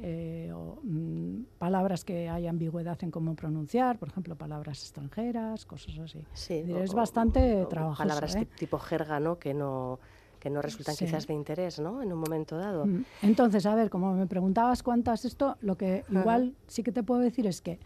eh, 0.00 0.50
o, 0.52 0.80
mm, 0.82 1.44
palabras 1.58 2.04
que 2.04 2.28
hay 2.28 2.48
ambigüedad 2.48 2.98
en 3.02 3.12
cómo 3.12 3.36
pronunciar, 3.36 3.96
por 3.98 4.08
ejemplo, 4.08 4.34
palabras 4.34 4.80
extranjeras, 4.82 5.64
cosas 5.66 5.96
así. 5.98 6.24
Sí, 6.32 6.64
o- 6.72 6.78
es 6.78 6.92
bastante 6.94 7.62
o 7.62 7.68
trabajoso. 7.68 8.02
Palabras 8.08 8.34
¿eh? 8.34 8.40
tip- 8.40 8.56
tipo 8.56 8.78
jerga, 8.80 9.20
¿no? 9.20 9.38
Que 9.38 9.54
no 9.54 10.00
que 10.40 10.50
no 10.50 10.60
resultan 10.60 10.94
Sí. 10.94 11.06
quizás 11.06 11.26
de 11.26 11.32
interés, 11.32 11.80
¿no? 11.80 12.02
En 12.02 12.12
un 12.12 12.18
momento 12.18 12.58
dado. 12.58 12.84
Mm. 12.84 13.04
Entonces, 13.22 13.64
a 13.64 13.74
ver, 13.74 13.88
como 13.88 14.12
me 14.12 14.26
preguntabas 14.26 14.82
cuántas 14.82 15.24
esto, 15.24 15.56
lo 15.62 15.76
que 15.78 16.04
Ajá. 16.06 16.20
igual 16.20 16.54
sí 16.66 16.82
que 16.82 16.92
te 16.92 17.02
puedo 17.02 17.20
decir 17.22 17.46
es 17.46 17.62
que 17.62 17.78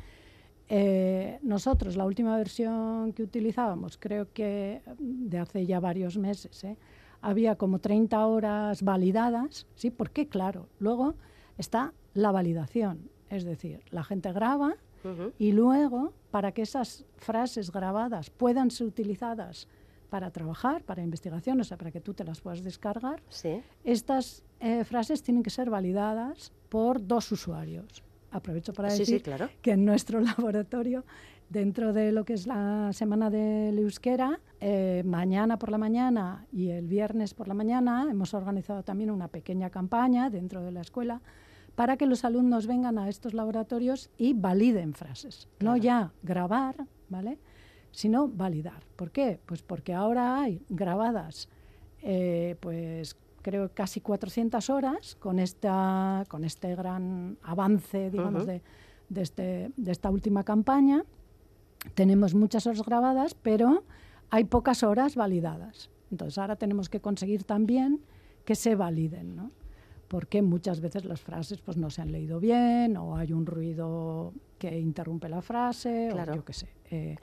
eh, 0.68 1.38
nosotros, 1.42 1.96
la 1.96 2.04
última 2.04 2.36
versión 2.36 3.12
que 3.12 3.22
utilizábamos, 3.22 3.96
creo 3.98 4.32
que 4.32 4.82
de 4.98 5.38
hace 5.38 5.66
ya 5.66 5.80
varios 5.80 6.18
meses, 6.18 6.62
¿eh? 6.64 6.76
había 7.20 7.56
como 7.56 7.78
30 7.78 8.26
horas 8.26 8.82
validadas, 8.82 9.66
¿sí? 9.74 9.90
Porque, 9.90 10.28
claro, 10.28 10.68
luego 10.78 11.14
está 11.56 11.92
la 12.14 12.30
validación, 12.32 13.10
es 13.30 13.44
decir, 13.44 13.80
la 13.90 14.04
gente 14.04 14.32
graba 14.32 14.76
y 15.38 15.52
luego, 15.52 16.12
para 16.30 16.52
que 16.52 16.62
esas 16.62 17.06
frases 17.16 17.70
grabadas 17.72 18.28
puedan 18.30 18.70
ser 18.70 18.86
utilizadas 18.88 19.66
para 20.10 20.30
trabajar, 20.30 20.82
para 20.84 21.02
investigación, 21.02 21.60
o 21.60 21.64
sea, 21.64 21.78
para 21.78 21.90
que 21.90 22.00
tú 22.00 22.12
te 22.14 22.24
las 22.24 22.40
puedas 22.40 22.62
descargar, 22.62 23.22
Sí. 23.28 23.62
estas 23.84 24.42
eh, 24.60 24.84
frases 24.84 25.22
tienen 25.22 25.42
que 25.42 25.50
ser 25.50 25.70
validadas 25.70 26.52
por 26.68 27.06
dos 27.06 27.30
usuarios. 27.32 28.02
Aprovecho 28.30 28.72
para 28.72 28.90
Sí, 28.90 29.04
sí, 29.04 29.12
decir 29.12 29.22
claro. 29.22 29.48
que 29.62 29.72
en 29.72 29.84
nuestro 29.84 30.20
laboratorio, 30.20 31.04
dentro 31.48 31.92
de 31.92 32.12
lo 32.12 32.24
que 32.24 32.34
es 32.34 32.46
la 32.46 32.92
semana 32.92 33.30
del 33.30 33.78
euskera, 33.78 34.40
eh, 34.60 35.02
mañana 35.06 35.58
por 35.58 35.70
la 35.70 35.78
mañana 35.78 36.46
y 36.52 36.70
el 36.70 36.86
viernes 36.86 37.32
por 37.34 37.48
la 37.48 37.54
mañana 37.54 38.06
hemos 38.10 38.34
organizado 38.34 38.82
también 38.82 39.10
una 39.10 39.28
pequeña 39.28 39.70
campaña 39.70 40.28
dentro 40.30 40.62
de 40.62 40.72
la 40.72 40.82
escuela 40.82 41.22
para 41.74 41.96
que 41.96 42.06
los 42.06 42.24
alumnos 42.24 42.66
vengan 42.66 42.98
a 42.98 43.08
estos 43.08 43.34
laboratorios 43.34 44.10
y 44.18 44.34
validen 44.34 44.94
frases. 44.94 45.48
No 45.60 45.76
ya 45.76 46.12
grabar, 46.22 46.74
¿vale? 47.08 47.38
Sino 47.92 48.28
validar. 48.28 48.82
¿Por 48.96 49.10
qué? 49.12 49.38
Pues 49.46 49.62
porque 49.62 49.94
ahora 49.94 50.40
hay 50.40 50.60
grabadas, 50.68 51.48
eh, 52.02 52.56
pues 52.60 53.16
creo 53.48 53.70
casi 53.72 54.00
400 54.00 54.68
horas 54.70 55.16
con, 55.16 55.38
esta, 55.38 56.24
con 56.28 56.44
este 56.44 56.74
gran 56.74 57.38
avance, 57.42 58.10
digamos, 58.10 58.42
Ujú. 58.42 58.50
de, 58.52 58.62
de 59.08 59.22
este- 59.22 59.70
de 59.76 59.90
esta 59.92 60.10
última 60.10 60.44
campaña. 60.44 61.04
tenemos 61.94 62.34
muchas 62.34 62.66
horas 62.66 62.82
grabadas, 62.84 63.34
pero 63.34 63.84
hay 64.30 64.44
pocas 64.44 64.82
horas 64.82 65.14
validadas. 65.14 65.90
Entonces 66.10 66.36
ahora 66.36 66.56
tenemos 66.56 66.88
que 66.88 67.00
conseguir 67.00 67.44
también 67.44 68.00
que 68.44 68.54
se 68.54 68.74
validen, 68.74 69.36
¿no? 69.36 69.50
porque 70.08 70.40
muchas 70.42 70.80
veces 70.80 71.04
las 71.04 71.20
frases 71.20 71.60
pues 71.60 71.76
no 71.76 71.90
se 71.90 72.00
han 72.02 72.10
leído 72.12 72.40
bien 72.40 72.96
o 72.96 73.16
hay 73.16 73.32
un 73.34 73.44
ruido 73.44 74.32
que 74.58 74.78
interrumpe 74.78 75.28
la 75.28 75.42
frase 75.42 76.10
o 76.12 76.34
yo 76.34 76.44
qué 76.46 76.52
sé. 76.54 76.68
Eh, 76.90 77.16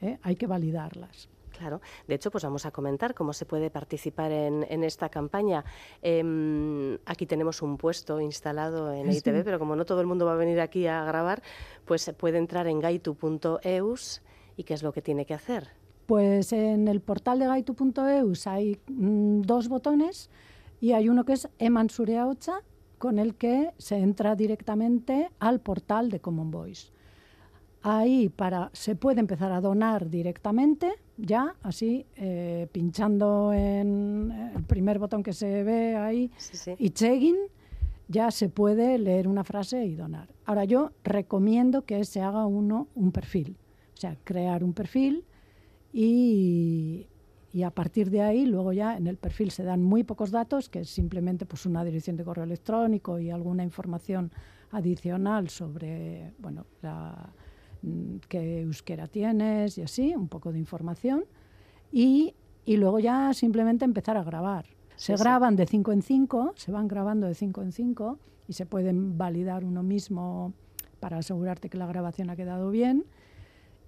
eh, 0.00 0.18
hay 0.22 0.34
que 0.36 0.46
validarlas. 0.46 1.28
Claro, 1.62 1.80
de 2.08 2.16
hecho, 2.16 2.32
pues 2.32 2.42
vamos 2.42 2.66
a 2.66 2.72
comentar 2.72 3.14
cómo 3.14 3.32
se 3.32 3.46
puede 3.46 3.70
participar 3.70 4.32
en, 4.32 4.82
esta 4.82 5.08
campaña. 5.08 5.64
Em, 6.02 6.98
aquí 7.06 7.24
tenemos 7.24 7.62
un 7.62 7.76
puesto 7.76 8.20
instalado 8.20 8.92
en 8.92 9.12
ITV, 9.12 9.44
pero 9.44 9.60
como 9.60 9.76
no 9.76 9.84
todo 9.84 10.00
el 10.00 10.08
mundo 10.08 10.26
va 10.26 10.32
a 10.32 10.36
venir 10.36 10.60
aquí 10.60 10.88
a 10.88 11.04
grabar, 11.04 11.40
pues 11.84 12.02
se 12.02 12.14
puede 12.14 12.38
entrar 12.38 12.66
en 12.66 12.80
gaitu.eus 12.80 14.22
y 14.56 14.64
qué 14.64 14.74
es 14.74 14.82
lo 14.82 14.92
que 14.92 15.02
tiene 15.02 15.24
que 15.24 15.34
hacer. 15.34 15.68
Pues 16.06 16.52
en 16.52 16.88
el 16.88 17.00
portal 17.00 17.38
de 17.38 17.46
gaitu.eus 17.46 18.48
hay 18.48 18.80
mm, 18.88 19.42
dos 19.42 19.68
botones 19.68 20.30
y 20.80 20.94
hay 20.94 21.08
uno 21.08 21.24
que 21.24 21.34
es 21.34 21.48
Emansure 21.60 22.18
con 22.98 23.20
el 23.20 23.36
que 23.36 23.70
se 23.78 23.98
entra 23.98 24.34
directamente 24.34 25.30
al 25.38 25.60
portal 25.60 26.10
de 26.10 26.18
Common 26.18 26.50
Voice. 26.50 26.90
Ahí 27.82 28.28
para, 28.28 28.70
se 28.72 28.94
puede 28.94 29.18
empezar 29.18 29.50
a 29.50 29.60
donar 29.60 30.08
directamente, 30.08 30.92
ya, 31.22 31.54
así, 31.62 32.04
eh, 32.16 32.66
pinchando 32.72 33.52
en 33.52 34.32
el 34.56 34.64
primer 34.64 34.98
botón 34.98 35.22
que 35.22 35.32
se 35.32 35.62
ve 35.62 35.94
ahí, 35.94 36.30
y 36.78 36.90
checking, 36.90 37.36
ya 38.08 38.30
se 38.32 38.48
puede 38.48 38.98
leer 38.98 39.28
una 39.28 39.44
frase 39.44 39.84
y 39.84 39.94
donar. 39.94 40.28
Ahora 40.44 40.64
yo 40.64 40.90
recomiendo 41.04 41.82
que 41.82 42.04
se 42.04 42.20
haga 42.20 42.44
uno 42.46 42.88
un 42.96 43.12
perfil, 43.12 43.56
o 43.94 43.96
sea, 43.96 44.16
crear 44.24 44.64
un 44.64 44.72
perfil 44.72 45.24
y, 45.92 47.06
y, 47.52 47.62
a 47.62 47.70
partir 47.70 48.10
de 48.10 48.22
ahí 48.22 48.44
luego 48.44 48.72
ya 48.72 48.96
en 48.96 49.06
el 49.06 49.16
perfil 49.16 49.52
se 49.52 49.62
dan 49.62 49.82
muy 49.82 50.02
pocos 50.02 50.32
datos, 50.32 50.68
que 50.68 50.80
es 50.80 50.90
simplemente 50.90 51.46
pues 51.46 51.66
una 51.66 51.84
dirección 51.84 52.16
de 52.16 52.24
correo 52.24 52.44
electrónico 52.44 53.20
y 53.20 53.30
alguna 53.30 53.62
información 53.62 54.32
adicional 54.72 55.48
sobre, 55.50 56.32
bueno, 56.38 56.66
la 56.80 57.32
qué 58.28 58.60
euskera 58.60 59.06
tienes 59.06 59.78
y 59.78 59.82
así, 59.82 60.14
un 60.14 60.28
poco 60.28 60.52
de 60.52 60.58
información. 60.58 61.24
Y, 61.90 62.34
y 62.64 62.76
luego 62.76 62.98
ya 62.98 63.32
simplemente 63.34 63.84
empezar 63.84 64.16
a 64.16 64.24
grabar. 64.24 64.66
Se 64.96 65.16
graban 65.16 65.56
de 65.56 65.66
5 65.66 65.92
en 65.92 66.02
5, 66.02 66.52
se 66.56 66.70
van 66.70 66.86
grabando 66.86 67.26
de 67.26 67.34
5 67.34 67.62
en 67.62 67.72
5 67.72 68.18
y 68.48 68.52
se 68.52 68.66
pueden 68.66 69.18
validar 69.18 69.64
uno 69.64 69.82
mismo 69.82 70.52
para 71.00 71.18
asegurarte 71.18 71.68
que 71.68 71.78
la 71.78 71.86
grabación 71.86 72.30
ha 72.30 72.36
quedado 72.36 72.70
bien. 72.70 73.04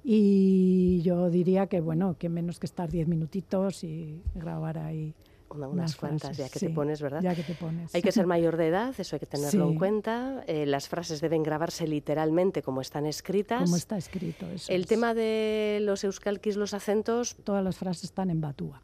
Y 0.02 1.00
yo 1.02 1.30
diría 1.30 1.66
que, 1.66 1.80
bueno, 1.80 2.16
que 2.18 2.28
menos 2.28 2.58
que 2.58 2.66
estar 2.66 2.90
10 2.90 3.08
minutitos 3.08 3.84
y 3.84 4.20
grabar 4.34 4.78
ahí 4.78 5.14
unas 5.54 5.96
cuantas, 5.96 6.36
ya 6.36 6.48
que 6.48 6.58
te 6.58 6.70
pones, 6.70 7.00
¿verdad? 7.00 7.22
Ya 7.22 7.34
que 7.34 7.42
te 7.42 7.54
pones. 7.54 7.94
Hay 7.94 8.02
que 8.02 8.12
ser 8.12 8.26
mayor 8.26 8.56
de 8.56 8.68
edad, 8.68 8.94
eso 8.98 9.16
hay 9.16 9.20
que 9.20 9.26
tenerlo 9.26 9.68
en 9.68 9.78
cuenta. 9.78 10.44
Eh, 10.46 10.66
las 10.66 10.88
frases 10.88 11.20
deben 11.20 11.42
grabarse 11.42 11.86
literalmente 11.86 12.62
como 12.62 12.80
están 12.80 13.06
escritas. 13.06 13.62
Como 13.62 13.76
está 13.76 13.96
escrito, 13.96 14.46
eso 14.50 14.72
El 14.72 14.86
tema 14.86 15.14
de 15.14 15.78
los 15.82 16.04
euskalkis, 16.04 16.56
los 16.56 16.74
acentos... 16.74 17.36
Todas 17.44 17.62
las 17.62 17.76
frases 17.76 18.04
están 18.04 18.30
en 18.30 18.40
batúa. 18.40 18.80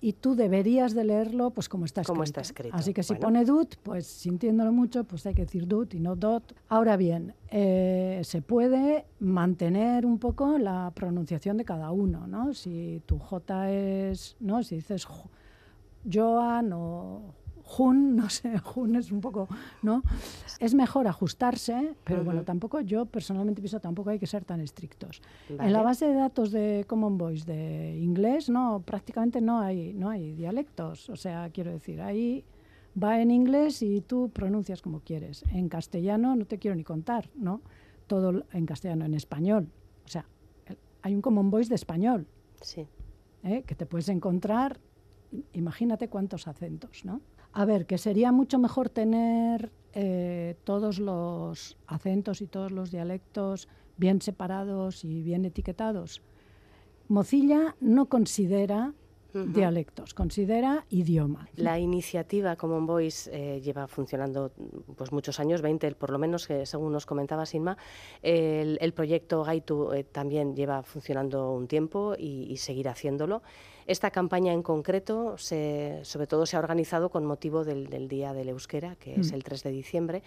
Y 0.00 0.14
tú 0.14 0.34
deberías 0.34 0.94
de 0.94 1.04
leerlo 1.04 1.50
pues 1.50 1.68
como 1.68 1.84
está 1.84 2.00
escrito. 2.00 2.14
Como 2.14 2.24
está 2.24 2.40
escrito. 2.40 2.74
Así 2.74 2.94
que 2.94 3.02
si 3.02 3.14
pone 3.14 3.44
dut, 3.44 3.76
pues 3.82 4.06
sintiéndolo 4.06 4.72
mucho, 4.72 5.04
pues 5.04 5.26
hay 5.26 5.34
que 5.34 5.42
decir 5.42 5.66
dut 5.66 5.94
y 5.94 6.00
no 6.00 6.16
dot. 6.16 6.54
Ahora 6.68 6.96
bien, 6.96 7.34
eh, 7.50 8.20
se 8.24 8.40
puede 8.40 9.04
mantener 9.20 10.06
un 10.06 10.18
poco 10.18 10.58
la 10.58 10.90
pronunciación 10.94 11.58
de 11.58 11.64
cada 11.64 11.90
uno, 11.90 12.26
¿no? 12.26 12.54
Si 12.54 13.02
tu 13.04 13.18
J 13.18 13.70
es, 13.70 14.36
¿no? 14.40 14.62
Si 14.62 14.76
dices 14.76 15.04
Joan 16.10 16.72
o 16.72 17.34
Jun, 17.64 18.16
no 18.16 18.28
sé, 18.28 18.58
Jun 18.58 18.96
es 18.96 19.10
un 19.10 19.20
poco, 19.20 19.48
¿no? 19.82 20.02
Es 20.58 20.74
mejor 20.74 21.08
ajustarse, 21.08 21.94
pero 22.04 22.22
bueno, 22.24 22.42
tampoco, 22.42 22.80
yo 22.80 23.06
personalmente 23.06 23.60
pienso 23.60 23.80
tampoco 23.80 24.10
hay 24.10 24.18
que 24.18 24.26
ser 24.26 24.44
tan 24.44 24.60
estrictos. 24.60 25.22
En 25.48 25.72
la 25.72 25.82
base 25.82 26.06
de 26.06 26.14
datos 26.14 26.52
de 26.52 26.84
Common 26.86 27.18
Voice 27.18 27.44
de 27.44 27.98
inglés, 27.98 28.48
no, 28.48 28.82
prácticamente 28.84 29.40
no 29.40 29.60
hay, 29.60 29.92
no 29.94 30.10
hay 30.10 30.34
dialectos, 30.34 31.08
o 31.08 31.16
sea, 31.16 31.50
quiero 31.50 31.72
decir, 31.72 32.00
ahí 32.00 32.44
va 33.00 33.20
en 33.20 33.30
inglés 33.30 33.82
y 33.82 34.00
tú 34.00 34.30
pronuncias 34.30 34.82
como 34.82 35.00
quieres. 35.00 35.44
En 35.50 35.68
castellano 35.68 36.36
no 36.36 36.44
te 36.44 36.58
quiero 36.58 36.76
ni 36.76 36.84
contar, 36.84 37.30
¿no? 37.34 37.62
Todo 38.06 38.44
en 38.52 38.66
castellano, 38.66 39.04
en 39.04 39.14
español. 39.14 39.68
O 40.04 40.08
sea, 40.08 40.26
hay 41.02 41.14
un 41.14 41.22
Common 41.22 41.50
Voice 41.50 41.68
de 41.68 41.76
español. 41.76 42.26
Sí. 42.60 42.86
¿eh? 43.44 43.62
Que 43.66 43.74
te 43.74 43.86
puedes 43.86 44.08
encontrar 44.08 44.78
imagínate 45.52 46.08
cuántos 46.08 46.48
acentos, 46.48 47.04
¿no? 47.04 47.20
A 47.52 47.64
ver, 47.64 47.86
que 47.86 47.98
sería 47.98 48.32
mucho 48.32 48.58
mejor 48.58 48.88
tener 48.88 49.72
eh, 49.92 50.56
todos 50.64 50.98
los 50.98 51.76
acentos 51.86 52.40
y 52.40 52.46
todos 52.46 52.72
los 52.72 52.90
dialectos 52.90 53.68
bien 53.96 54.22
separados 54.22 55.04
y 55.04 55.22
bien 55.22 55.44
etiquetados. 55.44 56.22
Mozilla 57.08 57.76
no 57.80 58.06
considera 58.06 58.94
dialectos, 59.34 60.14
considera 60.14 60.84
idioma. 60.90 61.48
La 61.56 61.78
iniciativa 61.78 62.56
Common 62.56 62.86
Voice 62.86 63.30
eh, 63.32 63.60
lleva 63.60 63.86
funcionando 63.86 64.52
pues 64.96 65.12
muchos 65.12 65.40
años, 65.40 65.62
20 65.62 65.94
por 65.94 66.10
lo 66.10 66.18
menos, 66.18 66.46
que 66.46 66.66
según 66.66 66.92
nos 66.92 67.06
comentaba 67.06 67.46
Sinma. 67.46 67.76
El, 68.22 68.92
proyecto 68.92 69.42
Gaitu 69.42 69.92
eh, 69.92 70.04
también 70.04 70.54
lleva 70.54 70.82
funcionando 70.82 71.52
un 71.52 71.66
tiempo 71.66 72.14
y, 72.18 72.46
y 72.50 72.56
seguirá 72.58 72.92
haciéndolo. 72.92 73.42
Esta 73.86 74.10
campaña 74.10 74.52
en 74.52 74.62
concreto, 74.62 75.36
sobre 75.38 76.26
todo, 76.26 76.46
se 76.46 76.56
ha 76.56 76.58
organizado 76.58 77.10
con 77.10 77.24
motivo 77.24 77.64
del, 77.64 78.08
Día 78.08 78.32
del 78.32 78.50
Euskera, 78.50 78.96
que 78.96 79.20
es 79.20 79.32
mm. 79.32 79.34
el 79.34 79.44
3 79.44 79.62
de 79.62 79.70
diciembre. 79.70 80.22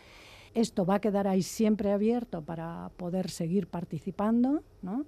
Esto 0.54 0.86
va 0.86 0.96
a 0.96 1.02
quedar 1.02 1.28
ahí 1.28 1.42
siempre 1.42 1.92
abierto 1.92 2.42
para 2.42 2.92
poder 2.98 3.30
seguir 3.30 3.68
participando, 3.68 4.64
¿no? 4.82 5.06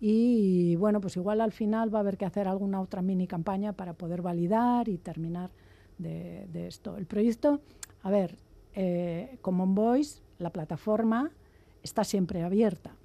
Y 0.00 0.74
bueno, 0.76 1.00
pues 1.00 1.16
igual 1.16 1.40
al 1.40 1.52
final 1.52 1.94
va 1.94 1.98
a 1.98 2.00
haber 2.00 2.16
que 2.16 2.24
hacer 2.24 2.48
alguna 2.48 2.80
otra 2.80 3.02
mini 3.02 3.28
campaña 3.28 3.72
para 3.72 3.92
poder 3.92 4.20
validar 4.20 4.88
y 4.88 4.98
terminar 4.98 5.50
de, 5.98 6.66
esto. 6.66 6.96
El 6.96 7.06
proyecto, 7.06 7.60
a 8.02 8.10
ver, 8.10 8.36
eh, 8.74 9.38
Common 9.40 9.76
Voice, 9.76 10.20
la 10.38 10.50
plataforma, 10.50 11.30
está 11.84 12.02
siempre 12.02 12.42
abierta. 12.42 12.96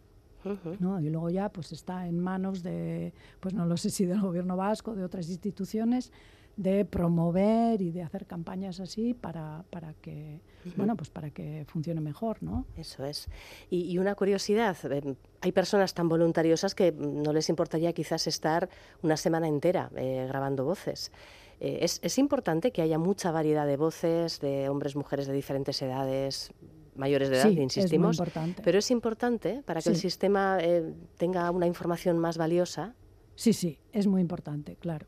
Y 0.99 1.09
luego 1.09 1.29
ya 1.29 1.49
pues 1.49 1.71
está 1.71 2.07
en 2.07 2.19
manos 2.19 2.63
de, 2.63 3.13
pues 3.39 3.53
no 3.53 3.65
lo 3.65 3.77
sé 3.77 3.89
si 3.89 4.05
del 4.05 4.21
gobierno 4.21 4.55
vasco, 4.55 4.95
de 4.95 5.03
otras 5.03 5.29
instituciones, 5.29 6.11
de 6.57 6.85
promover 6.85 7.81
y 7.81 7.91
de 7.91 8.01
hacer 8.01 8.25
campañas 8.25 8.79
así 8.79 9.13
para, 9.13 9.63
para 9.69 9.93
que 9.93 10.41
bueno 10.75 10.97
pues 10.97 11.09
para 11.11 11.29
que 11.29 11.65
funcione 11.67 12.01
mejor 12.01 12.41
no 12.41 12.65
eso 12.75 13.05
es. 13.05 13.29
Y, 13.69 13.97
una 13.99 14.15
curiosidad 14.15 14.75
eh, 14.91 15.15
hay 15.41 15.51
personas 15.51 15.93
tan 15.93 16.09
voluntariosas 16.09 16.73
que 16.73 16.91
no 16.91 17.31
les 17.31 17.49
importaría 17.49 17.93
quizás 17.93 18.25
estar 18.25 18.69
una 19.03 19.17
semana 19.17 19.47
entera 19.47 19.91
eh, 19.95 20.25
grabando 20.27 20.65
voces. 20.65 21.11
Eh, 21.59 21.79
es, 21.81 21.99
es 22.01 22.17
importante 22.17 22.71
que 22.71 22.81
haya 22.81 22.97
mucha 22.97 23.31
variedad 23.31 23.67
de 23.67 23.77
voces 23.77 24.39
de 24.39 24.67
hombres 24.67 24.95
mujeres 24.95 25.27
de 25.27 25.33
diferentes 25.33 25.79
edades 25.81 26.51
mayores 26.97 27.29
de 27.29 27.37
edad, 27.37 27.49
insistimos. 27.49 28.21
Pero 28.63 28.79
es 28.79 28.91
importante 28.91 29.63
para 29.65 29.81
que 29.81 29.89
el 29.89 29.95
sistema 29.95 30.57
eh, 30.59 30.93
tenga 31.17 31.49
una 31.51 31.67
información 31.67 32.17
más 32.17 32.37
valiosa. 32.37 32.95
Sí, 33.35 33.53
sí, 33.53 33.79
es 33.91 34.07
muy 34.07 34.21
importante, 34.21 34.75
claro. 34.75 35.07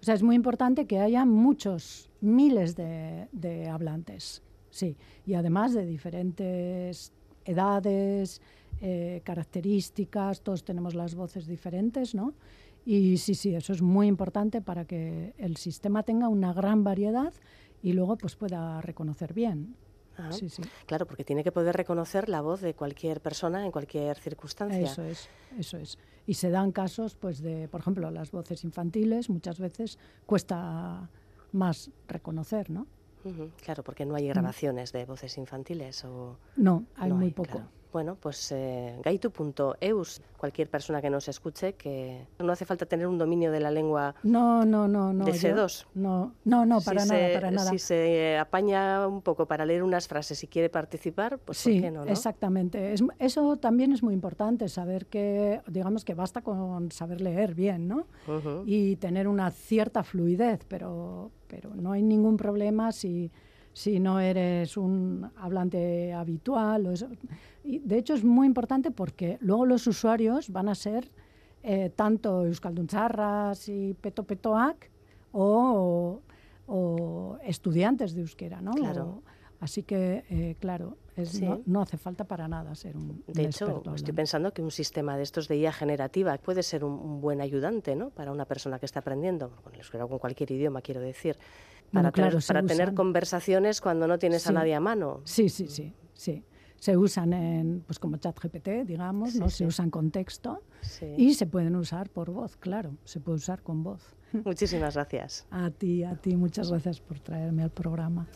O 0.00 0.04
sea, 0.04 0.14
es 0.14 0.22
muy 0.22 0.36
importante 0.36 0.86
que 0.86 1.00
haya 1.00 1.24
muchos, 1.24 2.10
miles 2.20 2.76
de, 2.76 3.68
hablantes, 3.72 4.42
sí, 4.70 4.96
y 5.26 5.34
además 5.34 5.72
de 5.72 5.86
diferentes 5.86 7.12
edades, 7.44 8.42
eh, 8.80 9.22
características, 9.24 10.42
todos 10.42 10.62
tenemos 10.62 10.94
las 10.94 11.14
voces 11.14 11.46
diferentes, 11.46 12.14
¿no? 12.14 12.34
Y 12.84 13.16
sí, 13.16 13.34
sí, 13.34 13.54
eso 13.54 13.72
es 13.72 13.80
muy 13.80 14.06
importante 14.06 14.60
para 14.60 14.84
que 14.84 15.32
el 15.38 15.56
sistema 15.56 16.02
tenga 16.02 16.28
una 16.28 16.52
gran 16.52 16.84
variedad 16.84 17.32
y 17.82 17.92
luego 17.94 18.16
pues 18.16 18.36
pueda 18.36 18.80
reconocer 18.82 19.32
bien. 19.32 19.74
Sí, 20.30 20.48
sí. 20.48 20.62
Claro, 20.86 21.06
porque 21.06 21.24
tiene 21.24 21.42
que 21.42 21.52
poder 21.52 21.76
reconocer 21.76 22.28
la 22.28 22.40
voz 22.40 22.60
de 22.60 22.74
cualquier 22.74 23.20
persona 23.20 23.64
en 23.64 23.72
cualquier 23.72 24.18
circunstancia. 24.18 24.80
Eso 24.80 25.02
es, 25.02 25.28
eso 25.58 25.76
es. 25.76 25.98
Y 26.26 26.34
se 26.34 26.50
dan 26.50 26.72
casos, 26.72 27.16
pues, 27.16 27.42
de, 27.42 27.68
por 27.68 27.80
ejemplo, 27.80 28.10
las 28.10 28.30
voces 28.30 28.64
infantiles, 28.64 29.28
muchas 29.28 29.58
veces 29.58 29.98
cuesta 30.26 31.08
más 31.52 31.90
reconocer, 32.08 32.70
¿no? 32.70 32.86
Claro, 33.62 33.82
porque 33.82 34.04
no 34.04 34.14
hay 34.14 34.24
mm. 34.24 34.28
grabaciones 34.28 34.92
de 34.92 35.04
voces 35.06 35.38
infantiles 35.38 36.04
o... 36.04 36.36
No, 36.56 36.84
hay 36.96 37.12
muy 37.12 37.30
poco. 37.30 37.62
Bueno, 37.94 38.16
pues 38.20 38.50
eh, 38.50 38.98
gaitu.eus, 39.04 40.20
cualquier 40.36 40.68
persona 40.68 41.00
que 41.00 41.10
nos 41.10 41.28
escuche, 41.28 41.74
que 41.74 42.26
no 42.40 42.50
hace 42.50 42.64
falta 42.64 42.86
tener 42.86 43.06
un 43.06 43.18
dominio 43.18 43.52
de 43.52 43.60
la 43.60 43.70
lengua 43.70 44.16
no, 44.24 44.64
no, 44.64 44.88
no, 44.88 45.12
no, 45.12 45.24
de 45.24 45.30
C2. 45.30 45.86
no, 45.94 46.34
no, 46.44 46.66
no, 46.66 46.80
para 46.80 47.04
nada, 47.06 47.32
para 47.34 47.52
nada. 47.52 47.70
Si 47.70 47.78
se 47.78 48.36
apaña 48.36 49.06
un 49.06 49.22
poco 49.22 49.46
para 49.46 49.64
leer 49.64 49.84
unas 49.84 50.08
frases 50.08 50.42
y 50.42 50.48
quiere 50.48 50.70
participar, 50.70 51.38
pues 51.38 51.58
sí, 51.58 51.74
¿por 51.74 51.82
qué 51.82 51.90
no, 51.92 52.02
exactamente. 52.02 52.94
Es, 52.94 53.04
eso 53.20 53.58
también 53.58 53.92
es 53.92 54.02
muy 54.02 54.12
importante, 54.12 54.68
saber 54.68 55.06
que, 55.06 55.60
digamos 55.68 56.04
que 56.04 56.14
basta 56.14 56.42
con 56.42 56.90
saber 56.90 57.20
leer 57.20 57.54
bien, 57.54 57.86
¿no? 57.86 58.08
Y 58.66 58.96
tener 58.96 59.28
una 59.28 59.52
cierta 59.52 60.02
fluidez, 60.02 60.64
pero, 60.66 61.30
pero 61.46 61.72
no 61.76 61.92
hay 61.92 62.02
ningún 62.02 62.36
problema 62.36 62.90
si 62.90 63.30
si 63.74 64.00
no 64.00 64.20
eres 64.20 64.78
un 64.78 65.30
hablante 65.36 66.14
habitual. 66.14 66.86
O 66.86 66.92
eso. 66.92 67.08
Y 67.62 67.80
de 67.80 67.98
hecho 67.98 68.14
es 68.14 68.24
muy 68.24 68.46
importante 68.46 68.90
porque 68.90 69.36
luego 69.40 69.66
los 69.66 69.86
usuarios 69.86 70.48
van 70.50 70.68
a 70.68 70.74
ser 70.74 71.10
eh, 71.62 71.90
tanto 71.94 72.46
Euskalduncharras 72.46 73.68
y 73.68 73.94
Peto 74.00 74.22
Petoac 74.22 74.90
o, 75.32 76.20
o, 76.66 77.38
estudiantes 77.42 78.14
de 78.14 78.20
euskera, 78.20 78.60
¿no? 78.60 78.72
Claro. 78.72 79.22
así 79.60 79.82
que, 79.82 80.24
eh, 80.30 80.56
claro, 80.60 80.96
no, 81.66 81.80
hace 81.80 81.96
falta 81.96 82.24
para 82.24 82.48
nada 82.48 82.74
ser 82.74 82.96
un, 82.96 83.22
De 83.26 83.44
hecho, 83.44 83.82
estoy 83.94 84.12
pensando 84.12 84.52
que 84.52 84.62
un 84.62 84.70
sistema 84.70 85.16
de 85.16 85.22
estos 85.22 85.46
de 85.46 85.56
IA 85.56 85.72
generativa 85.72 86.36
puede 86.38 86.62
ser 86.62 86.84
un, 86.84 87.20
buen 87.20 87.40
ayudante 87.40 87.94
¿no? 87.94 88.10
para 88.10 88.32
una 88.32 88.44
persona 88.44 88.78
que 88.78 88.86
está 88.86 89.00
aprendiendo, 89.00 89.50
con, 89.62 89.74
euskera, 89.74 90.06
con 90.06 90.18
cualquier 90.18 90.50
idioma, 90.50 90.82
quiero 90.82 91.00
decir, 91.00 91.38
para, 91.92 92.10
tener, 92.10 92.36
para 92.46 92.62
tener 92.62 92.94
conversaciones 92.94 93.80
cuando 93.80 94.06
no 94.06 94.18
tienes 94.18 94.46
a 94.46 94.52
nadie 94.52 94.74
a 94.74 94.80
mano. 94.80 95.20
Sí, 95.24 95.48
sí, 95.48 95.68
sí, 95.68 95.94
sí. 96.12 96.44
Se 96.78 96.96
usan 96.96 97.32
en, 97.32 97.82
pues 97.86 97.98
como 97.98 98.18
ChatGPT, 98.18 98.68
digamos, 98.84 99.36
¿no? 99.36 99.48
se 99.48 99.64
usan 99.66 99.90
con 99.90 100.10
texto 100.10 100.62
y 101.16 101.34
se 101.34 101.46
pueden 101.46 101.76
usar 101.76 102.10
por 102.10 102.30
voz, 102.30 102.56
claro, 102.56 102.96
se 103.04 103.20
puede 103.20 103.36
usar 103.36 103.62
con 103.62 103.82
voz. 103.82 104.14
Muchísimas 104.44 104.94
gracias. 104.94 105.46
A 105.50 105.70
ti, 105.70 106.04
a 106.04 106.16
ti, 106.16 106.36
muchas 106.36 106.70
gracias 106.70 107.00
por 107.00 107.20
traerme 107.20 107.62
al 107.62 107.70
programa. 107.70 108.26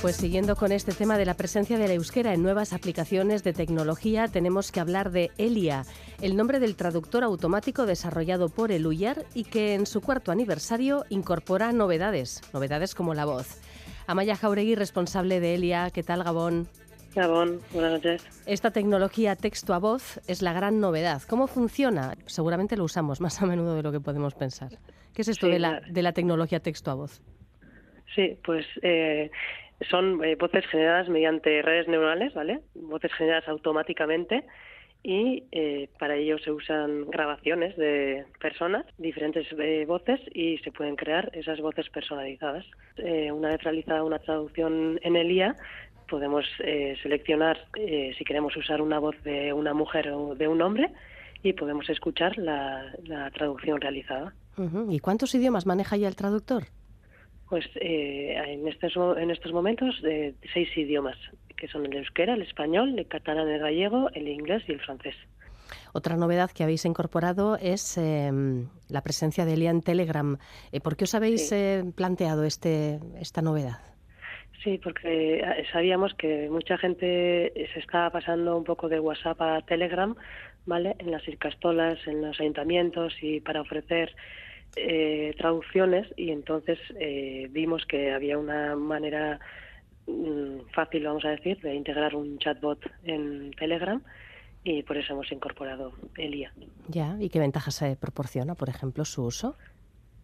Pues 0.00 0.16
siguiendo 0.16 0.56
con 0.56 0.72
este 0.72 0.92
tema 0.92 1.18
de 1.18 1.26
la 1.26 1.34
presencia 1.34 1.76
de 1.76 1.86
la 1.86 1.92
euskera 1.92 2.32
en 2.32 2.42
nuevas 2.42 2.72
aplicaciones 2.72 3.44
de 3.44 3.52
tecnología, 3.52 4.28
tenemos 4.28 4.72
que 4.72 4.80
hablar 4.80 5.10
de 5.10 5.30
Elia, 5.36 5.84
el 6.22 6.36
nombre 6.36 6.58
del 6.58 6.74
traductor 6.74 7.22
automático 7.22 7.84
desarrollado 7.84 8.48
por 8.48 8.72
Eluyar 8.72 9.26
y 9.34 9.44
que 9.44 9.74
en 9.74 9.84
su 9.84 10.00
cuarto 10.00 10.32
aniversario 10.32 11.04
incorpora 11.10 11.72
novedades, 11.72 12.40
novedades 12.54 12.94
como 12.94 13.12
la 13.12 13.26
voz. 13.26 13.60
Amaya 14.06 14.36
Jauregui, 14.36 14.74
responsable 14.74 15.38
de 15.38 15.54
Elia, 15.54 15.90
¿qué 15.90 16.02
tal 16.02 16.24
Gabón? 16.24 16.66
Gabón, 17.14 17.60
buenas 17.74 17.92
noches. 17.92 18.22
Esta 18.46 18.70
tecnología 18.70 19.36
texto 19.36 19.74
a 19.74 19.78
voz 19.78 20.18
es 20.26 20.40
la 20.40 20.54
gran 20.54 20.80
novedad. 20.80 21.20
¿Cómo 21.28 21.46
funciona? 21.46 22.16
Seguramente 22.24 22.76
lo 22.76 22.84
usamos 22.84 23.20
más 23.20 23.42
a 23.42 23.46
menudo 23.46 23.74
de 23.74 23.82
lo 23.82 23.92
que 23.92 24.00
podemos 24.00 24.34
pensar. 24.34 24.78
¿Qué 25.12 25.22
es 25.22 25.28
esto 25.28 25.46
de, 25.46 25.58
la, 25.58 25.80
de 25.80 26.02
la 26.02 26.12
tecnología 26.12 26.60
texto 26.60 26.90
a 26.90 26.94
voz? 26.94 27.20
Sí, 28.14 28.36
pues 28.42 28.66
eh, 28.82 29.30
son 29.88 30.22
eh, 30.24 30.36
voces 30.36 30.66
generadas 30.66 31.08
mediante 31.08 31.62
redes 31.62 31.88
neuronales, 31.88 32.34
¿vale? 32.34 32.60
Voces 32.74 33.12
generadas 33.14 33.48
automáticamente 33.48 34.44
y 35.02 35.44
eh, 35.52 35.88
para 35.98 36.16
ello 36.16 36.38
se 36.38 36.50
usan 36.50 37.08
grabaciones 37.08 37.74
de 37.78 38.26
personas, 38.38 38.84
diferentes 38.98 39.46
eh, 39.58 39.86
voces 39.86 40.20
y 40.34 40.58
se 40.58 40.72
pueden 40.72 40.96
crear 40.96 41.30
esas 41.32 41.60
voces 41.60 41.88
personalizadas. 41.88 42.66
una 43.32 43.48
vez 43.48 43.62
realizada 43.62 44.04
una 44.04 44.18
traducción 44.18 45.00
en 45.02 45.16
el 45.16 45.30
IA, 45.30 45.56
podemos 46.06 46.44
seleccionar 47.02 47.56
si 47.76 48.24
queremos 48.24 48.54
usar 48.56 48.82
una 48.82 48.98
voz 48.98 49.16
de 49.22 49.52
una 49.52 49.72
mujer 49.72 50.10
o 50.10 50.34
de 50.34 50.48
un 50.48 50.60
hombre 50.60 50.90
y 51.42 51.52
podemos 51.52 51.88
escuchar 51.88 52.36
la, 52.36 52.92
traducción 53.32 53.80
realizada. 53.80 54.34
¿Y 54.90 54.98
cuántos 54.98 55.34
idiomas 55.34 55.64
maneja 55.64 55.96
ya 55.96 56.08
el 56.08 56.16
traductor? 56.16 56.64
Pues 57.50 57.66
eh, 57.74 58.40
en, 58.46 58.68
estos, 58.68 58.94
en 59.18 59.32
estos 59.32 59.52
momentos 59.52 60.00
de 60.02 60.34
seis 60.54 60.68
idiomas, 60.76 61.16
que 61.56 61.66
son 61.66 61.84
el 61.84 61.96
euskera, 61.96 62.34
el 62.34 62.42
español, 62.42 62.96
el 62.96 63.08
catalán, 63.08 63.48
el 63.48 63.58
gallego, 63.58 64.08
el 64.14 64.28
inglés 64.28 64.62
y 64.68 64.72
el 64.72 64.80
francés. 64.80 65.16
Otra 65.92 66.16
novedad 66.16 66.52
que 66.52 66.62
habéis 66.62 66.84
incorporado 66.84 67.56
es 67.56 67.98
em, 67.98 68.68
la 68.88 69.02
presencia 69.02 69.44
de 69.44 69.54
Elia 69.54 69.70
en 69.70 69.82
Telegram. 69.82 70.38
Eh, 70.70 70.80
¿Por 70.80 70.96
qué 70.96 71.04
os 71.04 71.14
habéis 71.16 71.50
eh, 71.50 71.82
planteado 71.96 72.44
este, 72.44 73.00
esta 73.20 73.42
novedad? 73.42 73.78
Sí, 74.62 74.78
porque 74.78 75.42
sabíamos 75.72 76.14
que 76.14 76.48
mucha 76.50 76.78
gente 76.78 77.52
se 77.72 77.80
estaba 77.80 78.10
pasando 78.10 78.56
un 78.56 78.64
poco 78.64 78.88
de 78.88 79.00
WhatsApp 79.00 79.40
a 79.40 79.62
Telegram, 79.62 80.14
¿vale? 80.66 80.94
En 81.00 81.10
las 81.10 81.24
circastolas, 81.24 81.98
en 82.06 82.22
los 82.22 82.38
ayuntamientos 82.38 83.12
y 83.22 83.40
para 83.40 83.62
ofrecer 83.62 84.14
eh, 84.76 85.34
traducciones 85.36 86.06
y 86.16 86.30
entonces 86.30 86.78
eh, 86.98 87.48
vimos 87.50 87.84
que 87.86 88.12
había 88.12 88.38
una 88.38 88.76
manera 88.76 89.40
mm, 90.06 90.60
fácil, 90.72 91.04
vamos 91.04 91.24
a 91.24 91.30
decir, 91.30 91.60
de 91.60 91.74
integrar 91.74 92.14
un 92.14 92.38
chatbot 92.38 92.78
en 93.04 93.50
Telegram 93.52 94.00
y 94.62 94.82
por 94.82 94.96
eso 94.96 95.14
hemos 95.14 95.30
incorporado 95.32 95.92
Elia. 96.16 96.52
Ya, 96.88 97.16
¿y 97.18 97.28
qué 97.30 97.40
ventajas 97.40 97.74
se 97.74 97.96
proporciona, 97.96 98.54
por 98.54 98.68
ejemplo, 98.68 99.04
su 99.04 99.24
uso? 99.24 99.56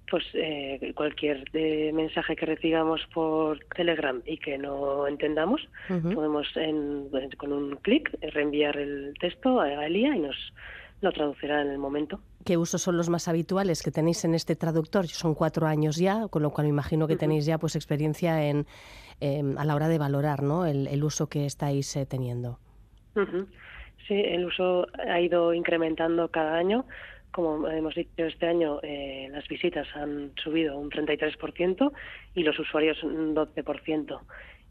Pues 0.08 0.24
eh, 0.34 0.92
cualquier 0.94 1.44
mensaje 1.92 2.36
que 2.36 2.46
recibamos 2.46 3.00
por 3.12 3.58
Telegram 3.74 4.22
y 4.24 4.38
que 4.38 4.56
no 4.56 5.08
entendamos, 5.08 5.68
podemos 5.88 6.46
con 7.36 7.52
un 7.52 7.76
clic 7.78 8.16
reenviar 8.20 8.76
el 8.76 9.14
texto 9.18 9.60
a 9.60 9.84
Elia 9.84 10.14
y 10.14 10.20
nos 10.20 10.36
lo 11.00 11.10
traducirá 11.10 11.62
en 11.62 11.70
el 11.70 11.78
momento. 11.78 12.20
¿Qué 12.46 12.56
usos 12.56 12.80
son 12.80 12.96
los 12.96 13.08
más 13.08 13.26
habituales 13.26 13.82
que 13.82 13.90
tenéis 13.90 14.24
en 14.24 14.32
este 14.32 14.54
traductor? 14.54 15.08
Son 15.08 15.34
cuatro 15.34 15.66
años 15.66 15.96
ya, 15.96 16.28
con 16.28 16.44
lo 16.44 16.50
cual 16.50 16.68
me 16.68 16.70
imagino 16.70 17.08
que 17.08 17.16
tenéis 17.16 17.44
ya 17.44 17.58
pues 17.58 17.74
experiencia 17.74 18.48
en, 18.48 18.66
em, 19.18 19.58
a 19.58 19.64
la 19.64 19.74
hora 19.74 19.88
de 19.88 19.98
valorar 19.98 20.44
¿no? 20.44 20.64
el, 20.64 21.02
uso 21.02 21.28
que 21.28 21.44
estáis 21.44 21.96
eh, 21.96 22.06
teniendo. 22.06 22.60
Sí, 24.06 24.14
el 24.14 24.46
uso 24.46 24.86
ha 25.08 25.20
ido 25.20 25.52
incrementando 25.54 26.28
cada 26.28 26.56
año. 26.56 26.84
Como 27.32 27.66
hemos 27.66 27.96
dicho, 27.96 28.10
este 28.16 28.46
año 28.46 28.78
eh, 28.84 29.26
las 29.32 29.48
visitas 29.48 29.88
han 29.96 30.30
subido 30.36 30.78
un 30.78 30.88
33% 30.88 31.92
y 32.36 32.44
los 32.44 32.56
usuarios 32.60 33.02
un 33.02 33.34
12% 33.34 34.20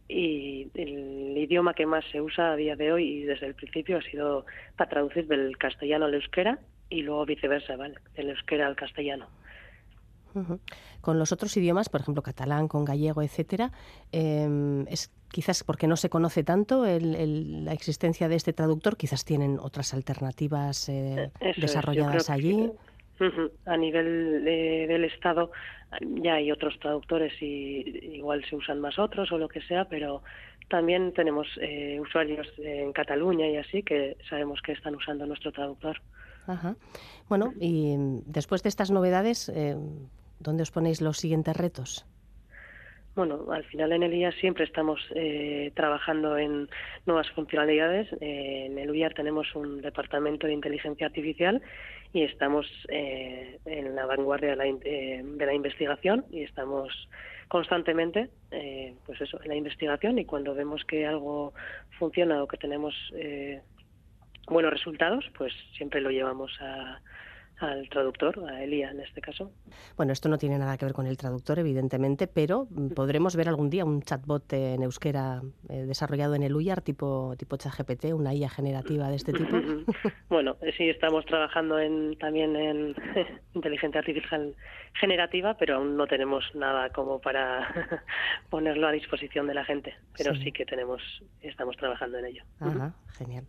y 0.08 0.70
el 0.76 1.38
idioma 1.38 1.74
que 1.74 1.86
más 1.86 2.06
se 2.10 2.22
usa 2.22 2.54
a 2.54 2.56
día 2.56 2.78
de 2.78 2.94
hoy 2.94 3.06
y 3.06 3.24
desde 3.24 3.48
el 3.48 3.56
principio 3.56 3.98
ha 3.98 4.02
sido 4.02 4.46
para 4.78 4.90
traducir 4.90 5.28
del 5.28 5.58
castellano 5.58 6.06
al 6.06 6.14
euskera 6.14 6.58
y 6.90 7.02
luego 7.02 7.26
viceversa, 7.26 7.76
¿vale? 7.76 7.96
Del 8.16 8.30
euskera 8.30 8.68
al 8.68 8.76
castellano. 8.76 9.28
Con 11.00 11.18
los 11.18 11.32
otros 11.32 11.56
idiomas, 11.56 11.88
por 11.88 12.02
ejemplo, 12.02 12.22
catalán, 12.22 12.68
con 12.68 12.84
gallego, 12.84 13.22
etcétera, 13.22 13.72
em, 14.12 14.86
es 14.88 15.10
quizás 15.32 15.64
porque 15.64 15.88
no 15.88 15.96
se 15.96 16.10
conoce 16.10 16.44
tanto 16.44 16.86
la 16.86 17.74
existencia 17.74 18.28
de 18.28 18.36
este 18.36 18.52
traductor, 18.52 18.98
quizás 18.98 19.24
tienen 19.24 19.60
otras 19.60 19.94
alternativas 19.94 20.90
eh, 20.90 21.32
desarrolladas 21.58 22.30
allí. 22.30 22.70
A 23.66 23.78
nivel 23.78 24.44
del 24.44 25.06
Estado 25.06 25.52
ya 26.02 26.36
hay 26.36 26.52
otros 26.52 26.78
traductores 26.80 27.34
y 27.42 28.16
igual 28.16 28.44
se 28.50 28.56
usan 28.56 28.82
más 28.82 29.00
otros 29.00 29.32
o 29.32 29.38
lo 29.38 29.48
que 29.48 29.62
sea, 29.62 29.86
pero 29.86 30.22
también 30.70 31.14
tenemos 31.14 31.48
eh, 31.62 32.00
usuarios 32.00 32.48
en 32.58 32.92
Cataluña 32.92 33.48
y 33.48 33.58
así 33.58 33.84
que 33.84 34.18
sabemos 34.30 34.62
que 34.62 34.74
están 34.74 34.96
usando 34.96 35.26
nuestro 35.26 35.52
traductor. 35.52 36.02
Ajá. 36.48 36.76
Bueno, 37.28 37.54
y 37.60 37.96
después 38.26 38.64
de 38.64 38.70
estas 38.70 38.92
novedades, 38.92 39.50
eh, 39.50 39.76
¿dónde 40.40 40.64
os 40.64 40.72
ponéis 40.72 41.02
los 41.02 41.18
siguientes 41.18 41.56
retos? 41.56 42.06
Bueno, 43.16 43.50
al 43.50 43.64
final 43.64 43.94
en 43.94 44.04
el 44.04 44.14
IA 44.14 44.34
siempre 44.34 44.66
estamos 44.66 45.00
eh, 45.16 45.72
trabajando 45.74 46.38
en 46.38 46.68
nuevas 47.06 47.30
funcionalidades. 47.32 48.12
Eh, 48.20 48.66
en 48.66 48.78
el 48.78 48.92
UIAR 48.92 49.14
tenemos 49.14 49.56
un 49.56 49.82
departamento 49.82 50.48
de 50.48 50.54
inteligencia 50.54 51.08
artificial 51.08 51.62
y 52.12 52.24
estamos 52.24 52.68
eh, 52.90 53.58
en 53.66 53.96
la 53.96 54.06
vanguardia 54.06 54.50
de 54.50 54.56
la, 54.58 54.64
de 54.66 55.46
la, 55.46 55.54
investigación 55.54 56.26
y 56.30 56.42
estamos 56.44 57.08
constantemente, 57.48 58.30
pues 59.06 59.22
eso, 59.22 59.42
en 59.44 59.50
la 59.50 59.56
investigación 59.56 60.20
y 60.20 60.26
cuando 60.26 60.54
vemos 60.54 60.84
que 60.84 61.06
algo 61.06 61.54
funciona 61.98 62.44
o 62.44 62.48
que 62.48 62.58
tenemos 62.58 62.94
buenos 64.48 64.72
resultados, 64.72 65.26
pues 65.38 65.54
siempre 65.76 66.02
lo 66.02 66.10
llevamos 66.10 66.52
a, 66.62 67.00
al 67.60 67.88
traductor, 67.90 68.38
a 68.50 68.64
Elia 68.64 68.92
en 68.92 69.00
este 69.00 69.22
caso. 69.22 69.52
Bueno, 69.96 70.12
esto 70.12 70.28
no 70.28 70.38
tiene 70.38 70.58
nada 70.58 70.78
que 70.78 70.86
ver 70.86 70.94
con 70.94 71.08
el 71.08 71.18
traductor, 71.18 71.60
evidentemente, 71.60 72.28
pero 72.28 72.68
mm, 72.70 72.90
podremos 72.90 73.36
ver 73.36 73.48
algún 73.48 73.70
día 73.70 73.86
un 73.86 74.02
chatbot 74.02 74.52
en 74.54 74.84
euskera 74.84 75.42
eh, 75.70 75.86
desarrollado 75.86 76.36
en 76.36 76.44
el 76.44 76.56
UYAR, 76.56 76.82
tipo, 76.82 77.36
tipo 77.38 77.56
ChatGPT, 77.56 78.06
una 78.14 78.34
IA 78.34 78.50
generativa 78.50 79.10
de 79.10 79.16
este 79.16 79.32
tipo. 79.34 79.56
bueno, 80.30 80.58
sí, 80.78 80.90
estamos 80.90 81.26
trabajando 81.26 81.80
en, 81.80 82.18
también 82.18 82.56
en 82.56 82.96
inteligencia 83.54 84.00
artificial 84.00 84.54
generativa, 84.94 85.56
pero 85.58 85.78
aún 85.78 85.96
no 85.96 86.08
tenemos 86.08 86.44
nada 86.56 86.90
como 86.90 87.20
para 87.20 88.04
ponerlo 88.50 88.88
a 88.88 88.92
disposición 88.92 89.48
de 89.48 89.54
la 89.54 89.64
gente. 89.66 89.94
Pero 90.18 90.36
sí, 90.36 90.52
que 90.52 90.66
tenemos, 90.66 91.02
estamos 91.42 91.78
trabajando 91.78 92.18
en 92.18 92.26
ello. 92.26 92.44
Ajá, 92.60 92.94
genial. 93.18 93.46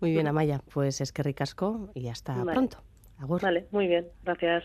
Muy 0.00 0.12
bien, 0.12 0.26
Amaya, 0.26 0.60
pues 0.72 1.00
es 1.00 1.12
que 1.12 1.22
ricasco 1.22 1.90
y 1.94 2.08
hasta 2.08 2.42
pronto. 2.44 2.78
Vale, 3.18 3.68
muy 3.70 3.86
bien, 3.86 4.08
gracias. 4.22 4.64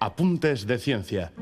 Apuntes 0.00 0.66
de 0.66 0.78
ciencia. 0.78 1.32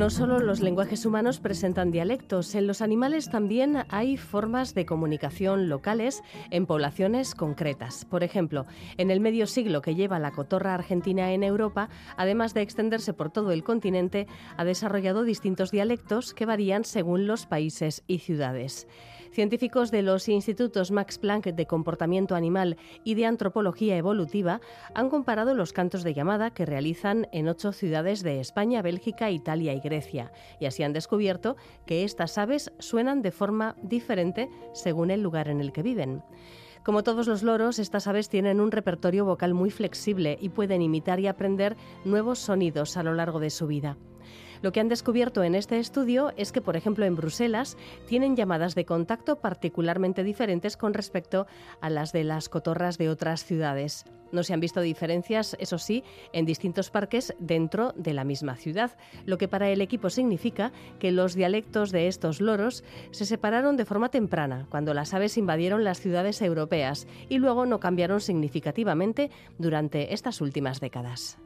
No 0.00 0.08
solo 0.08 0.38
los 0.40 0.60
lenguajes 0.60 1.04
humanos 1.04 1.40
presentan 1.40 1.90
dialectos, 1.90 2.54
en 2.54 2.66
los 2.66 2.80
animales 2.80 3.28
también 3.28 3.84
hay 3.90 4.16
formas 4.16 4.72
de 4.72 4.86
comunicación 4.86 5.68
locales 5.68 6.22
en 6.50 6.64
poblaciones 6.64 7.34
concretas. 7.34 8.06
Por 8.06 8.24
ejemplo, 8.24 8.64
en 8.96 9.10
el 9.10 9.20
medio 9.20 9.46
siglo 9.46 9.82
que 9.82 9.94
lleva 9.94 10.18
la 10.18 10.30
cotorra 10.30 10.72
argentina 10.72 11.32
en 11.32 11.42
Europa, 11.42 11.90
además 12.16 12.54
de 12.54 12.62
extenderse 12.62 13.12
por 13.12 13.30
todo 13.30 13.52
el 13.52 13.62
continente, 13.62 14.26
ha 14.56 14.64
desarrollado 14.64 15.22
distintos 15.22 15.70
dialectos 15.70 16.32
que 16.32 16.46
varían 16.46 16.84
según 16.84 17.26
los 17.26 17.44
países 17.44 18.02
y 18.06 18.20
ciudades. 18.20 18.88
Científicos 19.32 19.92
de 19.92 20.02
los 20.02 20.28
institutos 20.28 20.90
Max 20.90 21.18
Planck 21.18 21.46
de 21.46 21.66
comportamiento 21.66 22.34
animal 22.34 22.76
y 23.04 23.14
de 23.14 23.26
antropología 23.26 23.96
evolutiva 23.96 24.60
han 24.92 25.08
comparado 25.08 25.54
los 25.54 25.72
cantos 25.72 26.02
de 26.02 26.14
llamada 26.14 26.50
que 26.50 26.66
realizan 26.66 27.28
en 27.30 27.46
ocho 27.46 27.72
ciudades 27.72 28.24
de 28.24 28.40
España, 28.40 28.82
Bélgica, 28.82 29.30
Italia 29.30 29.72
y 29.72 29.78
Grecia, 29.78 30.32
y 30.58 30.66
así 30.66 30.82
han 30.82 30.92
descubierto 30.92 31.56
que 31.86 32.02
estas 32.02 32.38
aves 32.38 32.72
suenan 32.80 33.22
de 33.22 33.30
forma 33.30 33.76
diferente 33.82 34.50
según 34.72 35.12
el 35.12 35.22
lugar 35.22 35.48
en 35.48 35.60
el 35.60 35.72
que 35.72 35.84
viven. 35.84 36.24
Como 36.82 37.04
todos 37.04 37.28
los 37.28 37.44
loros, 37.44 37.78
estas 37.78 38.08
aves 38.08 38.28
tienen 38.30 38.60
un 38.60 38.72
repertorio 38.72 39.24
vocal 39.24 39.54
muy 39.54 39.70
flexible 39.70 40.38
y 40.40 40.48
pueden 40.48 40.82
imitar 40.82 41.20
y 41.20 41.28
aprender 41.28 41.76
nuevos 42.04 42.40
sonidos 42.40 42.96
a 42.96 43.04
lo 43.04 43.14
largo 43.14 43.38
de 43.38 43.50
su 43.50 43.68
vida. 43.68 43.96
Lo 44.62 44.72
que 44.72 44.80
han 44.80 44.88
descubierto 44.88 45.42
en 45.42 45.54
este 45.54 45.78
estudio 45.78 46.32
es 46.36 46.52
que, 46.52 46.60
por 46.60 46.76
ejemplo, 46.76 47.04
en 47.04 47.16
Bruselas 47.16 47.76
tienen 48.06 48.36
llamadas 48.36 48.74
de 48.74 48.84
contacto 48.84 49.36
particularmente 49.36 50.22
diferentes 50.22 50.76
con 50.76 50.94
respecto 50.94 51.46
a 51.80 51.88
las 51.88 52.12
de 52.12 52.24
las 52.24 52.48
cotorras 52.48 52.98
de 52.98 53.08
otras 53.08 53.44
ciudades. 53.44 54.04
No 54.32 54.42
se 54.42 54.54
han 54.54 54.60
visto 54.60 54.80
diferencias, 54.80 55.56
eso 55.58 55.78
sí, 55.78 56.04
en 56.32 56.44
distintos 56.44 56.90
parques 56.90 57.34
dentro 57.38 57.92
de 57.96 58.14
la 58.14 58.24
misma 58.24 58.54
ciudad, 58.56 58.96
lo 59.26 59.38
que 59.38 59.48
para 59.48 59.70
el 59.70 59.80
equipo 59.80 60.08
significa 60.08 60.72
que 60.98 61.10
los 61.10 61.34
dialectos 61.34 61.90
de 61.90 62.06
estos 62.06 62.40
loros 62.40 62.84
se 63.10 63.24
separaron 63.24 63.76
de 63.76 63.84
forma 63.84 64.10
temprana, 64.10 64.66
cuando 64.70 64.94
las 64.94 65.14
aves 65.14 65.36
invadieron 65.36 65.84
las 65.84 66.00
ciudades 66.00 66.42
europeas, 66.42 67.08
y 67.28 67.38
luego 67.38 67.66
no 67.66 67.80
cambiaron 67.80 68.20
significativamente 68.20 69.30
durante 69.58 70.14
estas 70.14 70.40
últimas 70.40 70.80
décadas. 70.80 71.38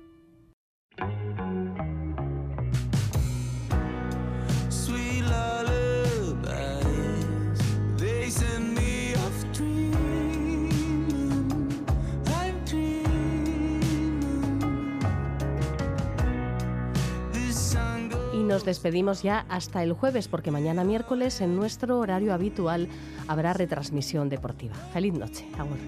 Nos 18.44 18.64
despedimos 18.64 19.22
ya 19.22 19.46
hasta 19.48 19.82
el 19.82 19.92
jueves, 19.92 20.28
porque 20.28 20.50
mañana 20.50 20.84
miércoles 20.84 21.40
en 21.40 21.56
nuestro 21.56 21.98
horario 21.98 22.32
habitual 22.34 22.88
habrá 23.28 23.52
retransmisión 23.52 24.28
deportiva. 24.28 24.74
Feliz 24.92 25.14
noche. 25.14 25.46
Agur. 25.58 25.78